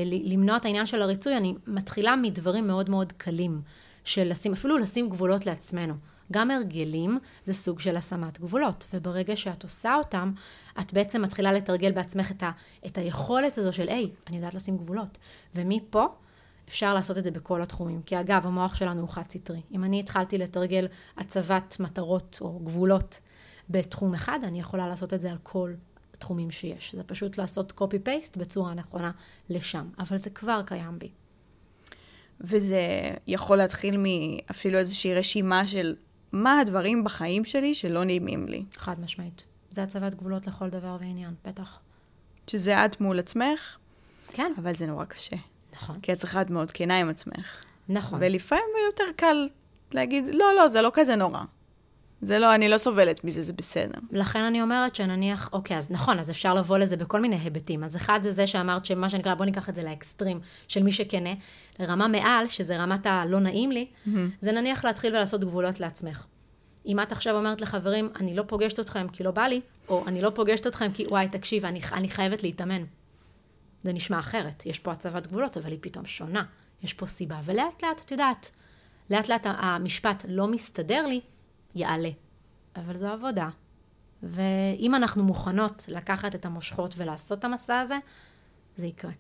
למנוע 0.07 0.57
את 0.57 0.65
העניין 0.65 0.85
של 0.85 1.01
הריצוי, 1.01 1.37
אני 1.37 1.55
מתחילה 1.67 2.15
מדברים 2.15 2.67
מאוד 2.67 2.89
מאוד 2.89 3.13
קלים, 3.13 3.61
של 4.07 4.29
לשים, 4.29 4.53
אפילו 4.53 4.77
לשים 4.77 5.09
גבולות 5.09 5.45
לעצמנו. 5.45 5.93
גם 6.31 6.51
הרגלים 6.51 7.17
זה 7.43 7.53
סוג 7.53 7.79
של 7.79 7.97
השמת 7.97 8.39
גבולות, 8.39 8.85
וברגע 8.93 9.35
שאת 9.35 9.63
עושה 9.63 9.95
אותם, 9.95 10.31
את 10.79 10.93
בעצם 10.93 11.21
מתחילה 11.21 11.53
לתרגל 11.53 11.91
בעצמך 11.91 12.31
את, 12.31 12.43
ה, 12.43 12.51
את 12.85 12.97
היכולת 12.97 13.57
הזו 13.57 13.73
של, 13.73 13.89
היי, 13.89 14.09
אני 14.27 14.37
יודעת 14.37 14.53
לשים 14.53 14.77
גבולות. 14.77 15.17
ומפה 15.55 16.05
אפשר 16.67 16.93
לעשות 16.93 17.17
את 17.17 17.23
זה 17.23 17.31
בכל 17.31 17.61
התחומים. 17.61 18.01
כי 18.01 18.19
אגב, 18.19 18.47
המוח 18.47 18.75
שלנו 18.75 19.01
הוא 19.01 19.09
חד 19.09 19.29
סטרי. 19.29 19.61
אם 19.71 19.83
אני 19.83 19.99
התחלתי 19.99 20.37
לתרגל 20.37 20.87
הצבת 21.17 21.77
מטרות 21.79 22.37
או 22.41 22.59
גבולות 22.59 23.19
בתחום 23.69 24.13
אחד, 24.13 24.39
אני 24.43 24.59
יכולה 24.59 24.87
לעשות 24.87 25.13
את 25.13 25.21
זה 25.21 25.31
על 25.31 25.37
כל 25.43 25.73
תחומים 26.19 26.51
שיש. 26.51 26.95
זה 26.95 27.03
פשוט 27.03 27.37
לעשות 27.37 27.73
copy-paste 27.81 28.39
בצורה 28.39 28.73
נכונה 28.73 29.11
לשם, 29.49 29.89
אבל 29.99 30.17
זה 30.17 30.29
כבר 30.29 30.61
קיים 30.65 30.99
בי. 30.99 31.09
וזה 32.41 32.81
יכול 33.27 33.57
להתחיל 33.57 33.97
מאפילו 33.97 34.79
איזושהי 34.79 35.15
רשימה 35.15 35.67
של 35.67 35.95
מה 36.31 36.59
הדברים 36.59 37.03
בחיים 37.03 37.45
שלי 37.45 37.75
שלא 37.75 38.03
נעימים 38.03 38.47
לי. 38.47 38.63
חד 38.77 38.99
משמעית. 38.99 39.45
זה 39.69 39.83
הצבת 39.83 40.15
גבולות 40.15 40.47
לכל 40.47 40.69
דבר 40.69 40.97
ועניין, 40.99 41.33
בטח. 41.45 41.79
שזה 42.47 42.85
את 42.85 43.01
מול 43.01 43.19
עצמך? 43.19 43.77
כן. 44.27 44.53
אבל 44.57 44.75
זה 44.75 44.87
נורא 44.87 45.05
קשה. 45.05 45.35
נכון. 45.73 45.99
כי 45.99 46.13
את 46.13 46.17
צריכה 46.17 46.39
להיות 46.39 46.49
מאוד 46.49 46.71
כנה 46.71 46.99
עם 46.99 47.09
עצמך. 47.09 47.63
נכון. 47.89 48.19
ולפעמים 48.21 48.63
יותר 48.91 49.03
קל 49.15 49.49
להגיד, 49.91 50.25
לא, 50.27 50.45
לא, 50.55 50.67
זה 50.67 50.81
לא 50.81 50.91
כזה 50.93 51.15
נורא. 51.15 51.43
זה 52.21 52.39
לא, 52.39 52.55
אני 52.55 52.69
לא 52.69 52.77
סובלת 52.77 53.23
מזה, 53.23 53.43
זה 53.43 53.53
בסדר. 53.53 53.99
לכן 54.11 54.39
אני 54.39 54.61
אומרת 54.61 54.95
שנניח, 54.95 55.49
אוקיי, 55.53 55.77
אז 55.77 55.91
נכון, 55.91 56.19
אז 56.19 56.29
אפשר 56.29 56.53
לבוא 56.53 56.77
לזה 56.77 56.97
בכל 56.97 57.21
מיני 57.21 57.35
היבטים. 57.35 57.83
אז 57.83 57.95
אחד 57.95 58.19
זה 58.23 58.31
זה 58.31 58.47
שאמרת 58.47 58.85
שמה 58.85 59.09
שנקרא, 59.09 59.35
בוא 59.35 59.45
ניקח 59.45 59.69
את 59.69 59.75
זה 59.75 59.83
לאקסטרים 59.83 60.39
של 60.67 60.83
מי 60.83 60.91
שכנה, 60.91 61.29
לרמה 61.79 62.07
מעל, 62.07 62.47
שזה 62.47 62.77
רמת 62.77 63.05
הלא 63.05 63.39
נעים 63.39 63.71
לי, 63.71 63.87
mm-hmm. 63.87 64.09
זה 64.41 64.51
נניח 64.51 64.85
להתחיל 64.85 65.15
ולעשות 65.15 65.41
גבולות 65.41 65.79
לעצמך. 65.79 66.25
אם 66.85 66.99
את 66.99 67.11
עכשיו 67.11 67.37
אומרת 67.37 67.61
לחברים, 67.61 68.09
אני 68.19 68.35
לא 68.35 68.43
פוגשת 68.47 68.79
אתכם 68.79 69.07
כי 69.07 69.23
לא 69.23 69.31
בא 69.31 69.43
לי, 69.43 69.61
או 69.89 70.03
אני 70.07 70.21
לא 70.21 70.29
פוגשת 70.29 70.67
אתכם 70.67 70.91
כי, 70.93 71.05
וואי, 71.09 71.27
תקשיב, 71.29 71.65
אני, 71.65 71.81
אני 71.91 72.09
חייבת 72.09 72.43
להתאמן. 72.43 72.83
זה 73.83 73.93
נשמע 73.93 74.19
אחרת, 74.19 74.65
יש 74.65 74.79
פה 74.79 74.91
הצבת 74.91 75.27
גבולות, 75.27 75.57
אבל 75.57 75.71
היא 75.71 75.79
פתאום 75.81 76.05
שונה. 76.05 76.43
יש 76.83 76.93
פה 76.93 77.07
סיבה, 77.07 77.39
ולאט 77.43 77.83
לאט, 77.83 78.01
את 78.05 78.11
יודעת, 78.11 78.51
לאט 79.09 79.29
לאט 79.29 79.41
המשפט 79.45 80.25
לא 80.27 80.47
מסתדר 80.47 81.07
לי, 81.07 81.21
יעלה. 81.75 82.09
אבל 82.75 82.97
זו 82.97 83.07
עבודה. 83.07 83.49
ואם 84.23 84.95
אנחנו 84.95 85.23
מוכנות 85.23 85.85
לקחת 85.87 86.35
את 86.35 86.45
המושכות 86.45 86.93
ולעשות 86.97 87.39
את 87.39 87.45
המסע 87.45 87.79
הזה, 87.79 87.97
זה 88.77 88.85
יקרה. 88.85 89.11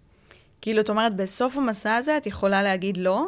כאילו, 0.61 0.81
את 0.81 0.89
אומרת, 0.89 1.15
בסוף 1.15 1.57
המסע 1.57 1.95
הזה 1.95 2.17
את 2.17 2.25
יכולה 2.25 2.63
להגיד 2.63 2.97
לא 2.97 3.27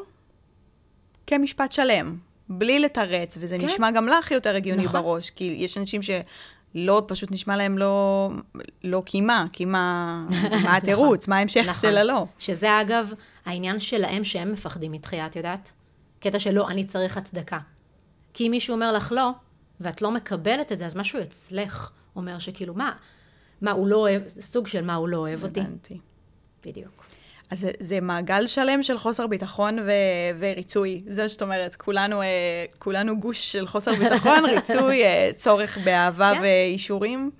כמשפט 1.27 1.71
שלם, 1.71 2.17
בלי 2.49 2.79
לתרץ, 2.79 3.37
וזה 3.39 3.57
כן. 3.57 3.65
נשמע 3.65 3.91
גם 3.91 4.07
לך 4.07 4.31
יותר 4.31 4.55
הגיוני 4.55 4.83
נכון. 4.83 5.01
בראש, 5.01 5.29
כי 5.29 5.55
יש 5.59 5.77
אנשים 5.77 6.01
שלא, 6.01 7.03
פשוט 7.07 7.31
נשמע 7.31 7.57
להם 7.57 7.77
לא, 7.77 8.29
לא 8.83 9.03
כי 9.05 9.21
מה, 9.21 9.45
כי 9.53 9.65
מה, 9.65 10.25
מה 10.63 10.77
התירוץ, 10.77 11.21
נכון. 11.21 11.33
מה 11.33 11.37
ההמשך 11.37 11.65
נכון. 11.69 11.89
של 11.89 11.97
הלא. 11.97 12.25
שזה 12.39 12.81
אגב 12.81 13.13
העניין 13.45 13.79
שלהם 13.79 14.23
שהם 14.23 14.51
מפחדים 14.51 14.91
מתחייה, 14.91 15.25
את 15.25 15.35
יודעת? 15.35 15.73
קטע 16.19 16.39
שלא, 16.39 16.69
אני 16.69 16.85
צריך 16.85 17.17
הצדקה. 17.17 17.59
כי 18.33 18.47
אם 18.47 18.51
מישהו 18.51 18.73
אומר 18.73 18.91
לך 18.91 19.11
לא, 19.15 19.31
ואת 19.79 20.01
לא 20.01 20.11
מקבלת 20.11 20.71
את 20.71 20.77
זה, 20.77 20.85
אז 20.85 20.95
משהו 20.95 21.21
אצלך 21.21 21.91
אומר 22.15 22.39
שכאילו, 22.39 22.73
מה, 22.73 22.91
מה 23.61 23.71
הוא 23.71 23.87
לא 23.87 23.95
אוהב, 23.95 24.21
סוג 24.39 24.67
של 24.67 24.85
מה 24.85 24.95
הוא 24.95 25.07
לא 25.07 25.17
אוהב 25.17 25.43
אותי. 25.43 25.61
הבנתי. 25.61 25.99
בדיוק. 26.65 27.05
אז 27.49 27.59
זה, 27.59 27.71
זה 27.79 28.01
מעגל 28.01 28.47
שלם 28.47 28.83
של 28.83 28.97
חוסר 28.97 29.27
ביטחון 29.27 29.79
ו, 29.79 29.91
וריצוי. 30.39 31.03
זה 31.07 31.29
שאת 31.29 31.41
אומרת, 31.41 31.75
כולנו, 31.75 32.21
אה, 32.21 32.27
כולנו 32.79 33.19
גוש 33.19 33.51
של 33.51 33.67
חוסר 33.67 33.91
ביטחון, 33.93 34.45
ריצוי, 34.55 35.03
אה, 35.03 35.29
צורך 35.35 35.77
באהבה 35.77 36.31
כן. 36.35 36.41
ואישורים. 36.41 37.31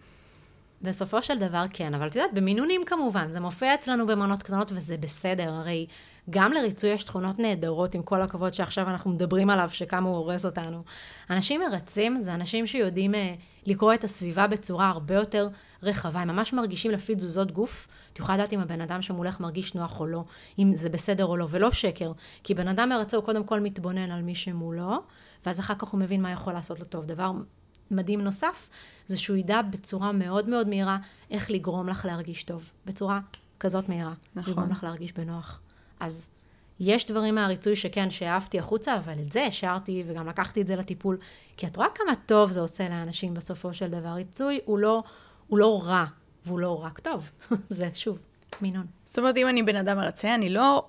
בסופו 0.81 1.21
של 1.21 1.39
דבר 1.39 1.63
כן, 1.73 1.93
אבל 1.93 2.07
את 2.07 2.15
יודעת, 2.15 2.33
במינונים 2.33 2.81
כמובן, 2.85 3.31
זה 3.31 3.39
מופיע 3.39 3.73
אצלנו 3.73 4.07
במנות 4.07 4.43
קטנות 4.43 4.71
וזה 4.71 4.97
בסדר, 4.97 5.53
הרי 5.53 5.87
גם 6.29 6.53
לריצוי 6.53 6.89
יש 6.89 7.03
תכונות 7.03 7.39
נהדרות, 7.39 7.95
עם 7.95 8.03
כל 8.03 8.21
הכבוד 8.21 8.53
שעכשיו 8.53 8.89
אנחנו 8.89 9.11
מדברים 9.11 9.49
עליו, 9.49 9.69
שכמה 9.71 10.09
הוא 10.09 10.17
הורס 10.17 10.45
אותנו. 10.45 10.79
אנשים 11.29 11.61
מרצים 11.61 12.21
זה 12.21 12.33
אנשים 12.33 12.67
שיודעים 12.67 13.13
uh, 13.13 13.17
לקרוא 13.65 13.93
את 13.93 14.03
הסביבה 14.03 14.47
בצורה 14.47 14.89
הרבה 14.89 15.15
יותר 15.15 15.49
רחבה, 15.83 16.19
הם 16.19 16.27
ממש 16.27 16.53
מרגישים 16.53 16.91
לפי 16.91 17.15
תזוזות 17.15 17.51
גוף. 17.51 17.87
את 18.13 18.19
יכולה 18.19 18.37
לדעת 18.37 18.53
אם 18.53 18.59
הבן 18.59 18.81
אדם 18.81 19.01
שמולך 19.01 19.39
מרגיש 19.39 19.75
נוח 19.75 19.99
או 19.99 20.07
לא, 20.07 20.23
אם 20.59 20.75
זה 20.75 20.89
בסדר 20.89 21.25
או 21.25 21.37
לא, 21.37 21.47
ולא 21.49 21.71
שקר. 21.71 22.11
כי 22.43 22.53
בן 22.53 22.67
אדם 22.67 22.89
מרצה 22.89 23.17
הוא 23.17 23.25
קודם 23.25 23.43
כל 23.43 23.59
מתבונן 23.59 24.11
על 24.11 24.21
מי 24.21 24.35
שמולו, 24.35 25.03
ואז 25.45 25.59
אחר 25.59 25.75
כך 25.75 25.87
הוא 25.87 25.99
מבין 25.99 26.21
מה 26.21 26.31
יכול 26.31 26.53
לעשות 26.53 26.79
לו 26.79 26.85
טוב. 26.85 27.05
דבר 27.05 27.31
מדהים 27.91 28.21
נוסף, 28.21 28.69
זה 29.07 29.17
שהוא 29.17 29.37
ידע 29.37 29.61
בצורה 29.61 30.11
מאוד 30.11 30.49
מאוד 30.49 30.67
מהירה 30.67 30.97
איך 31.31 31.51
לגרום 31.51 31.89
לך 31.89 32.05
להרגיש 32.05 32.43
טוב. 32.43 32.71
בצורה 32.85 33.19
כזאת 33.59 33.89
מהירה. 33.89 34.13
נכון. 34.35 34.53
לגרום 34.53 34.71
לך 34.71 34.83
להרגיש 34.83 35.13
בנוח. 35.13 35.61
אז 35.99 36.29
יש 36.79 37.07
דברים 37.07 37.35
מהריצוי 37.35 37.75
שכן, 37.75 38.09
שאהבתי 38.09 38.59
החוצה, 38.59 38.97
אבל 38.97 39.19
את 39.19 39.31
זה 39.31 39.45
השארתי 39.45 40.03
וגם 40.07 40.27
לקחתי 40.27 40.61
את 40.61 40.67
זה 40.67 40.75
לטיפול. 40.75 41.17
כי 41.57 41.67
את 41.67 41.77
רואה 41.77 41.87
כמה 41.95 42.15
טוב 42.25 42.51
זה 42.51 42.59
עושה 42.59 42.89
לאנשים 42.89 43.33
בסופו 43.33 43.73
של 43.73 43.89
דבר. 43.89 44.09
ריצוי 44.09 44.59
הוא 44.65 44.79
לא, 44.79 45.03
הוא 45.47 45.59
לא 45.59 45.81
רע, 45.83 46.05
והוא 46.45 46.59
לא 46.59 46.83
רק 46.83 46.99
טוב. 46.99 47.29
זה 47.69 47.89
שוב, 47.93 48.19
מינון. 48.61 48.85
זאת 49.05 49.19
אומרת, 49.19 49.37
אם 49.37 49.47
אני 49.47 49.63
בן 49.63 49.75
אדם 49.75 49.97
מרצה, 49.97 50.35
אני 50.35 50.49
לא 50.49 50.87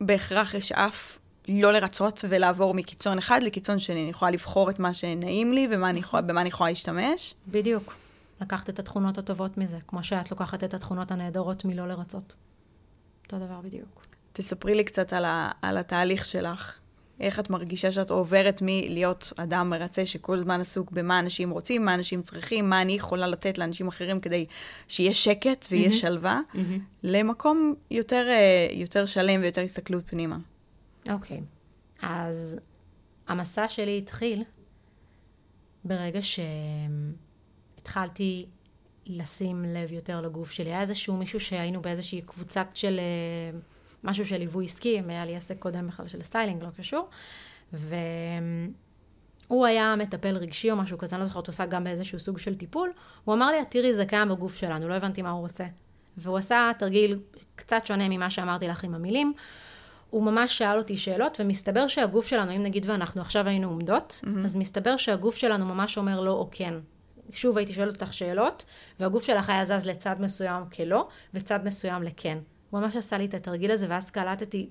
בהכרח 0.00 0.54
אשאף 0.54 1.18
לא 1.48 1.72
לרצות 1.72 2.24
ולעבור 2.28 2.74
מקיצון 2.74 3.18
אחד 3.18 3.42
לקיצון 3.42 3.78
שני. 3.78 4.02
אני 4.02 4.10
יכולה 4.10 4.30
לבחור 4.30 4.70
את 4.70 4.78
מה 4.78 4.94
שנעים 4.94 5.52
לי 5.52 5.68
ובמה 5.70 5.90
אני 5.90 5.98
יכולה, 5.98 6.22
אני 6.40 6.48
יכולה 6.48 6.70
להשתמש. 6.70 7.34
בדיוק. 7.48 7.94
לקחת 8.40 8.70
את 8.70 8.78
התכונות 8.78 9.18
הטובות 9.18 9.58
מזה, 9.58 9.78
כמו 9.86 10.04
שאת 10.04 10.30
לוקחת 10.30 10.64
את 10.64 10.74
התכונות 10.74 11.10
הנהדרות 11.10 11.64
מלא 11.64 11.88
לרצות. 11.88 12.32
אותו 13.24 13.38
דבר 13.38 13.60
בדיוק. 13.60 14.06
תספרי 14.32 14.74
לי 14.74 14.84
קצת 14.84 15.12
על, 15.12 15.24
ה, 15.24 15.50
על 15.62 15.78
התהליך 15.78 16.24
שלך. 16.24 16.78
איך 17.20 17.40
את 17.40 17.50
מרגישה 17.50 17.92
שאת 17.92 18.10
עוברת 18.10 18.60
מלהיות 18.62 19.32
אדם 19.36 19.70
מרצה 19.70 20.06
שכל 20.06 20.38
הזמן 20.38 20.60
עסוק 20.60 20.90
במה 20.90 21.18
אנשים 21.18 21.50
רוצים, 21.50 21.84
מה 21.84 21.94
אנשים 21.94 22.22
צריכים, 22.22 22.70
מה 22.70 22.82
אני 22.82 22.92
יכולה 22.92 23.26
לתת 23.26 23.58
לאנשים 23.58 23.88
אחרים 23.88 24.20
כדי 24.20 24.46
שיהיה 24.88 25.14
שקט 25.14 25.66
ויהיה 25.70 25.88
mm-hmm. 25.88 25.92
שלווה, 25.92 26.40
mm-hmm. 26.54 26.58
למקום 27.02 27.74
יותר, 27.90 28.26
אה, 28.28 28.66
יותר 28.72 29.06
שלם 29.06 29.40
ויותר 29.40 29.60
הסתכלות 29.60 30.02
פנימה. 30.06 30.36
אוקיי, 31.10 31.38
okay. 31.38 31.40
אז 32.02 32.56
המסע 33.28 33.68
שלי 33.68 33.98
התחיל 33.98 34.44
ברגע 35.84 36.20
שהתחלתי 37.76 38.46
לשים 39.06 39.64
לב 39.64 39.92
יותר 39.92 40.20
לגוף 40.20 40.50
שלי. 40.50 40.70
היה 40.70 40.80
איזשהו 40.80 41.16
מישהו 41.16 41.40
שהיינו 41.40 41.82
באיזושהי 41.82 42.22
קבוצת 42.22 42.68
של... 42.74 43.00
אה, 43.00 43.58
משהו 44.04 44.26
של 44.26 44.36
ליווי 44.36 44.64
עסקי, 44.64 45.02
היה 45.08 45.24
לי 45.24 45.36
עסק 45.36 45.58
קודם 45.58 45.86
בכלל 45.86 46.08
של 46.08 46.22
styling, 46.22 46.62
לא 46.62 46.68
קשור. 46.78 47.08
והוא 47.72 49.66
היה 49.66 49.96
מטפל 49.96 50.36
רגשי 50.36 50.70
או 50.70 50.76
משהו 50.76 50.98
כזה, 50.98 51.16
אני 51.16 51.20
לא 51.20 51.26
זוכרת, 51.26 51.46
הוא 51.46 51.52
עושה 51.52 51.66
גם 51.66 51.84
באיזשהו 51.84 52.18
סוג 52.18 52.38
של 52.38 52.54
טיפול. 52.54 52.92
הוא 53.24 53.34
אמר 53.34 53.50
לי, 53.50 53.56
תראי, 53.70 53.94
זה 53.94 54.06
קיים 54.06 54.28
בגוף 54.28 54.56
שלנו, 54.56 54.88
לא 54.88 54.94
הבנתי 54.94 55.22
מה 55.22 55.30
הוא 55.30 55.40
רוצה. 55.40 55.64
והוא 56.16 56.38
עשה 56.38 56.70
תרגיל 56.78 57.18
קצת 57.54 57.86
שונה 57.86 58.08
ממה 58.08 58.30
שאמרתי 58.30 58.68
לך 58.68 58.84
עם 58.84 58.94
המילים. 58.94 59.32
הוא 60.12 60.22
ממש 60.22 60.58
שאל 60.58 60.78
אותי 60.78 60.96
שאלות, 60.96 61.40
ומסתבר 61.40 61.86
שהגוף 61.86 62.26
שלנו, 62.26 62.56
אם 62.56 62.62
נגיד 62.62 62.90
ואנחנו 62.90 63.20
עכשיו 63.20 63.48
היינו 63.48 63.68
עומדות, 63.68 64.20
mm-hmm. 64.24 64.44
אז 64.44 64.56
מסתבר 64.56 64.96
שהגוף 64.96 65.36
שלנו 65.36 65.66
ממש 65.66 65.98
אומר 65.98 66.20
לא 66.20 66.30
או 66.30 66.48
כן. 66.50 66.74
שוב 67.30 67.58
הייתי 67.58 67.72
שואלת 67.72 68.02
אותך 68.02 68.14
שאלות, 68.14 68.64
והגוף 69.00 69.24
שלך 69.24 69.50
היה 69.50 69.64
זז 69.64 69.86
לצד 69.86 70.16
מסוים 70.20 70.64
כלא, 70.76 71.08
וצד 71.34 71.60
מסוים 71.64 72.02
לכן. 72.02 72.38
הוא 72.70 72.80
ממש 72.80 72.96
עשה 72.96 73.18
לי 73.18 73.24
את 73.24 73.34
התרגיל 73.34 73.70
הזה, 73.70 73.86
ואז 73.88 74.10
קלטתי 74.10 74.70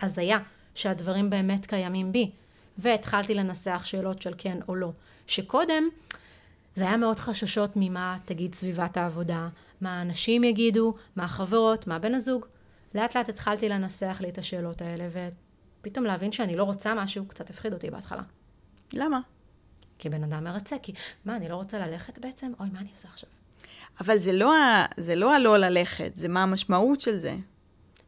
הזיה 0.00 0.38
שהדברים 0.74 1.30
באמת 1.30 1.66
קיימים 1.66 2.12
בי. 2.12 2.30
והתחלתי 2.78 3.34
לנסח 3.34 3.82
שאלות 3.84 4.22
של 4.22 4.34
כן 4.38 4.58
או 4.68 4.74
לא. 4.74 4.92
שקודם, 5.26 5.88
זה 6.74 6.84
היה 6.84 6.96
מאוד 6.96 7.18
חששות 7.18 7.70
ממה 7.76 8.16
תגיד 8.24 8.54
סביבת 8.54 8.96
העבודה, 8.96 9.48
מה 9.80 9.98
האנשים 9.98 10.44
יגידו, 10.44 10.94
מה 11.16 11.24
החברות, 11.24 11.86
מה 11.86 11.98
בן 11.98 12.14
הזוג. 12.14 12.46
לאט 12.94 13.16
לאט 13.16 13.28
התחלתי 13.28 13.68
לנסח 13.68 14.18
לי 14.20 14.28
את 14.28 14.38
השאלות 14.38 14.82
האלה, 14.82 15.08
ופתאום 15.80 16.04
להבין 16.04 16.32
שאני 16.32 16.56
לא 16.56 16.64
רוצה 16.64 16.94
משהו, 16.94 17.24
קצת 17.24 17.50
הפחיד 17.50 17.72
אותי 17.72 17.90
בהתחלה. 17.90 18.22
למה? 18.92 19.20
כי 19.98 20.08
בן 20.08 20.24
אדם 20.24 20.44
מרצה, 20.44 20.76
כי 20.82 20.92
מה, 21.24 21.36
אני 21.36 21.48
לא 21.48 21.56
רוצה 21.56 21.78
ללכת 21.78 22.18
בעצם? 22.18 22.52
אוי, 22.60 22.68
מה 22.72 22.80
אני 22.80 22.88
עושה 22.92 23.08
עכשיו? 23.08 23.30
אבל 24.00 24.18
זה 24.18 24.32
לא, 24.32 24.56
ה... 24.56 24.86
זה 24.96 25.14
לא 25.14 25.34
הלא 25.34 25.56
ללכת, 25.56 26.12
זה 26.14 26.28
מה 26.28 26.42
המשמעות 26.42 27.00
של 27.00 27.18
זה. 27.18 27.36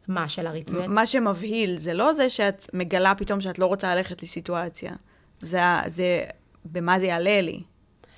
מה, 0.08 0.28
של 0.28 0.46
הריצוי? 0.46 0.86
מה 0.86 1.06
שמבהיל, 1.06 1.76
זה 1.76 1.94
לא 1.94 2.12
זה 2.12 2.30
שאת 2.30 2.66
מגלה 2.72 3.14
פתאום 3.14 3.40
שאת 3.40 3.58
לא 3.58 3.66
רוצה 3.66 3.94
ללכת 3.94 4.22
לסיטואציה. 4.22 4.92
זה, 5.40 5.60
זה 5.86 6.24
במה 6.64 7.00
זה 7.00 7.06
יעלה 7.06 7.40
לי. 7.40 7.62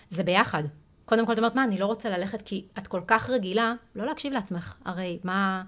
זה 0.08 0.24
ביחד. 0.24 0.62
קודם 1.04 1.26
כל, 1.26 1.32
את 1.32 1.38
אומרת, 1.38 1.54
מה, 1.54 1.64
אני 1.64 1.78
לא 1.78 1.86
רוצה 1.86 2.10
ללכת 2.10 2.42
כי 2.42 2.64
את 2.78 2.86
כל 2.86 3.00
כך 3.06 3.30
רגילה 3.30 3.74
לא 3.94 4.06
להקשיב 4.06 4.32
לעצמך. 4.32 4.74
הרי 4.84 5.18
מה, 5.24 5.62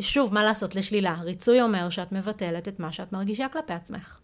שוב, 0.00 0.34
מה 0.34 0.42
לעשות 0.42 0.74
לשלילה? 0.74 1.14
ריצוי 1.22 1.62
אומר 1.62 1.90
שאת 1.90 2.12
מבטלת 2.12 2.68
את 2.68 2.80
מה 2.80 2.92
שאת 2.92 3.12
מרגישה 3.12 3.48
כלפי 3.48 3.72
עצמך. 3.72 4.18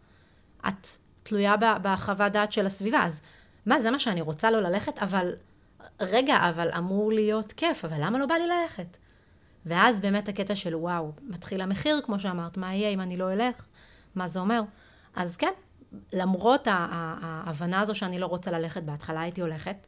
את 0.68 0.88
תלויה 1.22 1.55
בחוות 1.83 2.33
דעת 2.33 2.53
של 2.53 2.66
הסביבה, 2.66 3.03
אז 3.05 3.20
מה, 3.66 3.79
זה 3.79 3.90
מה 3.90 3.98
שאני 3.98 4.20
רוצה 4.20 4.50
לא 4.50 4.61
ללכת? 4.61 4.98
אבל, 4.98 5.33
רגע, 6.00 6.37
אבל 6.50 6.70
אמור 6.79 7.12
להיות 7.12 7.53
כיף, 7.53 7.85
אבל 7.85 7.96
למה 8.00 8.18
לא 8.18 8.27
בא 8.27 8.35
לי 8.35 8.46
ללכת? 8.46 8.96
ואז 9.66 10.00
באמת 10.00 10.29
הקטע 10.29 10.55
של 10.55 10.74
וואו, 10.74 11.12
מתחיל 11.22 11.61
המחיר, 11.61 12.00
כמו 12.05 12.18
שאמרת, 12.18 12.57
מה 12.57 12.74
יהיה 12.74 12.88
אם 12.88 13.00
אני 13.00 13.16
לא 13.16 13.33
אלך? 13.33 13.66
מה 14.14 14.27
זה 14.27 14.40
אומר? 14.40 14.62
אז 15.16 15.37
כן, 15.37 15.53
למרות 16.12 16.68
ההבנה 16.70 17.81
הזו 17.81 17.94
שאני 17.94 18.18
לא 18.18 18.27
רוצה 18.27 18.50
ללכת, 18.50 18.83
בהתחלה 18.83 19.20
הייתי 19.20 19.40
הולכת, 19.40 19.87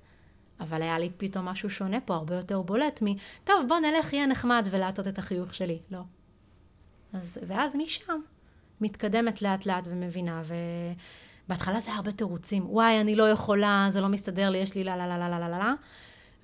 אבל 0.61 0.83
היה 0.83 0.99
לי 0.99 1.11
פתאום 1.17 1.45
משהו 1.45 1.71
שונה 1.71 2.01
פה, 2.01 2.15
הרבה 2.15 2.35
יותר 2.35 2.63
בולט 2.63 3.03
מ, 3.03 3.07
טוב, 3.45 3.69
בוא 3.69 3.79
נלך, 3.79 4.13
יהיה 4.13 4.27
נחמד, 4.27 4.69
ולעטות 4.71 5.09
את 5.09 5.19
החיוך 5.19 5.55
שלי. 5.55 5.79
לא. 5.91 6.01
אז, 7.13 7.39
ואז 7.47 7.77
משם, 7.77 8.21
מתקדמת 8.81 9.43
לאט 9.43 9.67
לאט 9.67 9.85
ומבינה, 9.87 10.43
ובהתחלה 11.47 11.81
זה 11.81 11.93
הרבה 11.93 12.13
תירוצים. 12.13 12.71
וואי, 12.71 13.01
אני 13.01 13.17
לא 13.17 13.31
יכולה, 13.31 13.87
זה 13.91 14.01
לא 14.01 14.09
מסתדר 14.09 14.51
לי, 14.51 14.59
יש 14.59 14.75
לי 14.75 14.85
לה 14.85 14.97
לה 14.97 15.07
לה 15.07 15.19
לה 15.19 15.29
לה 15.29 15.49
לה 15.49 15.59
לה. 15.59 15.75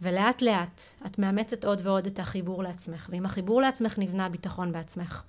ולאט 0.03 0.43
לאט 0.43 0.83
את 1.07 1.19
מאמצת 1.19 1.65
עוד 1.65 1.81
ועוד 1.85 2.07
את 2.07 2.19
החיבור 2.19 2.63
לעצמך, 2.63 3.09
ועם 3.13 3.27
החיבור 3.27 3.61
לעצמך 3.61 3.99
נבנה 3.99 4.29
ביטחון 4.29 4.73
בעצמך. 4.73 5.23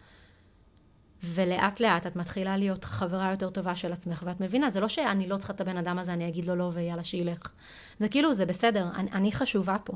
ולאט 1.23 1.79
לאט 1.79 2.07
את 2.07 2.15
מתחילה 2.15 2.57
להיות 2.57 2.85
חברה 2.85 3.31
יותר 3.31 3.49
טובה 3.49 3.75
של 3.75 3.93
עצמך, 3.93 4.23
ואת 4.25 4.41
מבינה, 4.41 4.69
זה 4.69 4.79
לא 4.79 4.87
שאני 4.87 5.27
לא 5.27 5.37
צריכה 5.37 5.53
את 5.53 5.61
הבן 5.61 5.77
אדם 5.77 5.99
הזה, 5.99 6.13
אני 6.13 6.27
אגיד 6.27 6.45
לו 6.45 6.55
לא 6.55 6.71
ויאללה 6.73 7.03
שילך. 7.03 7.51
זה 7.99 8.09
כאילו, 8.09 8.33
זה 8.33 8.45
בסדר, 8.45 8.87
אני, 8.95 9.11
אני 9.11 9.31
חשובה 9.31 9.77
פה. 9.83 9.93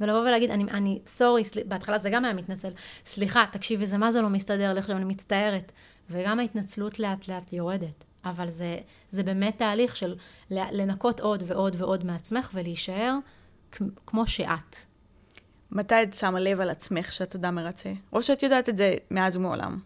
ולבוא 0.00 0.20
ולהגיד, 0.20 0.50
אני, 0.50 0.64
אני 0.64 0.98
סורי, 1.06 1.44
סל... 1.44 1.60
בהתחלה 1.66 1.98
זה 1.98 2.10
גם 2.10 2.24
היה 2.24 2.34
מתנצל, 2.34 2.70
סליחה, 3.04 3.44
תקשיבי, 3.52 3.86
זה 3.86 3.98
מה 3.98 4.10
זה 4.10 4.20
לא 4.20 4.30
מסתדר 4.30 4.72
לי 4.72 4.78
עכשיו, 4.78 4.96
אני 4.96 5.04
מצטערת. 5.04 5.72
וגם 6.10 6.40
ההתנצלות 6.40 6.98
לאט 6.98 7.28
לאט 7.28 7.52
יורדת. 7.52 8.04
אבל 8.24 8.50
זה, 8.50 8.78
זה 9.10 9.22
באמת 9.22 9.58
תהליך 9.58 9.96
של 9.96 10.16
לנקות 10.50 11.20
עוד 11.20 11.42
ועוד 11.46 11.76
ועוד 11.78 12.04
מעצמך 12.04 12.50
ולהישאר 12.54 13.16
כמו 14.06 14.26
שאת. 14.26 14.76
מתי 15.70 16.02
את 16.02 16.14
שמה 16.14 16.40
לב 16.40 16.60
על 16.60 16.70
עצמך 16.70 17.12
שאת 17.12 17.34
אדם 17.34 17.54
מרצה? 17.54 17.92
או 18.12 18.22
שאת 18.22 18.42
יודעת 18.42 18.68
את 18.68 18.76
זה 18.76 18.94
מאז 19.10 19.36
ומעולם? 19.36 19.78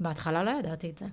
בהתחלה 0.00 0.42
לא 0.42 0.50
ידעתי 0.50 0.90
את 0.90 0.98
זה. 0.98 1.06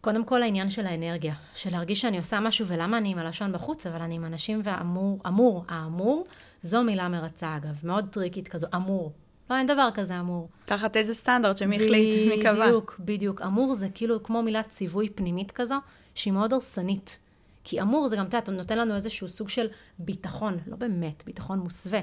קודם 0.00 0.24
כל 0.24 0.42
העניין 0.42 0.70
של 0.70 0.86
האנרגיה, 0.86 1.34
של 1.54 1.70
להרגיש 1.70 2.00
שאני 2.00 2.18
עושה 2.18 2.40
משהו 2.40 2.66
ולמה 2.66 2.98
אני 2.98 3.12
עם 3.12 3.18
הלשון 3.18 3.52
בחוץ, 3.52 3.86
אבל 3.86 4.02
אני 4.02 4.14
עם 4.14 4.24
אנשים 4.24 4.60
ואמור, 4.64 5.20
אמור, 5.26 5.64
האמור, 5.68 6.26
זו 6.62 6.82
מילה 6.82 7.08
מרצה 7.08 7.56
אגב, 7.56 7.80
מאוד 7.84 8.08
טריקית 8.10 8.48
כזו, 8.48 8.66
אמור. 8.74 9.12
לא, 9.50 9.56
אין 9.56 9.66
דבר 9.66 9.88
כזה 9.94 10.20
אמור. 10.20 10.48
תחת 10.64 10.96
איזה 10.96 11.14
סטנדרט 11.14 11.56
שמי 11.56 11.76
החליט, 11.76 12.28
מי 12.28 12.42
קבע. 12.42 12.66
בדיוק, 12.66 13.00
בדיוק. 13.00 13.42
אמור 13.42 13.74
זה 13.74 13.88
כאילו 13.94 14.22
כמו 14.22 14.42
מילת 14.42 14.68
ציווי 14.68 15.08
פנימית 15.08 15.50
כזו, 15.50 15.76
שהיא 16.14 16.32
מאוד 16.32 16.52
הרסנית. 16.52 17.18
כי 17.64 17.80
אמור 17.80 18.08
זה 18.08 18.16
גם, 18.16 18.26
את 18.26 18.34
יודעת, 18.34 18.48
נותן 18.48 18.78
לנו 18.78 18.94
איזשהו 18.94 19.28
סוג 19.28 19.48
של 19.48 19.68
ביטחון, 19.98 20.58
לא 20.66 20.76
באמת, 20.76 21.22
ביטחון 21.26 21.58
מוסווה. 21.58 22.00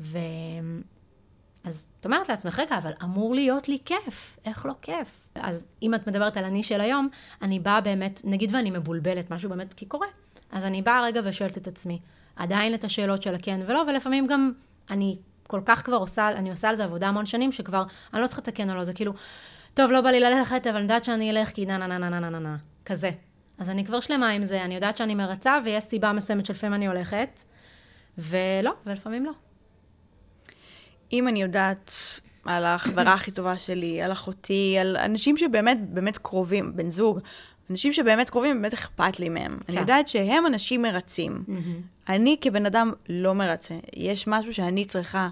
ו... 0.00 0.18
אז 1.64 1.86
את 2.00 2.04
אומרת 2.04 2.28
לעצמך, 2.28 2.58
רגע, 2.58 2.78
אבל 2.78 2.92
אמור 3.02 3.34
להיות 3.34 3.68
לי 3.68 3.78
כיף, 3.84 4.38
איך 4.44 4.66
לא 4.66 4.72
כיף? 4.82 5.28
אז 5.34 5.66
אם 5.82 5.94
את 5.94 6.06
מדברת 6.06 6.36
על 6.36 6.44
אני 6.44 6.62
של 6.62 6.80
היום, 6.80 7.08
אני 7.42 7.58
באה 7.58 7.80
באמת, 7.80 8.20
נגיד 8.24 8.54
ואני 8.54 8.70
מבולבלת, 8.70 9.30
משהו 9.30 9.50
באמת 9.50 9.74
כי 9.74 9.86
קורה, 9.86 10.06
אז 10.52 10.64
אני 10.64 10.82
באה 10.82 11.02
רגע 11.02 11.20
ושואלת 11.24 11.58
את 11.58 11.68
עצמי, 11.68 11.98
עדיין 12.36 12.74
את 12.74 12.84
השאלות 12.84 13.22
של 13.22 13.34
הכן 13.34 13.60
ולא, 13.66 13.84
ולפעמים 13.88 14.26
גם 14.26 14.52
אני 14.90 15.18
כל 15.46 15.60
כך 15.64 15.84
כבר 15.84 15.96
עושה, 15.96 16.28
אני 16.28 16.50
עושה 16.50 16.68
על 16.68 16.74
זה 16.74 16.84
עבודה 16.84 17.08
המון 17.08 17.26
שנים, 17.26 17.52
שכבר 17.52 17.84
אני 18.14 18.22
לא 18.22 18.26
צריכה 18.26 18.42
את 18.42 18.48
הכן 18.48 18.70
או 18.70 18.74
לא, 18.74 18.84
זה 18.84 18.94
כאילו, 18.94 19.12
טוב, 19.74 19.90
לא 19.90 20.00
בא 20.00 20.10
לי 20.10 20.20
ללכת, 20.20 20.66
אבל 20.66 20.76
אני 20.76 20.82
יודעת 20.82 21.04
שאני 21.04 21.30
אלך 21.30 21.48
כי 21.48 21.66
נה 21.66 21.78
נה 21.78 21.86
נה 21.86 21.98
נה 21.98 22.20
נה 22.20 22.30
נה 22.30 22.38
נה, 22.38 22.56
כזה. 22.84 23.10
אז 23.58 23.70
אני 23.70 23.84
כבר 23.84 24.00
שלמה 24.00 24.28
עם 24.28 24.44
זה, 24.44 24.64
אני 24.64 24.74
יודעת 24.74 24.96
שאני 24.96 25.14
מרצה, 25.14 25.58
ויש 25.64 25.84
סיבה 25.84 26.12
מסוימת 26.12 26.46
שלפעמים 26.46 26.74
אני 26.74 26.86
הולכת, 26.86 27.40
ולא, 28.18 28.72
ולפעמים 28.86 29.24
לא. 29.24 29.32
אם 31.12 31.28
אני 31.28 31.42
יודעת 31.42 31.92
על 32.44 32.64
החברה 32.64 33.12
הכי 33.12 33.30
טובה 33.30 33.58
שלי, 33.58 34.02
על 34.02 34.12
אחותי, 34.12 34.76
על 34.80 34.96
אנשים 34.96 35.36
שבאמת 35.36 35.78
באמת 35.90 36.18
קרובים, 36.18 36.76
בן 36.76 36.90
זוג, 36.90 37.20
אנשים 37.70 37.92
שבאמת 37.92 38.30
קרובים, 38.30 38.62
באמת 38.62 38.72
אכפת 38.72 39.20
לי 39.20 39.28
מהם. 39.28 39.58
כן. 39.58 39.72
אני 39.72 39.80
יודעת 39.80 40.08
שהם 40.08 40.46
אנשים 40.46 40.82
מרצים. 40.82 41.44
אני 42.08 42.36
כבן 42.40 42.66
אדם 42.66 42.92
לא 43.08 43.34
מרצה. 43.34 43.74
יש 43.96 44.26
משהו 44.26 44.54
שאני 44.54 44.84
צריכה 44.84 45.28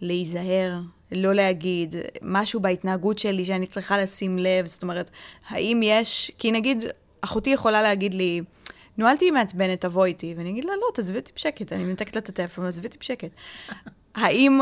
להיזהר, 0.00 0.80
לא 1.12 1.34
להגיד, 1.34 1.94
משהו 2.22 2.60
בהתנהגות 2.60 3.18
שלי 3.18 3.44
שאני 3.44 3.66
צריכה 3.66 3.98
לשים 3.98 4.38
לב. 4.38 4.66
זאת 4.66 4.82
אומרת, 4.82 5.10
האם 5.48 5.80
יש, 5.84 6.32
כי 6.38 6.52
נגיד, 6.52 6.84
אחותי 7.20 7.50
יכולה 7.50 7.82
להגיד 7.82 8.14
לי, 8.14 8.40
נו, 8.98 9.08
אל 9.08 9.16
תהיי 9.16 9.30
מעצבנת, 9.30 9.80
תבוא 9.80 10.04
איתי. 10.04 10.34
ואני 10.36 10.50
אגיד 10.50 10.64
לה, 10.64 10.72
לא, 10.76 10.86
תעזבי 10.94 11.18
אותי 11.18 11.32
בשקט, 11.36 11.72
אני 11.72 11.84
מנתקת 11.84 12.16
לה 12.16 12.20
את 12.20 12.28
הטלפון, 12.28 12.66
עזבי 12.66 12.86
אותי 12.86 12.98
בשקט. 12.98 13.30
האם 14.14 14.60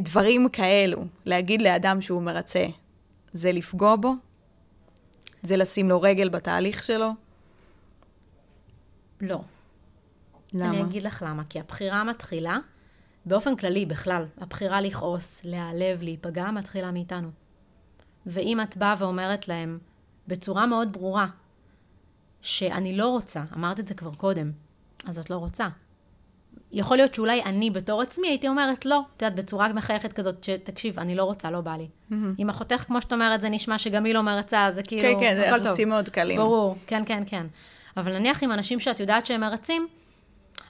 דברים 0.00 0.48
כאלו, 0.48 1.04
להגיד 1.24 1.62
לאדם 1.62 2.02
שהוא 2.02 2.22
מרצה, 2.22 2.66
זה 3.32 3.52
לפגוע 3.52 3.96
בו? 3.96 4.14
זה 5.42 5.56
לשים 5.56 5.88
לו 5.88 6.00
רגל 6.00 6.28
בתהליך 6.28 6.82
שלו? 6.82 7.10
לא. 9.20 9.40
למה? 10.52 10.70
אני 10.70 10.82
אגיד 10.82 11.02
לך 11.02 11.24
למה. 11.26 11.44
כי 11.44 11.60
הבחירה 11.60 12.04
מתחילה, 12.04 12.58
באופן 13.24 13.56
כללי, 13.56 13.86
בכלל, 13.86 14.24
הבחירה 14.38 14.80
לכעוס, 14.80 15.40
להיעלב, 15.44 16.02
להיפגע, 16.02 16.50
מתחילה 16.50 16.90
מאיתנו. 16.90 17.30
ואם 18.26 18.60
את 18.60 18.76
באה 18.76 18.94
ואומרת 18.98 19.48
להם 19.48 19.78
בצורה 20.28 20.66
מאוד 20.66 20.92
ברורה, 20.92 21.26
שאני 22.42 22.96
לא 22.96 23.08
רוצה, 23.08 23.44
אמרת 23.54 23.80
את 23.80 23.88
זה 23.88 23.94
כבר 23.94 24.14
קודם, 24.14 24.52
אז 25.04 25.18
את 25.18 25.30
לא 25.30 25.36
רוצה. 25.36 25.68
יכול 26.76 26.96
להיות 26.96 27.14
שאולי 27.14 27.42
אני 27.42 27.70
בתור 27.70 28.02
עצמי 28.02 28.28
הייתי 28.28 28.48
אומרת 28.48 28.86
לא, 28.86 29.02
את 29.16 29.22
יודעת, 29.22 29.38
בצורה 29.38 29.72
מחייכת 29.72 30.12
כזאת, 30.12 30.44
שתקשיב, 30.44 30.98
אני 30.98 31.14
לא 31.14 31.24
רוצה, 31.24 31.50
לא 31.50 31.60
בא 31.60 31.76
לי. 31.76 31.84
Mm-hmm. 31.84 32.14
עם 32.38 32.48
אחותך, 32.48 32.84
כמו 32.86 33.00
שאת 33.00 33.12
אומרת, 33.12 33.40
זה 33.40 33.48
נשמע 33.48 33.78
שגם 33.78 34.04
היא 34.04 34.14
לא 34.14 34.22
מרצה, 34.22 34.68
זה 34.70 34.82
כאילו, 34.82 35.02
כן, 35.02 35.14
כן, 35.20 35.36
זה 35.36 35.42
יחסים 35.42 35.88
מאוד 35.88 36.08
קלים. 36.08 36.36
ברור, 36.36 36.76
כן, 36.86 37.02
כן, 37.06 37.22
כן. 37.26 37.46
אבל 37.96 38.18
נניח 38.18 38.42
עם 38.42 38.52
אנשים 38.52 38.80
שאת 38.80 39.00
יודעת 39.00 39.26
שהם 39.26 39.40
מרצים, 39.40 39.86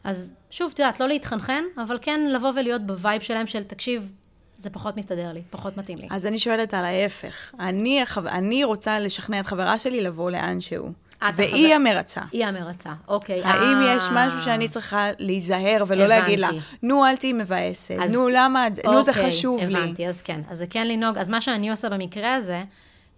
אז 0.05 0.33
שוב, 0.51 0.71
את 0.75 0.79
יודעת, 0.79 1.01
לא 1.01 1.09
להתחנחן, 1.09 1.65
אבל 1.83 1.99
כן 2.03 2.21
לבוא 2.33 2.53
ולהיות 2.57 2.83
ב 2.87 2.94
vibe 2.94 3.23
שלהם 3.23 3.47
של, 3.47 3.65
תקשיב, 3.65 4.13
זה 4.59 4.71
פחות 4.71 4.97
מסתדר 4.97 5.33
לי, 5.33 5.43
פחות 5.51 5.77
מתאים 5.77 5.99
לי. 5.99 6.09
אז 6.11 6.27
אני 6.27 6.39
שואלת 6.39 6.75
על 6.75 6.85
ההפך. 6.85 7.55
אני, 7.61 8.05
אני 8.27 8.65
רוצה 8.65 9.01
לשכנע 9.01 9.41
את 9.41 9.47
חברה 9.47 9.79
שלי 9.79 10.01
לבוא 10.01 10.31
לאן 10.31 10.61
שהוא. 10.61 10.91
והיא 11.35 11.75
המרצה. 11.75 12.21
היא 12.33 12.47
המרצה, 12.47 12.93
אוקיי. 13.09 13.43
האם 13.45 13.97
יש 13.97 14.03
אה. 14.03 14.27
משהו 14.27 14.41
שאני 14.41 14.69
צריכה 14.69 15.09
להיזהר 15.19 15.85
ולא 15.87 16.07
להגיד 16.07 16.39
לה, 16.39 16.51
נו, 16.83 17.07
אל 17.07 17.17
תהיי 17.17 17.33
מבאסת, 17.33 17.97
נו, 18.13 18.29
למה, 18.29 18.67
נו, 18.85 19.03
זה 19.03 19.11
אוקיי, 19.11 19.27
חשוב 19.27 19.61
לי. 19.61 19.77
הבנתי, 19.77 20.09
אז 20.09 20.23
כן. 20.23 20.41
אז 20.49 20.59
זה 20.59 20.67
כן 20.67 20.89
לנהוג, 20.89 21.19
אז 21.19 21.31
מה 21.31 21.41
שאני 21.41 21.71
עושה 21.71 21.89
במקרה 21.89 22.35
הזה, 22.35 22.65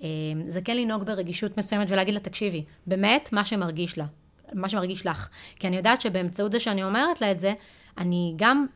אה, 0.02 0.08
זה 0.46 0.60
כן 0.60 0.76
לנהוג 0.76 1.02
ברגישות 1.02 1.58
מסוימת 1.58 1.90
ולהגיד 1.90 2.14
לה, 2.14 2.20
תקשיבי, 2.20 2.64
באמת, 2.86 3.28
מה 3.32 3.44
שמרגיש 3.44 3.98
לה, 3.98 4.04
מה 4.52 4.68
שמרגיש 4.68 5.06
לך. 5.06 5.28
כי 5.58 5.66
אני 5.66 5.76
יודעת 5.76 6.00
שבאמצעות 6.00 6.52
זה 6.52 6.60
שאני 6.60 6.84
אומרת 6.84 7.20
לה 7.20 7.30
את 7.30 7.40
זה, 7.40 7.54
אני 7.98 8.34
גם 8.36 8.66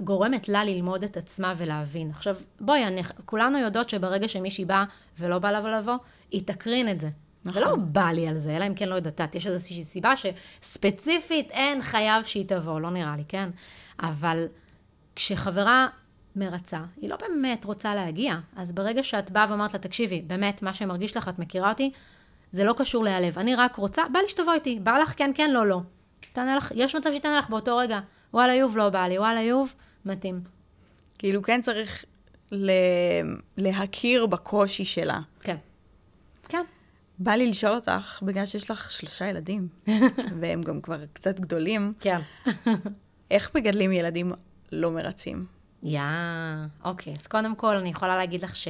גורמת 0.00 0.48
לה 0.48 0.64
ללמוד 0.64 1.04
את 1.04 1.16
עצמה 1.16 1.54
ולהבין. 1.56 2.10
עכשיו, 2.10 2.36
בואי, 2.60 2.84
אני, 2.84 3.02
כולנו 3.24 3.58
יודעות 3.58 3.90
שברגע 3.90 4.28
שמישהי 4.28 4.64
באה 4.64 4.84
ולא 5.18 5.38
בא 5.38 5.50
לה 5.50 5.78
לבוא, 5.78 5.96
היא 6.30 6.42
תקרין 6.44 6.90
את 6.90 7.00
זה. 7.00 7.08
נכון. 7.46 7.62
ולא 7.62 7.76
בא 7.76 8.10
לי 8.10 8.28
על 8.28 8.38
זה, 8.38 8.56
אלא 8.56 8.66
אם 8.66 8.74
כן 8.74 8.88
לא 8.88 8.94
יודעת, 8.94 9.34
יש 9.34 9.46
איזושהי 9.46 9.84
סיבה 9.84 10.12
שספציפית 10.16 11.50
אין 11.50 11.82
חייב 11.82 12.24
שהיא 12.24 12.44
תבוא, 12.48 12.80
לא 12.80 12.90
נראה 12.90 13.16
לי, 13.16 13.24
כן? 13.28 13.50
אבל 14.00 14.46
כשחברה 15.16 15.86
מרצה, 16.36 16.80
היא 17.00 17.10
לא 17.10 17.16
באמת 17.16 17.64
רוצה 17.64 17.94
להגיע. 17.94 18.38
אז 18.56 18.72
ברגע 18.72 19.02
שאת 19.02 19.30
באה 19.30 19.46
ואומרת 19.48 19.74
לה, 19.74 19.78
תקשיבי, 19.80 20.22
באמת, 20.26 20.62
מה 20.62 20.74
שמרגיש 20.74 21.16
לך, 21.16 21.28
את 21.28 21.38
מכירה 21.38 21.70
אותי, 21.70 21.90
זה 22.52 22.64
לא 22.64 22.74
קשור 22.76 23.04
להיעלב. 23.04 23.38
אני 23.38 23.54
רק 23.54 23.76
רוצה, 23.76 24.02
בא 24.12 24.18
לי 24.18 24.28
שתבוא 24.28 24.52
איתי, 24.52 24.80
בא 24.82 24.98
לך 24.98 25.14
כן, 25.16 25.30
כן, 25.34 25.50
לא, 25.50 25.66
לא. 25.66 25.80
תענה 26.32 26.56
לך, 26.56 26.72
יש 26.74 26.94
מצב 26.94 27.10
שהיא 27.10 27.20
תענה 27.20 27.38
לך 27.38 27.50
באותו 27.50 27.76
רגע. 27.76 28.00
וואלה, 28.34 28.54
יוב 28.54 28.76
לא 28.76 28.90
בא 28.90 29.06
לי, 29.06 29.18
וואלה, 29.18 29.40
יוב, 29.42 29.74
מתאים. 30.04 30.40
כאילו, 31.18 31.42
כן 31.42 31.62
צריך 31.62 32.04
ל... 32.52 32.70
להכיר 33.56 34.26
בקושי 34.26 34.84
שלה. 34.84 35.20
כן. 35.40 35.56
בא 37.18 37.32
לי 37.32 37.46
לשאול 37.50 37.74
אותך, 37.74 38.22
בגלל 38.22 38.46
שיש 38.46 38.70
לך 38.70 38.90
שלושה 38.90 39.26
ילדים, 39.26 39.68
והם 40.40 40.62
גם 40.62 40.80
כבר 40.80 41.06
קצת 41.12 41.40
גדולים, 41.40 41.92
כן. 42.00 42.20
איך 43.30 43.50
מגדלים 43.54 43.92
ילדים 43.92 44.32
לא 44.72 44.90
מרצים? 44.90 45.46
יא, 45.82 46.00
אוקיי. 46.84 47.12
אז 47.12 47.26
קודם 47.26 47.54
כל, 47.54 47.76
אני 47.76 47.88
יכולה 47.88 48.16
להגיד 48.16 48.42
לך 48.42 48.56
ש... 48.56 48.68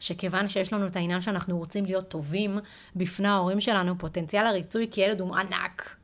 שכיוון 0.00 0.48
שיש 0.48 0.72
לנו 0.72 0.86
את 0.86 0.96
העניין 0.96 1.20
שאנחנו 1.20 1.58
רוצים 1.58 1.84
להיות 1.84 2.08
טובים 2.08 2.58
בפני 2.96 3.28
ההורים 3.28 3.60
שלנו, 3.60 3.98
פוטנציאל 3.98 4.46
הריצוי 4.46 4.88
כילד 4.90 5.20
הוא 5.20 5.36
ענק. 5.36 5.96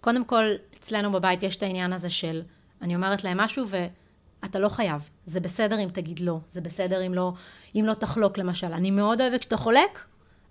וקודם 0.00 0.24
כל, 0.24 0.44
אצלנו 0.78 1.12
בבית 1.12 1.42
יש 1.42 1.56
את 1.56 1.62
העניין 1.62 1.92
הזה 1.92 2.10
של, 2.10 2.42
אני 2.82 2.94
אומרת 2.94 3.24
להם 3.24 3.38
משהו 3.38 3.66
ואתה 3.68 4.58
לא 4.58 4.68
חייב. 4.68 5.10
זה 5.26 5.40
בסדר 5.40 5.78
אם 5.80 5.88
תגיד 5.88 6.20
לא, 6.20 6.38
זה 6.50 6.60
בסדר 6.60 7.06
אם 7.06 7.14
לא, 7.14 7.32
אם 7.74 7.84
לא 7.86 7.94
תחלוק 7.94 8.38
למשל. 8.38 8.72
אני 8.72 8.90
מאוד 8.90 9.20
אוהבת 9.20 9.40
כשאתה 9.40 9.56
חולק, 9.56 10.04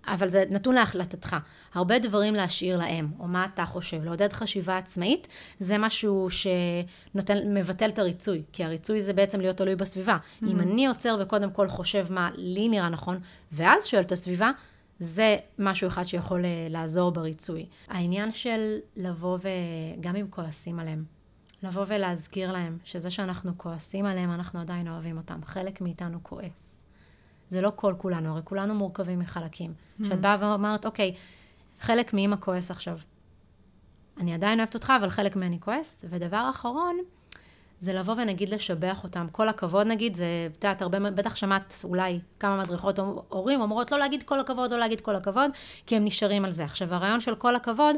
אבל 0.07 0.29
זה 0.29 0.43
נתון 0.49 0.75
להחלטתך. 0.75 1.35
הרבה 1.73 1.99
דברים 1.99 2.35
להשאיר 2.35 2.77
להם, 2.77 3.11
או 3.19 3.27
מה 3.27 3.47
אתה 3.53 3.65
חושב. 3.65 4.03
לעודד 4.03 4.33
חשיבה 4.33 4.77
עצמאית, 4.77 5.27
זה 5.59 5.77
משהו 5.77 6.27
שמבטל 6.29 7.89
את 7.89 7.99
הריצוי, 7.99 8.41
כי 8.51 8.63
הריצוי 8.63 9.01
זה 9.01 9.13
בעצם 9.13 9.41
להיות 9.41 9.57
תלוי 9.57 9.75
בסביבה. 9.75 10.17
Mm-hmm. 10.17 10.45
אם 10.47 10.59
אני 10.59 10.87
עוצר 10.87 11.17
וקודם 11.21 11.51
כל 11.51 11.67
חושב 11.67 12.07
מה 12.09 12.29
לי 12.35 12.69
נראה 12.69 12.89
נכון, 12.89 13.19
ואז 13.51 13.85
שואל 13.85 14.01
את 14.01 14.11
הסביבה, 14.11 14.51
זה 14.99 15.37
משהו 15.59 15.87
אחד 15.87 16.03
שיכול 16.03 16.45
אה, 16.45 16.67
לעזור 16.69 17.11
בריצוי. 17.11 17.65
העניין 17.87 18.33
של 18.33 18.77
לבוא 18.95 19.37
וגם 19.37 20.15
אם 20.15 20.25
כועסים 20.29 20.79
עליהם, 20.79 21.03
לבוא 21.63 21.85
ולהזכיר 21.87 22.51
להם 22.51 22.77
שזה 22.83 23.11
שאנחנו 23.11 23.57
כועסים 23.57 24.05
עליהם, 24.05 24.31
אנחנו 24.31 24.59
עדיין 24.59 24.87
אוהבים 24.87 25.17
אותם. 25.17 25.39
חלק 25.45 25.81
מאיתנו 25.81 26.19
כועס. 26.23 26.83
זה 27.49 27.61
לא 27.61 27.71
כל 27.75 27.95
כולנו, 27.97 28.31
הרי 28.31 28.41
כולנו 28.43 28.75
מורכבים 28.75 29.19
מחלקים. 29.19 29.73
Mm-hmm. 29.73 30.03
כשאת 30.03 30.21
באה 30.21 30.37
ואומרת, 30.39 30.85
אוקיי, 30.85 31.15
חלק 31.79 32.13
מאמא 32.13 32.35
כועס 32.39 32.71
עכשיו. 32.71 32.97
אני 34.19 34.33
עדיין 34.33 34.59
אוהבת 34.59 34.73
אותך, 34.73 34.93
אבל 34.99 35.09
חלק 35.09 35.35
ממני 35.35 35.59
כועס. 35.59 36.05
ודבר 36.09 36.47
אחרון, 36.49 36.97
זה 37.79 37.93
לבוא 37.93 38.13
ונגיד 38.17 38.49
לשבח 38.49 39.03
אותם. 39.03 39.27
כל 39.31 39.49
הכבוד 39.49 39.87
נגיד, 39.87 40.15
זה, 40.15 40.25
את 40.57 40.63
יודעת, 40.63 40.81
הרבה, 40.81 41.11
בטח 41.11 41.35
שמעת 41.35 41.81
אולי 41.83 42.19
כמה 42.39 42.61
מדריכות 42.61 42.99
הורים 43.29 43.61
אומרות 43.61 43.91
לא 43.91 43.99
להגיד 43.99 44.23
כל 44.23 44.39
הכבוד, 44.39 44.71
לא 44.71 44.79
להגיד 44.79 45.01
כל 45.01 45.15
הכבוד, 45.15 45.51
כי 45.85 45.95
הם 45.95 46.05
נשארים 46.05 46.45
על 46.45 46.51
זה. 46.51 46.63
עכשיו, 46.63 46.93
הרעיון 46.93 47.21
של 47.21 47.35
כל 47.35 47.55
הכבוד, 47.55 47.95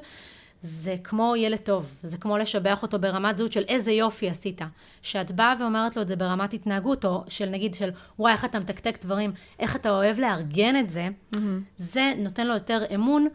זה 0.66 0.95
כמו 1.03 1.36
ילד 1.36 1.57
טוב, 1.57 1.95
זה 2.03 2.18
כמו 2.18 2.38
לשבח 2.38 2.84
אותו 2.84 2.99
ברמת 2.99 3.38
זהות 3.38 3.53
של 3.53 3.64
איזה 3.68 3.91
יופי 3.91 4.30
עשית. 4.30 4.61
שאת 5.01 5.32
באה 5.32 5.53
ואומרת 5.59 5.95
לו 5.95 6.01
את 6.01 6.07
זה 6.07 6.16
ברמת 6.16 6.53
התנהגות, 6.53 7.05
או 7.05 7.24
של 7.28 7.49
נגיד 7.49 7.74
של 7.74 7.89
וואי, 8.20 8.34
איך 8.34 8.45
אתה 8.45 8.59
מתקתק 8.59 9.05
דברים, 9.05 9.32
איך 9.59 9.76
אתה 9.76 9.89
אוהב 9.89 10.20
לארגן 10.20 10.76
את 10.80 10.89
זה, 10.89 11.07
mm-hmm. 11.07 11.38
זה 11.78 12.14
נותן 12.18 12.47
לו 12.47 12.53
יותר 12.53 12.84
אמון 12.95 13.28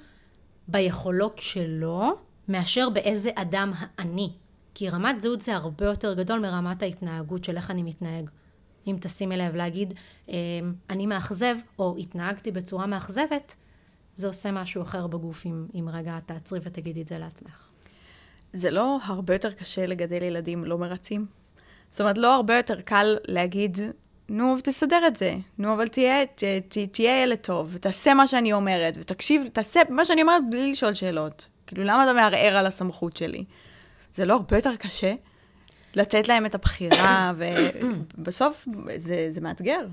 ביכולות 0.69 1.39
שלו, 1.39 2.19
מאשר 2.49 2.91
באיזה 2.91 3.31
אדם 3.35 3.73
אני. 3.99 4.31
כי 4.75 4.89
רמת 4.89 5.21
זהות 5.21 5.41
זה 5.41 5.57
הרבה 5.57 5.87
יותר 5.87 6.15
גדול 6.15 6.39
מרמת 6.39 6.83
ההתנהגות 6.83 7.45
של 7.45 7.57
איך 7.57 7.71
אני 7.71 7.83
מתנהג. 7.83 8.31
אם 8.87 8.97
תשימי 9.01 9.37
לב 9.37 9.57
להגיד, 9.57 9.95
אמ, 10.29 10.35
אני 10.91 11.07
מאכזב, 11.07 11.57
או 11.79 11.97
התנהגתי 11.99 12.51
בצורה 12.51 12.87
מאכזבת, 12.87 13.57
זה 14.19 14.27
עושה 14.27 14.51
משהו 14.53 14.83
אחר 14.83 15.07
בגוף 15.07 15.47
אם, 15.47 15.67
אם 15.75 15.89
רגע 15.93 16.19
תעצרי 16.27 16.59
ותגידי 16.63 17.03
את 17.03 17.09
זה 17.09 17.19
לעצמך. 17.19 17.69
זה 18.53 18.71
לא 18.71 18.99
הרבה 19.05 19.35
יותר 19.35 19.53
קשה 19.53 19.87
לגדל 19.87 20.23
ילדים 20.23 20.65
לא 20.65 20.79
מרצים? 20.79 21.27
זאת 21.89 22.01
אומרת, 22.01 22.19
לא 22.19 22.35
הרבה 22.35 22.57
יותר 22.57 22.81
קל 22.81 23.17
להגיד, 23.29 23.79
נו, 24.29 24.57
תסדר 24.65 25.07
את 25.07 25.17
זה. 25.17 25.37
נו, 25.59 25.75
אבל 25.75 25.89
תהיה, 25.89 26.27
ת, 26.27 26.45
ת, 26.69 26.79
תהיה 26.93 27.23
ילד 27.23 27.39
טוב, 27.39 27.71
ותעשה 27.73 28.15
מה 28.15 28.27
שאני 28.27 28.53
אומרת, 28.53 28.97
ותקשיב, 29.01 29.43
תעשה 29.53 29.81
מה 29.89 30.05
שאני 30.05 30.23
אומרת 30.23 30.43
בלי 30.51 30.71
לשאול 30.71 30.95
שאלות. 30.95 31.47
כאילו, 31.67 31.85
למה 31.85 32.05
אתה 32.05 32.13
מערער 32.13 32.57
על 32.57 32.67
הסמכות 32.67 33.17
שלי? 33.17 33.45
זה 34.15 34.25
לא 34.25 34.33
הרבה 34.33 34.57
יותר 34.57 34.77
קשה 34.77 35.15
לתת 35.95 36.29
להם 36.29 36.47
את 36.47 36.55
הבחירה, 36.55 37.33
ובסוף 38.19 38.69
זה, 38.97 39.27
זה 39.31 39.41
מאתגר. 39.41 39.87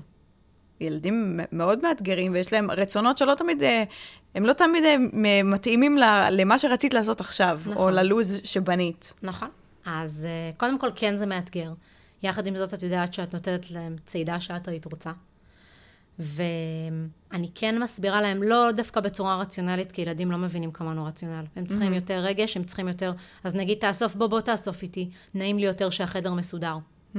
ילדים 0.80 1.40
מאוד 1.52 1.82
מאתגרים, 1.82 2.32
ויש 2.32 2.52
להם 2.52 2.70
רצונות 2.70 3.18
שלא 3.18 3.34
תמיד, 3.34 3.62
אה, 3.62 3.84
הם 4.34 4.44
לא 4.44 4.52
תמיד 4.52 4.84
אה, 4.84 4.96
מתאימים 5.44 5.98
למה 6.30 6.58
שרצית 6.58 6.94
לעשות 6.94 7.20
עכשיו, 7.20 7.60
נכון. 7.60 7.76
או 7.76 7.90
ללוז 7.90 8.40
שבנית. 8.44 9.14
נכון. 9.22 9.48
אז 9.86 10.26
אה, 10.26 10.50
קודם 10.56 10.78
כל, 10.78 10.88
כן 10.96 11.16
זה 11.16 11.26
מאתגר. 11.26 11.72
יחד 12.22 12.46
עם 12.46 12.56
זאת, 12.56 12.74
את 12.74 12.82
יודעת 12.82 13.14
שאת 13.14 13.34
נותנת 13.34 13.70
להם 13.70 13.96
צידה 14.06 14.40
שאת 14.40 14.68
היית 14.68 14.84
רוצה. 14.84 15.10
ואני 16.18 17.48
כן 17.54 17.82
מסבירה 17.82 18.20
להם, 18.20 18.42
לא 18.42 18.72
דווקא 18.72 19.00
בצורה 19.00 19.36
רציונלית, 19.36 19.92
כי 19.92 20.02
ילדים 20.02 20.30
לא 20.30 20.38
מבינים 20.38 20.72
כמונו 20.72 21.04
רציונל. 21.04 21.44
הם 21.56 21.66
צריכים 21.66 21.92
mm-hmm. 21.92 21.94
יותר 21.94 22.18
רגש, 22.18 22.56
הם 22.56 22.64
צריכים 22.64 22.88
יותר... 22.88 23.12
אז 23.44 23.54
נגיד, 23.54 23.78
תאסוף, 23.78 24.14
בוא, 24.14 24.26
בוא 24.26 24.40
תאסוף 24.40 24.82
איתי. 24.82 25.10
נעים 25.34 25.58
לי 25.58 25.66
יותר 25.66 25.90
שהחדר 25.90 26.32
מסודר. 26.32 26.76
Mm-hmm. 26.76 27.18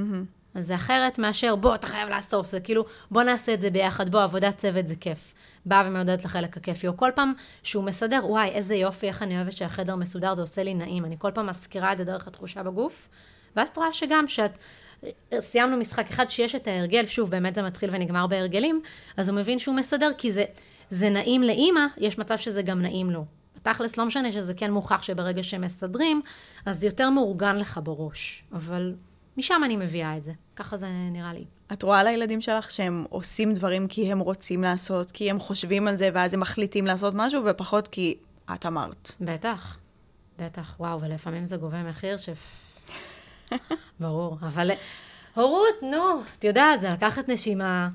אז 0.54 0.66
זה 0.66 0.74
אחרת 0.74 1.18
מאשר, 1.18 1.56
בוא, 1.56 1.74
אתה 1.74 1.86
חייב 1.86 2.08
לאסוף. 2.08 2.50
זה 2.50 2.60
כאילו, 2.60 2.84
בוא 3.10 3.22
נעשה 3.22 3.54
את 3.54 3.60
זה 3.60 3.70
ביחד, 3.70 4.10
בוא, 4.10 4.22
עבודת 4.22 4.56
צוות 4.56 4.88
זה 4.88 4.96
כיף. 4.96 5.34
באה 5.66 5.82
ומעודדת 5.86 6.24
לחלק 6.24 6.56
הכיפי. 6.56 6.88
או 6.88 6.96
כל 6.96 7.10
פעם 7.14 7.32
שהוא 7.62 7.84
מסדר, 7.84 8.20
וואי, 8.24 8.48
איזה 8.48 8.74
יופי, 8.74 9.08
איך 9.08 9.22
אני 9.22 9.36
אוהבת 9.36 9.52
שהחדר 9.52 9.96
מסודר, 9.96 10.34
זה 10.34 10.42
עושה 10.42 10.62
לי 10.62 10.74
נעים. 10.74 11.04
אני 11.04 11.16
כל 11.18 11.30
פעם 11.30 11.46
מזכירה 11.46 11.92
את 11.92 11.96
זה 11.96 12.04
דרך 12.04 12.26
התחושה 12.26 12.62
בגוף. 12.62 13.08
ואז 13.56 13.68
את 13.68 13.76
רואה 13.76 13.92
שגם, 13.92 14.28
שאת... 14.28 14.58
סיימנו 15.40 15.76
משחק 15.76 16.10
אחד 16.10 16.28
שיש 16.28 16.54
את 16.54 16.66
ההרגל, 16.66 17.06
שוב, 17.06 17.30
באמת 17.30 17.54
זה 17.54 17.62
מתחיל 17.62 17.90
ונגמר 17.92 18.26
בהרגלים, 18.26 18.80
אז 19.16 19.28
הוא 19.28 19.36
מבין 19.36 19.58
שהוא 19.58 19.74
מסדר, 19.74 20.10
כי 20.18 20.32
זה, 20.32 20.44
זה 20.90 21.10
נעים 21.10 21.42
לאימא, 21.42 21.80
יש 21.98 22.18
מצב 22.18 22.38
שזה 22.38 22.62
גם 22.62 22.82
נעים 22.82 23.10
לו. 23.10 23.24
תכלס, 23.62 23.96
לא 23.96 24.04
משנה 24.04 24.32
שזה 24.32 24.54
כן 24.54 24.70
מוכח 24.70 25.02
שברגע 25.02 25.42
שמסדרים, 25.42 26.22
אז 26.66 26.80
זה 26.80 26.86
יותר 26.86 27.10
מאורגן 27.10 27.56
לך 27.56 27.80
בראש. 27.82 28.44
אבל 28.52 28.94
משם 29.38 29.62
אני 29.64 29.76
מביאה 29.76 30.16
את 30.16 30.24
זה. 30.24 30.32
ככה 30.56 30.76
זה 30.76 30.86
נראה 30.90 31.32
לי. 31.32 31.44
את 31.72 31.82
רואה 31.82 32.04
לילדים 32.04 32.40
שלך 32.40 32.70
שהם 32.70 33.04
עושים 33.10 33.52
דברים 33.52 33.88
כי 33.88 34.12
הם 34.12 34.18
רוצים 34.18 34.62
לעשות, 34.62 35.10
כי 35.10 35.30
הם 35.30 35.38
חושבים 35.38 35.88
על 35.88 35.96
זה, 35.96 36.10
ואז 36.14 36.34
הם 36.34 36.40
מחליטים 36.40 36.86
לעשות 36.86 37.14
משהו, 37.16 37.42
ופחות 37.46 37.88
כי 37.88 38.18
את 38.54 38.66
אמרת. 38.66 39.12
בטח, 39.20 39.78
בטח. 40.38 40.76
וואו, 40.80 41.00
ולפעמים 41.00 41.46
זה 41.46 41.56
גובה 41.56 41.82
מחיר 41.82 42.16
ש... 42.16 42.28
ברור, 44.00 44.38
אבל 44.42 44.70
הורות, 45.34 45.82
נו, 45.82 46.22
את 46.38 46.44
יודעת, 46.44 46.80
זה 46.80 46.90
לקחת 46.90 47.28
נשימה, 47.28 47.88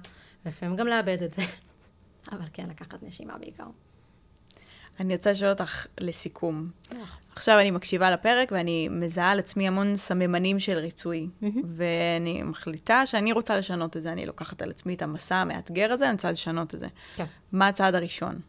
ולפעמים 0.45 0.75
גם 0.75 0.87
לאבד 0.87 1.23
את 1.23 1.33
זה. 1.33 1.41
אבל 2.31 2.45
כן, 2.53 2.65
לקחת 2.69 3.03
נשימה 3.03 3.37
בעיקר. 3.37 3.67
אני 4.99 5.15
רוצה 5.15 5.31
לשאול 5.31 5.49
אותך 5.49 5.87
לסיכום. 5.99 6.69
עכשיו 7.35 7.59
אני 7.59 7.71
מקשיבה 7.71 8.11
לפרק 8.11 8.51
ואני 8.51 8.87
מזהה 8.91 9.31
על 9.31 9.39
עצמי 9.39 9.67
המון 9.67 9.95
סממנים 9.95 10.59
של 10.59 10.77
ריצוי. 10.77 11.29
ואני 11.75 12.43
מחליטה 12.43 13.05
שאני 13.05 13.31
רוצה 13.31 13.57
לשנות 13.57 13.97
את 13.97 14.03
זה. 14.03 14.11
אני 14.11 14.25
לוקחת 14.25 14.61
על 14.61 14.69
עצמי 14.69 14.93
את 14.93 15.01
המסע 15.01 15.35
המאתגר 15.35 15.91
הזה, 15.91 16.05
אני 16.05 16.13
רוצה 16.13 16.31
לשנות 16.31 16.73
את 16.73 16.79
זה. 16.79 16.87
כן. 17.15 17.25
מה 17.51 17.67
הצעד 17.67 17.95
הראשון? 17.95 18.39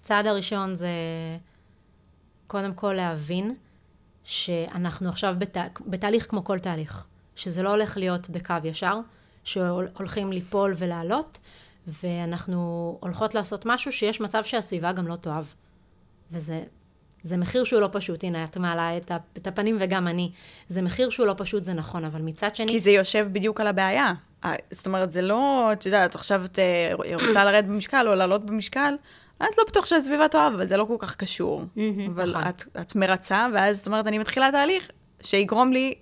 הצעד 0.00 0.26
הראשון 0.26 0.76
זה 0.76 0.88
קודם 2.46 2.74
כל 2.74 2.92
להבין 2.92 3.54
שאנחנו 4.24 5.08
עכשיו 5.08 5.34
בת... 5.38 5.56
בתהליך 5.86 6.30
כמו 6.30 6.44
כל 6.44 6.58
תהליך. 6.58 7.04
שזה 7.36 7.62
לא 7.62 7.70
הולך 7.70 7.96
להיות 7.96 8.30
בקו 8.30 8.54
ישר, 8.64 8.98
שהולכים 9.44 10.32
ליפול 10.32 10.74
ולעלות, 10.76 11.38
ואנחנו 11.86 12.98
הולכות 13.00 13.34
לעשות 13.34 13.66
משהו 13.66 13.92
שיש 13.92 14.20
מצב 14.20 14.44
שהסביבה 14.44 14.92
גם 14.92 15.06
לא 15.06 15.16
תאהב. 15.16 15.44
וזה 16.32 16.62
זה 17.22 17.36
מחיר 17.36 17.64
שהוא 17.64 17.80
לא 17.80 17.88
פשוט. 17.92 18.24
הנה, 18.24 18.44
את 18.44 18.56
מעלה 18.56 18.96
את, 18.96 19.12
את 19.36 19.46
הפנים 19.46 19.76
וגם 19.80 20.08
אני. 20.08 20.30
זה 20.68 20.82
מחיר 20.82 21.10
שהוא 21.10 21.26
לא 21.26 21.34
פשוט, 21.36 21.62
זה 21.62 21.72
נכון, 21.72 22.04
אבל 22.04 22.22
מצד 22.22 22.56
שני... 22.56 22.68
כי 22.68 22.80
זה 22.80 22.90
יושב 22.90 23.28
בדיוק 23.32 23.60
על 23.60 23.66
הבעיה. 23.66 24.12
זאת 24.70 24.86
אומרת, 24.86 25.12
זה 25.12 25.22
לא, 25.22 25.70
את 25.72 25.86
יודעת, 25.86 26.14
עכשיו 26.14 26.44
את 26.44 26.58
אה, 26.58 26.92
רוצה 27.26 27.44
לרדת 27.44 27.64
במשקל 27.64 28.08
או 28.08 28.14
לעלות 28.14 28.46
במשקל, 28.46 28.94
אז 29.40 29.48
לא 29.58 29.64
בטוח 29.68 29.86
שהסביבה 29.86 30.28
תאהב, 30.28 30.52
אבל 30.54 30.66
זה 30.66 30.76
לא 30.76 30.84
כל 30.84 30.96
כך 30.98 31.16
קשור. 31.16 31.64
אבל 32.06 32.30
נכון. 32.30 32.48
את, 32.48 32.64
את 32.80 32.96
מרצה, 32.96 33.46
ואז 33.54 33.76
זאת 33.76 33.86
אומרת, 33.86 34.06
אני 34.06 34.18
מתחילה 34.18 34.50
תהליך 34.52 34.90
שיגרום 35.22 35.72
לי 35.72 35.94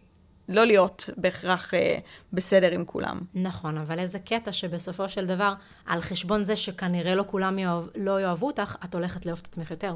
לא 0.49 0.64
להיות 0.64 1.11
בהכרח 1.16 1.75
אה, 1.75 1.99
בסדר 2.33 2.71
עם 2.71 2.85
כולם. 2.85 3.21
נכון, 3.35 3.79
אבל 3.79 3.99
איזה 3.99 4.18
קטע 4.18 4.53
שבסופו 4.53 5.09
של 5.09 5.27
דבר, 5.27 5.55
על 5.87 6.01
חשבון 6.01 6.45
זה 6.45 6.57
שכנראה 6.57 7.14
לא 7.14 7.25
כולם 7.27 7.59
יאהב, 7.59 7.85
לא 7.95 8.21
יאהבו 8.21 8.47
אותך, 8.47 8.77
את 8.85 8.95
הולכת 8.95 9.27
לאהוב 9.27 9.39
את 9.43 9.47
עצמך 9.47 9.71
יותר. 9.71 9.95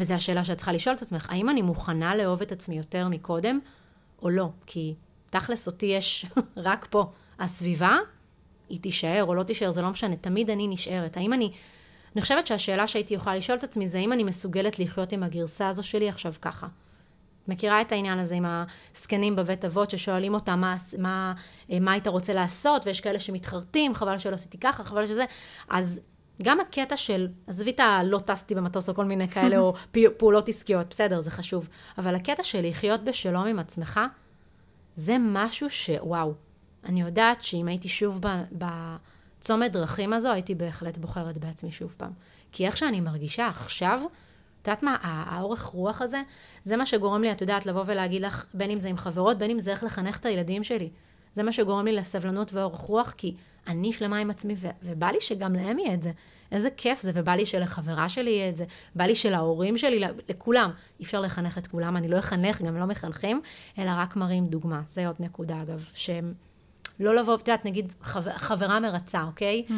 וזו 0.00 0.14
השאלה 0.14 0.44
שאת 0.44 0.56
צריכה 0.56 0.72
לשאול 0.72 0.96
את 0.96 1.02
עצמך, 1.02 1.26
האם 1.30 1.50
אני 1.50 1.62
מוכנה 1.62 2.14
לאהוב 2.14 2.42
את 2.42 2.52
עצמי 2.52 2.78
יותר 2.78 3.08
מקודם, 3.08 3.58
או 4.22 4.30
לא? 4.30 4.48
כי 4.66 4.94
תכלס 5.30 5.66
אותי 5.66 5.86
יש 5.86 6.26
רק 6.56 6.86
פה. 6.90 7.10
הסביבה, 7.38 7.98
היא 8.68 8.80
תישאר 8.80 9.24
או 9.24 9.34
לא 9.34 9.42
תישאר, 9.42 9.70
זה 9.70 9.82
לא 9.82 9.90
משנה, 9.90 10.16
תמיד 10.16 10.50
אני 10.50 10.68
נשארת. 10.68 11.16
האם 11.16 11.32
אני... 11.32 11.52
אני 12.14 12.22
חושבת 12.22 12.46
שהשאלה 12.46 12.86
שהייתי 12.86 13.14
יכולה 13.14 13.36
לשאול 13.36 13.58
את 13.58 13.64
עצמי 13.64 13.88
זה 13.88 13.98
האם 13.98 14.12
אני 14.12 14.24
מסוגלת 14.24 14.78
לחיות 14.78 15.12
עם 15.12 15.22
הגרסה 15.22 15.68
הזו 15.68 15.82
שלי 15.82 16.08
עכשיו 16.08 16.34
ככה. 16.42 16.66
מכירה 17.48 17.80
את 17.80 17.92
העניין 17.92 18.18
הזה 18.18 18.34
עם 18.34 18.44
הזקנים 18.46 19.36
בבית 19.36 19.64
אבות 19.64 19.90
ששואלים 19.90 20.34
אותם 20.34 20.60
מה, 20.60 20.76
מה, 20.98 21.34
מה 21.80 21.92
היית 21.92 22.06
רוצה 22.06 22.32
לעשות, 22.32 22.86
ויש 22.86 23.00
כאלה 23.00 23.18
שמתחרטים, 23.18 23.94
חבל 23.94 24.18
שלא 24.18 24.34
עשיתי 24.34 24.58
ככה, 24.58 24.84
חבל 24.84 25.06
שזה. 25.06 25.24
אז 25.68 26.00
גם 26.42 26.60
הקטע 26.60 26.96
של, 26.96 27.28
עזבי 27.46 27.70
את 27.70 27.80
הלא 27.80 28.18
טסתי 28.18 28.54
במטוס 28.54 28.88
או 28.88 28.94
כל 28.94 29.04
מיני 29.04 29.28
כאלה, 29.28 29.58
או 29.58 29.74
פעולות 30.18 30.48
עסקיות, 30.48 30.86
בסדר, 30.90 31.20
זה 31.20 31.30
חשוב. 31.30 31.68
אבל 31.98 32.14
הקטע 32.14 32.42
של 32.42 32.68
לחיות 32.68 33.04
בשלום 33.04 33.46
עם 33.46 33.58
עצמך, 33.58 34.00
זה 34.94 35.16
משהו 35.20 35.70
שוואו. 35.70 36.34
אני 36.84 37.00
יודעת 37.00 37.44
שאם 37.44 37.68
הייתי 37.68 37.88
שוב 37.88 38.20
ב- 38.26 38.64
בצומת 39.38 39.72
דרכים 39.72 40.12
הזו, 40.12 40.28
הייתי 40.28 40.54
בהחלט 40.54 40.98
בוחרת 40.98 41.38
בעצמי 41.38 41.72
שוב 41.72 41.94
פעם. 41.96 42.12
כי 42.52 42.66
איך 42.66 42.76
שאני 42.76 43.00
מרגישה 43.00 43.48
עכשיו, 43.48 44.00
את 44.62 44.68
יודעת 44.68 44.82
מה, 44.82 44.96
האורך 45.02 45.62
רוח 45.62 46.02
הזה, 46.02 46.22
זה 46.64 46.76
מה 46.76 46.86
שגורם 46.86 47.22
לי, 47.22 47.32
את 47.32 47.40
יודעת, 47.40 47.66
לבוא 47.66 47.84
ולהגיד 47.86 48.22
לך, 48.22 48.44
בין 48.54 48.70
אם 48.70 48.80
זה 48.80 48.88
עם 48.88 48.96
חברות, 48.96 49.38
בין 49.38 49.50
אם 49.50 49.60
זה 49.60 49.70
איך 49.70 49.84
לחנך 49.84 50.18
את 50.18 50.26
הילדים 50.26 50.64
שלי. 50.64 50.90
זה 51.32 51.42
מה 51.42 51.52
שגורם 51.52 51.84
לי 51.84 51.92
לסבלנות 51.92 52.52
ואורך 52.52 52.78
רוח, 52.80 53.10
כי 53.16 53.34
אני 53.66 53.92
שלמה 53.92 54.18
עם 54.18 54.30
עצמי, 54.30 54.54
ו- 54.58 54.68
ובא 54.82 55.06
לי 55.06 55.20
שגם 55.20 55.54
להם 55.54 55.78
יהיה 55.78 55.94
את 55.94 56.02
זה. 56.02 56.10
איזה 56.52 56.68
כיף 56.76 57.00
זה, 57.00 57.10
ובא 57.14 57.32
לי 57.32 57.46
שלחברה 57.46 58.08
שלי 58.08 58.30
יהיה 58.30 58.48
את 58.48 58.56
זה, 58.56 58.64
בא 58.94 59.04
לי 59.04 59.14
שלהורים 59.14 59.78
שלי, 59.78 60.00
לכולם. 60.28 60.70
אי 61.00 61.04
אפשר 61.04 61.20
לחנך 61.20 61.58
את 61.58 61.66
כולם, 61.66 61.96
אני 61.96 62.08
לא 62.08 62.18
אחנך, 62.18 62.62
גם 62.62 62.76
לא 62.76 62.86
מחנכים, 62.86 63.40
אלא 63.78 63.90
רק 63.96 64.16
מראים 64.16 64.46
דוגמה. 64.46 64.80
זה 64.86 65.06
עוד 65.06 65.16
נקודה, 65.20 65.62
אגב, 65.62 65.84
שהם 65.94 66.32
לא 67.00 67.14
לבוא, 67.14 67.34
את 67.34 67.48
יודעת, 67.48 67.64
נגיד, 67.64 67.92
חבר, 68.02 68.30
חברה 68.32 68.80
מרצה, 68.80 69.22
אוקיי? 69.22 69.64
Mm-hmm. 69.68 69.72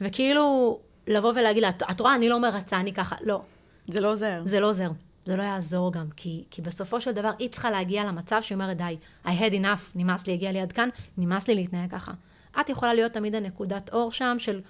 וכאילו, 0.00 0.78
לבוא 1.06 1.32
ולהגיד 1.36 1.62
לה, 1.62 1.68
"את- 1.68 1.82
את 1.90 2.00
רואה, 2.00 2.14
אני 2.14 2.28
לא 2.28 2.40
מרצה, 2.40 2.80
אני 2.80 2.92
ככה. 2.92 3.16
לא, 3.22 3.40
זה 3.86 4.00
לא 4.00 4.12
עוזר. 4.12 4.42
זה 4.44 4.60
לא 4.60 4.68
עוזר. 4.68 4.90
זה 5.26 5.36
לא 5.36 5.42
יעזור 5.42 5.92
גם, 5.92 6.06
כי, 6.16 6.44
כי 6.50 6.62
בסופו 6.62 7.00
של 7.00 7.12
דבר 7.12 7.30
היא 7.38 7.48
צריכה 7.48 7.70
להגיע 7.70 8.04
למצב 8.04 8.42
שהיא 8.42 8.56
אומרת, 8.56 8.76
די, 8.76 8.96
I 9.24 9.28
had 9.28 9.52
enough, 9.52 9.92
נמאס 9.94 10.26
לי, 10.26 10.32
הגיע 10.32 10.52
לי 10.52 10.60
עד 10.60 10.72
כאן, 10.72 10.88
נמאס 11.18 11.48
לי 11.48 11.54
להתנהג 11.54 11.90
ככה. 11.90 12.12
את 12.60 12.68
יכולה 12.68 12.94
להיות 12.94 13.12
תמיד 13.12 13.34
הנקודת 13.34 13.90
אור 13.92 14.12
שם 14.12 14.36
של 14.38 14.60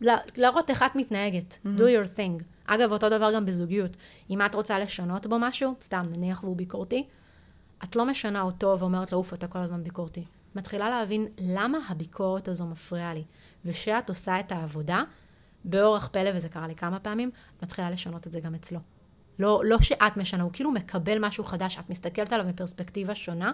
לה- 0.00 0.16
להראות 0.36 0.70
איך 0.70 0.82
את 0.82 0.96
מתנהגת, 0.96 1.52
mm-hmm. 1.52 1.78
do 1.78 1.82
your 1.82 2.18
thing. 2.18 2.42
אגב, 2.66 2.92
אותו 2.92 3.08
דבר 3.08 3.34
גם 3.34 3.46
בזוגיות. 3.46 3.96
אם 4.30 4.42
את 4.46 4.54
רוצה 4.54 4.78
לשנות 4.78 5.26
בו 5.26 5.38
משהו, 5.38 5.74
סתם, 5.82 6.06
נניח 6.16 6.44
והוא 6.44 6.56
ביקורתי, 6.56 7.06
את 7.84 7.96
לא 7.96 8.04
משנה 8.06 8.42
אותו 8.42 8.76
ואומרת 8.78 9.12
לו, 9.12 9.18
אוף, 9.18 9.34
אתה 9.34 9.46
כל 9.46 9.58
הזמן 9.58 9.84
ביקורתי. 9.84 10.24
מתחילה 10.54 10.90
להבין 10.90 11.26
למה 11.38 11.78
הביקורת 11.88 12.48
הזו 12.48 12.66
מפריעה 12.66 13.14
לי. 13.14 13.24
ושאת 13.64 14.08
עושה 14.08 14.40
את 14.40 14.52
העבודה, 14.52 15.02
באורח 15.64 16.08
פלא, 16.12 16.30
וזה 16.34 16.48
קרה 16.48 16.66
לי 16.66 16.74
כמה 16.74 17.00
פעמים, 17.00 17.30
מתחילה 17.62 17.90
לשנות 17.90 18.26
את 18.26 18.32
זה 18.32 18.40
גם 18.40 18.54
אצלו. 18.54 18.80
לא, 19.38 19.62
לא 19.64 19.78
שאת 19.80 20.16
משנה, 20.16 20.42
הוא 20.42 20.50
כאילו 20.52 20.70
מקבל 20.70 21.18
משהו 21.26 21.44
חדש, 21.44 21.78
את 21.78 21.90
מסתכלת 21.90 22.32
עליו 22.32 22.46
מפרספקטיבה 22.46 23.14
שונה, 23.14 23.52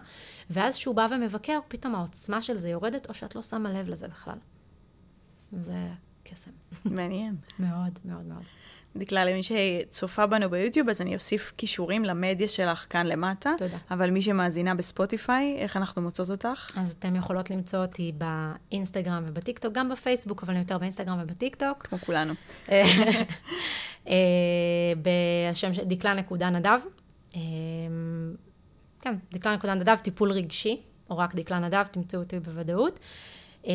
ואז 0.50 0.74
כשהוא 0.74 0.94
בא 0.94 1.06
ומבקר, 1.10 1.58
פתאום 1.68 1.94
העוצמה 1.94 2.42
של 2.42 2.56
זה 2.56 2.68
יורדת, 2.68 3.08
או 3.08 3.14
שאת 3.14 3.34
לא 3.34 3.42
שמה 3.42 3.72
לב 3.72 3.88
לזה 3.88 4.08
בכלל. 4.08 4.38
זה 5.52 5.88
קסם. 6.24 6.50
מעניין. 6.84 7.36
מאוד, 7.58 7.98
מאוד 8.04 8.24
מאוד. 8.24 8.42
דקלה, 8.96 9.24
למי 9.24 9.40
שצופה 9.42 10.26
בנו 10.26 10.50
ביוטיוב, 10.50 10.88
אז 10.88 11.00
אני 11.00 11.14
אוסיף 11.14 11.52
קישורים 11.56 12.04
למדיה 12.04 12.48
שלך 12.48 12.86
כאן 12.90 13.06
למטה. 13.06 13.52
תודה. 13.58 13.78
אבל 13.90 14.10
מי 14.10 14.22
שמאזינה 14.22 14.74
בספוטיפיי, 14.74 15.56
איך 15.58 15.76
אנחנו 15.76 16.02
מוצאות 16.02 16.30
אותך? 16.30 16.70
אז 16.76 16.94
אתן 16.98 17.16
יכולות 17.16 17.50
למצוא 17.50 17.78
אותי 17.78 18.12
באינסטגרם 18.18 19.22
ובטיקטוק, 19.26 19.72
גם 19.72 19.88
בפייסבוק, 19.88 20.42
אבל 20.42 20.56
יותר 20.56 20.78
באינסטגרם 20.78 21.18
ובטיקטוק. 21.22 21.86
כמו 21.86 21.98
כולנו. 21.98 22.34
אה, 24.08 24.14
בשם 25.02 25.74
של 25.74 25.84
דקלה 25.84 26.14
נקודה 26.14 26.50
נדב. 26.50 26.78
אה, 27.36 27.40
כן, 29.00 29.14
דקלה 29.32 29.56
נקודה 29.56 29.74
נדב, 29.74 29.96
טיפול 29.96 30.32
רגשי, 30.32 30.82
או 31.10 31.18
רק 31.18 31.34
דקלה 31.34 31.58
נדב, 31.58 31.84
תמצאו 31.84 32.20
אותי 32.20 32.40
בוודאות. 32.40 32.98
אה, 33.66 33.72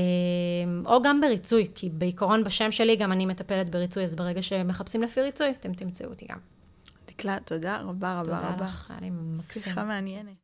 או 0.85 1.01
גם 1.01 1.21
בריצוי, 1.21 1.67
כי 1.75 1.89
בעיקרון 1.89 2.43
בשם 2.43 2.71
שלי 2.71 2.95
גם 2.95 3.11
אני 3.11 3.25
מטפלת 3.25 3.69
בריצוי, 3.69 4.03
אז 4.03 4.15
ברגע 4.15 4.41
שמחפשים 4.41 5.03
לפי 5.03 5.21
ריצוי, 5.21 5.49
אתם 5.59 5.73
תמצאו 5.73 6.09
אותי 6.09 6.25
גם. 6.29 6.37
דקלה, 7.07 7.37
תודה 7.45 7.77
רבה 7.77 8.13
רבה 8.13 8.23
תודה 8.23 8.49
רבה. 8.49 8.65
לך, 8.65 8.91
היה 8.91 8.99
לי 9.01 9.09
מקסים. 9.09 9.61
שיחה 9.61 9.83
מעניינת. 9.83 10.42